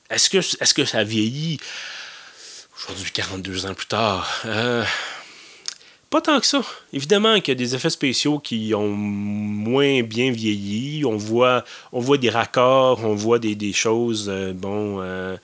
Est-ce 0.09 0.29
que, 0.29 0.37
est 0.37 0.73
que 0.73 0.85
ça 0.85 1.03
vieillit 1.03 1.59
aujourd'hui, 2.77 3.11
42 3.11 3.65
ans 3.65 3.73
plus 3.73 3.87
tard? 3.87 4.41
Euh, 4.45 4.83
pas 6.09 6.21
tant 6.21 6.39
que 6.39 6.47
ça. 6.47 6.61
Évidemment 6.91 7.35
qu'il 7.39 7.49
y 7.49 7.51
a 7.51 7.55
des 7.55 7.75
effets 7.75 7.91
spéciaux 7.91 8.39
qui 8.39 8.73
ont 8.73 8.89
moins 8.89 10.01
bien 10.01 10.31
vieilli. 10.31 11.05
On 11.05 11.17
voit, 11.17 11.63
des 12.19 12.31
raccords, 12.31 13.05
on 13.05 13.13
voit 13.13 13.37
des, 13.37 13.53
des 13.53 13.73
choses, 13.73 14.27
euh, 14.27 14.51
bon, 14.53 14.99
euh, 15.01 15.37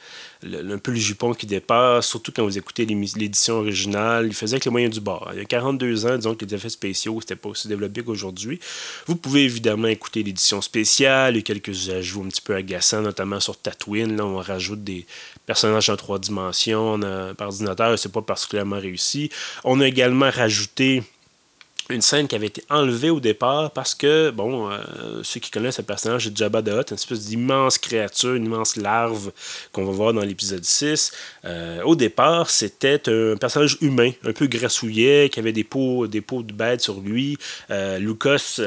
un 0.46 0.78
peu 0.78 0.92
le 0.92 0.98
jupon 0.98 1.34
qui 1.34 1.46
dépasse, 1.46 2.08
surtout 2.08 2.32
quand 2.32 2.44
vous 2.44 2.58
écoutez 2.58 2.86
l'édition 2.86 3.56
originale. 3.56 4.28
Il 4.28 4.34
faisait 4.34 4.56
avec 4.56 4.66
les 4.66 4.72
moyens 4.72 4.94
du 4.94 5.02
bord. 5.02 5.30
Il 5.34 5.40
y 5.40 5.42
a 5.42 5.46
42 5.46 6.06
ans, 6.06 6.16
disons 6.18 6.36
que 6.36 6.46
les 6.46 6.56
effets 6.56 6.70
spéciaux 6.70 7.16
n'étaient 7.16 7.36
pas 7.36 7.50
aussi 7.50 7.68
développés 7.68 8.04
qu'aujourd'hui. 8.04 8.60
Vous 9.08 9.16
pouvez 9.16 9.44
évidemment 9.44 9.88
écouter 9.88 10.24
l'édition 10.24 10.62
spéciale. 10.62 11.38
A 11.38 11.42
quelques 11.42 11.90
ajouts 11.90 12.24
un 12.24 12.28
petit 12.28 12.42
peu 12.42 12.56
agaçants, 12.56 13.02
notamment 13.02 13.40
sur 13.40 13.58
Tatooine. 13.58 14.18
Là, 14.18 14.26
on 14.26 14.38
rajoute 14.38 14.84
des 14.84 15.06
personnages 15.46 15.90
en 15.90 15.96
trois 15.96 16.20
dimensions 16.20 17.00
par 17.38 17.48
ordinateur. 17.48 17.98
C'est 17.98 18.12
pas 18.12 18.22
particulièrement 18.22 18.80
réussi. 18.80 19.30
On 19.64 19.80
a 19.82 19.88
également 19.88 20.30
rajouté 20.30 21.04
une 21.90 22.02
scène 22.02 22.28
qui 22.28 22.36
avait 22.36 22.48
été 22.48 22.64
enlevée 22.70 23.10
au 23.12 23.20
départ 23.20 23.72
parce 23.72 23.94
que, 23.94 24.32
bon, 24.32 24.72
euh, 24.72 25.22
ceux 25.24 25.40
qui 25.40 25.52
connaissent 25.52 25.78
le 25.78 25.84
personnage 25.84 26.26
de 26.26 26.36
Jabba 26.36 26.62
the 26.64 26.70
Hutt, 26.70 26.92
une 26.92 26.96
espèce 26.96 27.22
d'immense 27.22 27.78
créature, 27.78 28.34
une 28.34 28.46
immense 28.46 28.76
larve 28.76 29.32
qu'on 29.72 29.86
va 29.86 29.92
voir 29.92 30.14
dans 30.14 30.22
l'épisode 30.22 30.64
6. 30.64 31.12
Euh, 31.46 31.84
au 31.84 31.96
départ, 31.96 32.50
c'était 32.50 33.02
un 33.08 33.38
personnage 33.38 33.78
humain, 33.82 34.12
un 34.24 34.34
peu 34.34 34.48
grassouillet, 34.48 35.30
qui 35.30 35.40
avait 35.40 35.54
des 35.54 35.64
peaux, 35.64 36.08
des 36.08 36.22
peaux 36.22 36.42
de 36.42 36.54
bête 36.54 36.82
sur 36.82 37.00
lui. 37.02 37.38
Euh, 37.70 38.00
Lucas, 38.00 38.60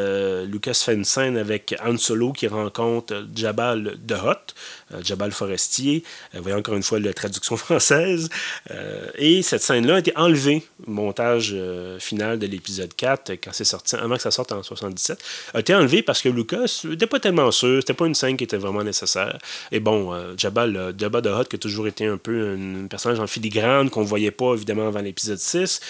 Lucas 0.46 0.74
fait 0.84 0.94
une 0.94 1.04
scène 1.04 1.36
avec 1.36 1.74
Han 1.84 1.96
Solo 1.96 2.32
qui 2.32 2.46
rencontre 2.46 3.26
Jabba 3.34 3.74
the 3.76 4.12
Hutt. 4.12 4.54
Euh, 4.94 5.00
Jabal 5.02 5.32
Forestier. 5.32 6.02
Euh, 6.34 6.40
voyez 6.40 6.56
encore 6.56 6.74
une 6.74 6.82
fois 6.82 6.98
la 6.98 7.12
traduction 7.12 7.56
française. 7.66 8.28
Euh, 8.70 9.08
et 9.16 9.42
cette 9.42 9.62
scène-là 9.62 9.96
a 9.96 9.98
été 9.98 10.12
enlevée 10.16 10.64
montage 10.86 11.54
final 11.98 12.38
de 12.38 12.46
l'épisode 12.46 12.94
4, 12.94 13.32
quand 13.42 13.50
c'est 13.52 13.64
sorti, 13.64 13.96
avant 13.96 14.16
que 14.16 14.22
ça 14.22 14.30
sorte 14.30 14.52
en 14.52 14.62
77. 14.62 15.18
A 15.54 15.60
été 15.60 15.74
enlevée 15.74 16.02
parce 16.02 16.22
que 16.22 16.28
Lucas 16.28 16.82
n'était 16.84 17.06
pas 17.06 17.20
tellement 17.20 17.50
sûr, 17.50 17.80
c'était 17.80 17.94
pas 17.94 18.06
une 18.06 18.14
scène 18.14 18.36
qui 18.36 18.44
était 18.44 18.56
vraiment 18.56 18.84
nécessaire. 18.84 19.38
Et 19.72 19.80
bon, 19.80 20.14
Jabal, 20.36 20.94
Jabba 20.96 21.20
the 21.20 21.26
Hutt, 21.26 21.48
qui 21.48 21.56
a 21.56 21.58
toujours 21.58 21.86
été 21.88 22.06
un 22.06 22.16
peu 22.16 22.56
un 22.56 22.86
personnage 22.86 23.20
en 23.20 23.26
filigrane 23.26 23.90
qu'on 23.90 24.04
voyait 24.04 24.30
pas 24.30 24.54
évidemment 24.54 24.88
avant 24.88 25.00
l'épisode 25.00 25.38
6 25.38 25.80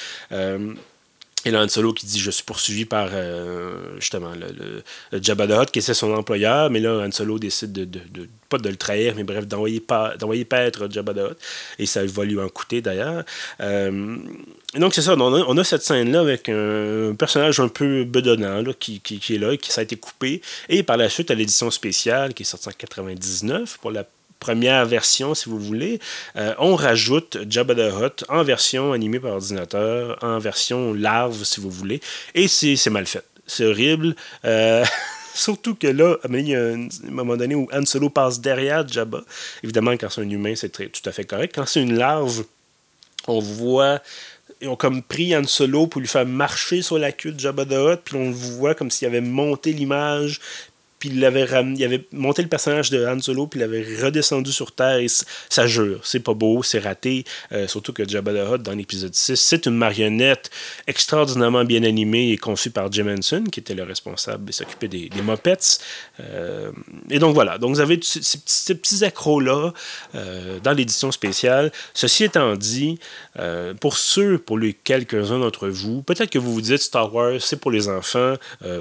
Et 1.45 1.51
là, 1.51 1.62
Han 1.62 1.68
Solo 1.68 1.93
qui 1.93 2.07
dit 2.07 2.18
Je 2.18 2.30
suis 2.30 2.43
poursuivi 2.43 2.84
par 2.84 3.11
euh, 3.12 3.95
justement 4.01 4.32
le, 4.34 4.82
Jabba 5.22 5.47
the 5.47 5.70
qui 5.70 5.78
est 5.78 5.95
son 5.95 6.12
employeur, 6.12 6.68
mais 6.68 6.80
là, 6.80 7.05
Han 7.07 7.12
Solo 7.12 7.39
décide 7.39 7.72
de, 7.72 8.01
pas 8.49 8.59
de 8.59 8.68
le 8.68 8.76
trahir, 8.76 9.14
mais 9.16 9.22
bref, 9.22 9.47
d'envoyer 9.47 9.80
paître 9.80 10.89
Jabba 10.91 11.14
the. 11.14 11.36
Et 11.78 11.86
ça 11.86 12.05
va 12.05 12.24
lui 12.24 12.41
en 12.41 12.49
coûter 12.49 12.80
d'ailleurs. 12.80 13.24
Euh, 13.61 14.16
donc, 14.74 14.95
c'est 14.95 15.03
ça, 15.03 15.14
on 15.16 15.59
a, 15.59 15.64
cette 15.64 15.82
scène-là 15.82 16.20
avec 16.20 16.49
un 16.49 17.14
personnage 17.14 17.61
un 17.61 17.68
peu 17.68 18.05
bedonnant 18.05 18.61
là, 18.61 18.72
qui, 18.78 19.01
qui, 19.01 19.18
qui, 19.18 19.36
est 19.36 19.39
là, 19.39 19.57
qui 19.57 19.70
ça 19.70 19.80
a 19.80 19.84
été 19.84 19.97
coupé. 19.97 20.43
Et 20.68 20.82
par 20.82 20.97
la 20.97 21.09
suite, 21.09 21.30
à 21.30 21.34
l'édition 21.34 21.70
spéciale, 21.70 22.34
qui 22.34 22.43
est 22.43 22.47
sortie 22.47 22.68
en 22.68 22.72
99, 22.72 23.78
pour 23.78 23.93
la 23.93 24.05
première 24.39 24.86
version, 24.86 25.34
si 25.34 25.49
vous 25.49 25.59
voulez, 25.59 26.01
euh, 26.36 26.55
on 26.59 26.76
rajoute 26.76 27.39
Jabba 27.49 27.74
the 27.74 27.93
Hutt 27.93 28.24
en 28.28 28.43
version 28.43 28.93
animée 28.93 29.20
par 29.20 29.32
ordinateur, 29.32 30.18
en 30.22 30.39
version 30.39 30.95
larve, 30.95 31.45
si 31.45 31.61
vous 31.61 31.70
voulez, 31.70 32.01
et 32.34 32.49
c'est 32.49 32.91
mal 32.91 33.07
fait. 33.07 33.24
C'est 33.47 33.64
horrible. 33.64 34.14
Euh, 34.45 34.84
surtout 35.34 35.74
que 35.74 35.86
là, 35.86 36.16
il 36.28 36.49
y 36.49 36.55
a 36.55 36.61
un, 36.61 36.89
moment 37.11 37.36
donné 37.36 37.55
où 37.55 37.68
Han 37.72 37.84
Solo 37.84 38.11
passe 38.11 38.41
derrière 38.41 38.86
Jabba. 38.86 39.22
Évidemment, 39.62 39.93
quand 39.93 40.11
c'est 40.11 40.20
un 40.20 40.30
humain, 40.30 40.55
c'est 40.55 40.70
tout 40.70 41.09
à 41.09 41.12
fait 41.12 41.24
correct. 41.24 41.55
Quand 41.55 41.66
c'est 41.66 41.82
une 41.82 41.97
larve, 41.97 42.45
on 43.26 43.41
voit 43.41 44.01
ils 44.61 44.68
ont 44.68 44.76
comme 44.76 45.03
pris 45.03 45.36
Han 45.36 45.45
Solo 45.45 45.86
pour 45.86 46.01
lui 46.01 46.09
faire 46.09 46.26
marcher 46.26 46.82
sur 46.82 46.99
la 46.99 47.12
queue 47.12 47.32
de 47.32 47.39
Jabba 47.39 47.64
the 47.64 47.72
Hutt, 47.72 48.01
puis 48.05 48.16
on 48.16 48.26
le 48.26 48.34
voit 48.34 48.74
comme 48.74 48.91
s'il 48.91 49.07
avait 49.07 49.20
monté 49.20 49.72
l'image, 49.72 50.41
puis 50.99 51.11
il 51.11 51.24
avait, 51.24 51.46
il 51.76 51.84
avait 51.84 52.07
monté 52.12 52.42
le 52.42 52.49
personnage 52.49 52.90
de 52.90 53.07
Han 53.07 53.20
Solo, 53.20 53.46
puis 53.46 53.61
il 53.61 53.62
avait 53.62 53.84
redescendu 54.03 54.53
sur 54.53 54.72
Terre, 54.72 54.99
et 54.99 55.07
ça 55.49 55.66
jure, 55.66 56.01
c'est 56.05 56.20
pas 56.20 56.34
beau, 56.34 56.62
c'est 56.62 56.80
raté, 56.80 57.24
euh, 57.53 57.68
surtout 57.68 57.92
que 57.92 58.07
Jabba 58.09 58.32
the 58.32 58.53
Hutt, 58.53 58.62
dans 58.62 58.72
l'épisode 58.72 59.14
6, 59.14 59.36
c'est 59.36 59.66
une 59.66 59.76
marionnette 59.76 60.51
extraordinairement 60.86 61.64
bien 61.64 61.82
animée 61.84 62.32
et 62.32 62.36
conçue 62.36 62.70
par 62.70 62.90
Jim 62.90 63.07
Henson, 63.09 63.44
qui 63.51 63.61
était 63.61 63.74
le 63.74 63.84
responsable 63.84 64.51
et 64.51 64.53
s'occupait 64.53 64.88
des, 64.88 65.09
des 65.09 65.22
Muppets. 65.22 65.78
Euh, 66.20 66.72
et 67.11 67.18
donc 67.18 67.34
voilà, 67.34 67.59
donc 67.59 67.74
vous 67.74 67.80
avez 67.80 68.01
ces, 68.03 68.20
ces 68.22 68.74
petits 68.74 69.05
accros-là 69.05 69.72
euh, 70.14 70.59
dans 70.61 70.72
l'édition 70.72 71.12
spéciale. 71.12 71.72
Ceci 71.94 72.24
étant 72.24 72.57
dit, 72.57 72.99
pour 73.80 73.96
ceux, 73.96 74.38
pour 74.38 74.59
les 74.59 74.72
quelques-uns 74.72 75.38
d'entre 75.38 75.68
vous, 75.68 76.03
peut-être 76.03 76.30
que 76.30 76.38
vous 76.38 76.53
vous 76.53 76.61
dites 76.61 76.78
Star 76.78 77.14
Wars, 77.14 77.40
c'est 77.40 77.61
pour 77.61 77.70
les 77.70 77.88
enfants, 77.88 78.34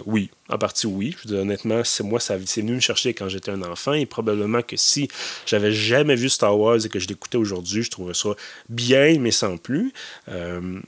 oui, 0.05 0.31
en 0.49 0.57
partie, 0.57 0.87
oui. 0.87 1.15
Je 1.17 1.23
vous 1.23 1.35
dis 1.35 1.39
honnêtement, 1.39 1.81
c'est 1.83 2.03
moi, 2.07 2.19
ça 2.19 2.37
c'est 2.45 2.61
venu 2.61 2.73
me 2.73 2.79
chercher 2.79 3.13
quand 3.13 3.29
j'étais 3.29 3.51
un 3.51 3.61
enfant. 3.61 3.93
Et 3.93 4.05
probablement 4.05 4.61
que 4.61 4.77
si 4.77 5.07
j'avais 5.45 5.71
jamais 5.71 6.15
vu 6.15 6.29
Star 6.29 6.57
Wars 6.57 6.83
et 6.85 6.89
que 6.89 6.99
je 6.99 7.07
l'écoutais 7.07 7.37
aujourd'hui, 7.37 7.83
je 7.83 7.91
trouverais 7.91 8.13
ça 8.13 8.29
bien, 8.69 9.19
mais 9.19 9.31
sans 9.31 9.57
plus. 9.57 9.93
Euh, 10.29 10.79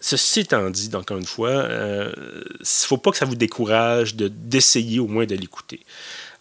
ceci 0.00 0.40
étant 0.40 0.70
dit, 0.70 0.90
encore 0.94 1.18
une 1.18 1.26
fois, 1.26 1.50
il 1.50 1.70
euh, 1.70 2.12
ne 2.60 2.64
faut 2.64 2.98
pas 2.98 3.10
que 3.10 3.18
ça 3.18 3.26
vous 3.26 3.34
décourage 3.34 4.14
de, 4.14 4.28
d'essayer 4.28 5.00
au 5.00 5.06
moins 5.06 5.26
de 5.26 5.34
l'écouter. 5.34 5.80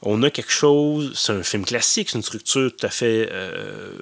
On 0.02 0.22
a 0.24 0.30
quelque 0.30 0.52
chose, 0.52 1.14
c'est 1.16 1.32
un 1.32 1.42
film 1.42 1.66
classique, 1.66 2.10
c'est 2.10 2.18
une 2.18 2.24
structure 2.24 2.72
tout 2.76 2.86
à 2.86 2.90
fait. 2.90 3.28
Euh, 3.32 3.98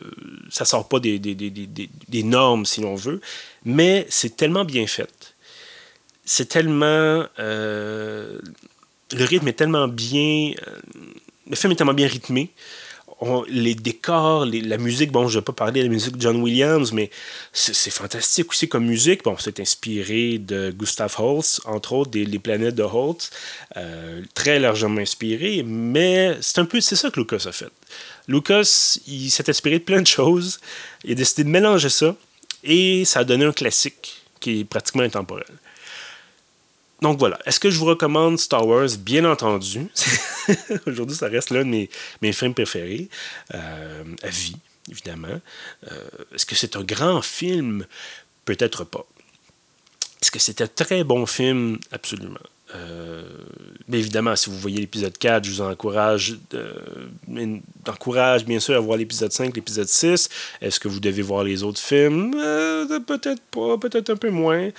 ça 0.49 0.65
sort 0.65 0.89
pas 0.89 0.99
des, 0.99 1.17
des, 1.17 1.33
des, 1.35 1.49
des 1.49 2.23
normes, 2.23 2.65
si 2.65 2.81
l'on 2.81 2.95
veut, 2.95 3.21
mais 3.63 4.05
c'est 4.09 4.35
tellement 4.35 4.65
bien 4.65 4.85
fait 4.85 5.33
c'est 6.25 6.47
tellement. 6.47 7.25
Euh, 7.39 8.39
le 9.13 9.25
rythme 9.25 9.47
est 9.47 9.53
tellement 9.53 9.87
bien. 9.87 10.53
Euh, 10.67 10.79
le 11.49 11.55
film 11.55 11.73
est 11.73 11.75
tellement 11.75 11.93
bien 11.93 12.07
rythmé. 12.07 12.49
les 13.47 13.75
décors, 13.75 14.45
la 14.45 14.77
musique, 14.77 15.11
bon, 15.11 15.27
je 15.27 15.35
ne 15.35 15.41
vais 15.41 15.45
pas 15.45 15.53
parler 15.53 15.81
de 15.81 15.87
la 15.87 15.91
musique 15.91 16.17
de 16.17 16.21
John 16.21 16.41
Williams, 16.41 16.91
mais 16.91 17.09
c'est 17.51 17.91
fantastique 17.91 18.49
aussi 18.49 18.67
comme 18.67 18.85
musique. 18.85 19.23
Bon, 19.23 19.35
c'est 19.37 19.59
inspiré 19.59 20.37
de 20.39 20.71
Gustav 20.71 21.13
Holst, 21.17 21.61
entre 21.65 21.93
autres, 21.93 22.11
des 22.11 22.39
planètes 22.39 22.75
de 22.75 22.83
Holst, 22.83 23.33
euh, 23.77 24.21
très 24.33 24.59
largement 24.59 25.01
inspiré, 25.01 25.63
mais 25.65 26.37
c'est 26.41 26.59
un 26.59 26.65
peu, 26.65 26.81
c'est 26.81 26.95
ça 26.95 27.11
que 27.11 27.19
Lucas 27.19 27.45
a 27.45 27.51
fait. 27.51 27.71
Lucas, 28.27 28.97
il 29.07 29.29
s'est 29.29 29.49
inspiré 29.49 29.79
de 29.79 29.83
plein 29.83 30.01
de 30.01 30.07
choses, 30.07 30.59
il 31.03 31.11
a 31.11 31.15
décidé 31.15 31.43
de 31.43 31.49
mélanger 31.49 31.89
ça, 31.89 32.15
et 32.63 33.03
ça 33.05 33.19
a 33.19 33.23
donné 33.25 33.45
un 33.45 33.51
classique 33.51 34.21
qui 34.39 34.61
est 34.61 34.65
pratiquement 34.65 35.03
intemporel. 35.03 35.45
Donc 37.03 37.19
voilà. 37.19 37.37
Est-ce 37.45 37.59
que 37.59 37.69
je 37.69 37.77
vous 37.77 37.85
recommande 37.85 38.39
Star 38.39 38.65
Wars? 38.65 38.87
Bien 38.97 39.25
entendu. 39.25 39.87
Aujourd'hui, 40.87 41.17
ça 41.17 41.27
reste 41.27 41.49
l'un 41.49 41.65
de 41.65 41.69
mes, 41.69 41.89
mes 42.21 42.31
films 42.31 42.53
préférés 42.53 43.09
euh, 43.53 44.05
à 44.23 44.29
vie, 44.29 44.55
évidemment. 44.89 45.41
Euh, 45.91 46.07
est-ce 46.33 46.45
que 46.45 46.55
c'est 46.55 46.77
un 46.77 46.83
grand 46.83 47.21
film? 47.21 47.85
Peut-être 48.45 48.85
pas. 48.85 49.05
Est-ce 50.21 50.31
que 50.31 50.39
c'est 50.39 50.61
un 50.61 50.67
très 50.67 51.03
bon 51.03 51.25
film? 51.25 51.77
Absolument. 51.91 52.39
Euh, 52.73 53.21
mais 53.89 53.99
évidemment, 53.99 54.37
si 54.37 54.49
vous 54.49 54.57
voyez 54.57 54.79
l'épisode 54.79 55.17
4, 55.17 55.43
je 55.43 55.51
vous 55.51 55.61
encourage, 55.61 56.37
encourage 57.85 58.45
bien 58.45 58.61
sûr 58.61 58.77
à 58.77 58.79
voir 58.79 58.97
l'épisode 58.97 59.33
5, 59.33 59.53
l'épisode 59.53 59.89
6. 59.89 60.29
Est-ce 60.61 60.79
que 60.79 60.87
vous 60.87 61.01
devez 61.01 61.21
voir 61.21 61.43
les 61.43 61.63
autres 61.63 61.81
films? 61.81 62.31
peut-être 63.05 63.41
pas, 63.51 63.77
peut-être 63.77 64.09
un 64.09 64.15
peu 64.15 64.29
moins. 64.29 64.69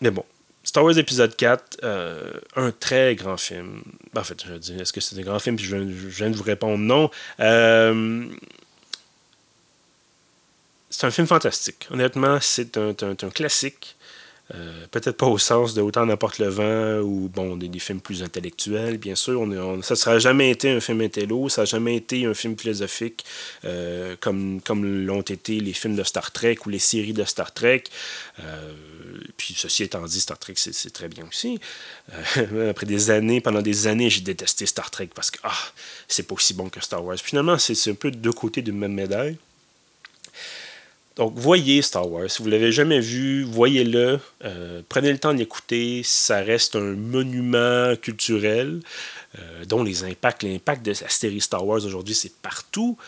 Mais 0.00 0.10
bon, 0.10 0.24
Star 0.66 0.82
Wars 0.82 0.98
épisode 0.98 1.36
4, 1.36 1.78
euh, 1.84 2.32
un 2.56 2.72
très 2.72 3.14
grand 3.14 3.36
film. 3.36 3.82
Ben, 4.12 4.22
en 4.22 4.24
fait, 4.24 4.44
je 4.44 4.54
dis, 4.54 4.74
est-ce 4.74 4.92
que 4.92 5.00
c'est 5.00 5.16
un 5.16 5.22
grand 5.22 5.38
film? 5.38 5.54
Puis 5.54 5.64
je, 5.64 5.76
viens 5.76 6.28
de 6.28 6.36
vous 6.36 6.42
répondre 6.42 6.78
non. 6.78 7.08
Euh, 7.38 8.26
c'est 10.90 11.06
un 11.06 11.12
film 11.12 11.28
fantastique. 11.28 11.86
Honnêtement, 11.92 12.38
c'est 12.40 12.76
un, 12.76 12.94
un, 13.00 13.30
classique. 13.30 13.95
Euh, 14.54 14.86
peut-être 14.92 15.16
pas 15.16 15.26
au 15.26 15.38
sens 15.38 15.74
de 15.74 15.82
Autant 15.82 16.06
n'importe 16.06 16.38
le 16.38 16.48
vent 16.48 17.00
ou 17.00 17.28
bon, 17.28 17.56
des, 17.56 17.68
des, 17.68 17.80
films 17.80 18.00
plus 18.00 18.22
intellectuels, 18.22 18.96
bien 18.96 19.16
sûr. 19.16 19.40
On, 19.40 19.82
ça 19.82 19.94
ne 19.94 19.98
sera 19.98 20.18
jamais 20.18 20.50
été 20.50 20.70
un 20.70 20.80
film 20.80 21.00
intello, 21.00 21.48
ça 21.48 21.62
n'a 21.62 21.66
jamais 21.66 21.96
été 21.96 22.26
un 22.26 22.34
film 22.34 22.56
philosophique 22.56 23.24
euh, 23.64 24.14
comme, 24.20 24.60
comme 24.60 25.04
l'ont 25.04 25.22
été 25.22 25.58
les 25.58 25.72
films 25.72 25.96
de 25.96 26.04
Star 26.04 26.30
Trek 26.30 26.58
ou 26.64 26.70
les 26.70 26.78
séries 26.78 27.12
de 27.12 27.24
Star 27.24 27.52
Trek. 27.52 27.84
Euh, 28.40 28.72
puis 29.36 29.54
ceci 29.56 29.82
étant 29.82 30.04
dit, 30.04 30.20
Star 30.20 30.38
Trek, 30.38 30.54
c'est 30.56 30.92
très 30.92 31.08
bien 31.08 31.24
aussi. 31.26 31.58
après 32.70 32.86
des 32.86 33.10
années, 33.10 33.40
pendant 33.40 33.62
des 33.62 33.88
années, 33.88 34.10
j'ai 34.10 34.20
détesté 34.20 34.66
Star 34.66 34.90
Trek 34.90 35.10
parce 35.14 35.30
que 35.30 35.38
ah, 35.42 35.58
c'est 36.06 36.24
pas 36.24 36.34
aussi 36.34 36.54
bon 36.54 36.68
que 36.68 36.80
Star 36.80 37.04
Wars. 37.04 37.16
Finalement, 37.18 37.58
c'est 37.58 37.90
un 37.90 37.94
peu 37.94 38.12
deux 38.12 38.32
côtés 38.32 38.62
d'une 38.62 38.78
même 38.78 38.94
médaille. 38.94 39.38
Donc, 41.16 41.32
voyez 41.34 41.80
Star 41.80 42.10
Wars. 42.10 42.30
Si 42.30 42.42
vous 42.42 42.50
l'avez 42.50 42.70
jamais 42.70 43.00
vu, 43.00 43.42
voyez-le. 43.42 44.20
Euh, 44.44 44.82
prenez 44.88 45.10
le 45.10 45.18
temps 45.18 45.32
d'écouter. 45.32 46.02
Ça 46.04 46.40
reste 46.40 46.76
un 46.76 46.94
monument 46.94 47.96
culturel 47.96 48.80
euh, 49.38 49.64
dont 49.64 49.82
les 49.82 50.04
impacts, 50.04 50.42
l'impact 50.42 50.84
de 50.84 50.90
la 50.90 51.08
série 51.08 51.40
Star 51.40 51.66
Wars 51.66 51.82
aujourd'hui, 51.84 52.14
c'est 52.14 52.34
partout. 52.42 52.98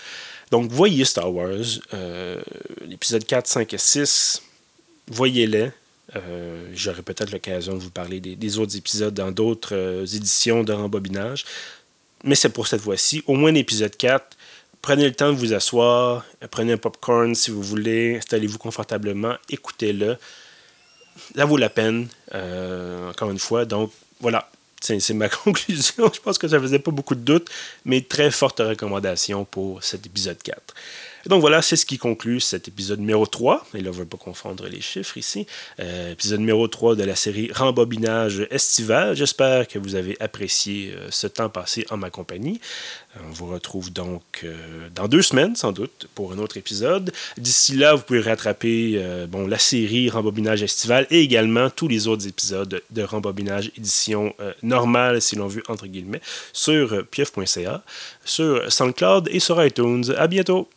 Donc, 0.50 0.70
voyez 0.70 1.04
Star 1.04 1.32
Wars. 1.32 1.66
Euh, 1.92 2.40
l'épisode 2.86 3.26
4, 3.26 3.46
5 3.46 3.74
et 3.74 3.78
6, 3.78 4.42
voyez-les. 5.08 5.70
J'aurai 6.72 7.02
peut-être 7.02 7.30
l'occasion 7.30 7.74
de 7.74 7.80
vous 7.80 7.90
parler 7.90 8.18
des, 8.18 8.34
des 8.34 8.58
autres 8.58 8.74
épisodes 8.74 9.12
dans 9.12 9.30
d'autres 9.30 10.06
éditions 10.16 10.64
de 10.64 10.72
rembobinage. 10.72 11.44
Mais 12.24 12.34
c'est 12.34 12.48
pour 12.48 12.66
cette 12.66 12.80
fois-ci. 12.80 13.22
Au 13.26 13.34
moins 13.34 13.52
l'épisode 13.52 13.94
4 13.94 14.37
Prenez 14.82 15.04
le 15.04 15.12
temps 15.12 15.32
de 15.32 15.36
vous 15.36 15.52
asseoir, 15.52 16.24
prenez 16.50 16.72
un 16.72 16.78
popcorn 16.78 17.34
si 17.34 17.50
vous 17.50 17.62
voulez, 17.62 18.16
installez-vous 18.16 18.58
confortablement, 18.58 19.34
écoutez-le. 19.50 20.16
Ça 21.34 21.44
vaut 21.44 21.56
la 21.56 21.68
peine, 21.68 22.08
euh, 22.34 23.10
encore 23.10 23.30
une 23.30 23.40
fois. 23.40 23.64
Donc, 23.64 23.92
voilà, 24.20 24.48
c'est 24.80 25.10
ma 25.10 25.28
conclusion. 25.44 26.10
Je 26.12 26.20
pense 26.20 26.38
que 26.38 26.48
ça 26.48 26.60
faisait 26.60 26.78
pas 26.78 26.92
beaucoup 26.92 27.16
de 27.16 27.20
doutes, 27.20 27.50
mais 27.84 28.00
très 28.02 28.30
forte 28.30 28.60
recommandation 28.60 29.44
pour 29.44 29.82
cet 29.82 30.06
épisode 30.06 30.40
4 30.42 30.74
donc 31.26 31.40
voilà, 31.40 31.62
c'est 31.62 31.76
ce 31.76 31.84
qui 31.84 31.98
conclut 31.98 32.40
cet 32.40 32.68
épisode 32.68 33.00
numéro 33.00 33.26
3. 33.26 33.66
Et 33.74 33.80
là, 33.80 33.90
on 33.90 33.92
ne 33.92 33.98
veut 33.98 34.06
pas 34.06 34.16
confondre 34.16 34.66
les 34.68 34.80
chiffres 34.80 35.16
ici. 35.16 35.46
Euh, 35.80 36.12
épisode 36.12 36.40
numéro 36.40 36.66
3 36.68 36.94
de 36.94 37.04
la 37.04 37.16
série 37.16 37.50
Rembobinage 37.52 38.46
estival. 38.50 39.16
J'espère 39.16 39.66
que 39.66 39.78
vous 39.78 39.94
avez 39.94 40.16
apprécié 40.20 40.92
euh, 40.94 41.08
ce 41.10 41.26
temps 41.26 41.48
passé 41.48 41.86
en 41.90 41.96
ma 41.96 42.10
compagnie. 42.10 42.60
Euh, 43.16 43.20
on 43.28 43.32
vous 43.32 43.46
retrouve 43.46 43.92
donc 43.92 44.46
dans 44.94 45.08
deux 45.08 45.22
semaines, 45.22 45.56
sans 45.56 45.72
doute, 45.72 46.08
pour 46.14 46.32
un 46.32 46.38
autre 46.38 46.56
épisode. 46.56 47.12
D'ici 47.36 47.74
là, 47.74 47.94
vous 47.94 48.02
pouvez 48.02 48.20
rattraper 48.20 49.02
bon, 49.28 49.46
la 49.46 49.58
série 49.58 50.08
Rembobinage 50.10 50.62
estival 50.62 51.06
et 51.10 51.20
également 51.20 51.70
tous 51.70 51.88
les 51.88 52.06
autres 52.06 52.28
épisodes 52.28 52.82
de 52.90 53.02
Rembobinage 53.02 53.72
édition 53.76 54.34
normale, 54.62 55.20
si 55.20 55.36
l'on 55.36 55.48
veut, 55.48 55.62
entre 55.68 55.86
guillemets, 55.86 56.20
sur 56.52 57.06
pieuf.ca, 57.06 57.82
sur 58.24 58.70
SoundCloud 58.70 59.28
et 59.32 59.40
sur 59.40 59.64
iTunes. 59.64 60.04
À 60.16 60.26
bientôt! 60.26 60.68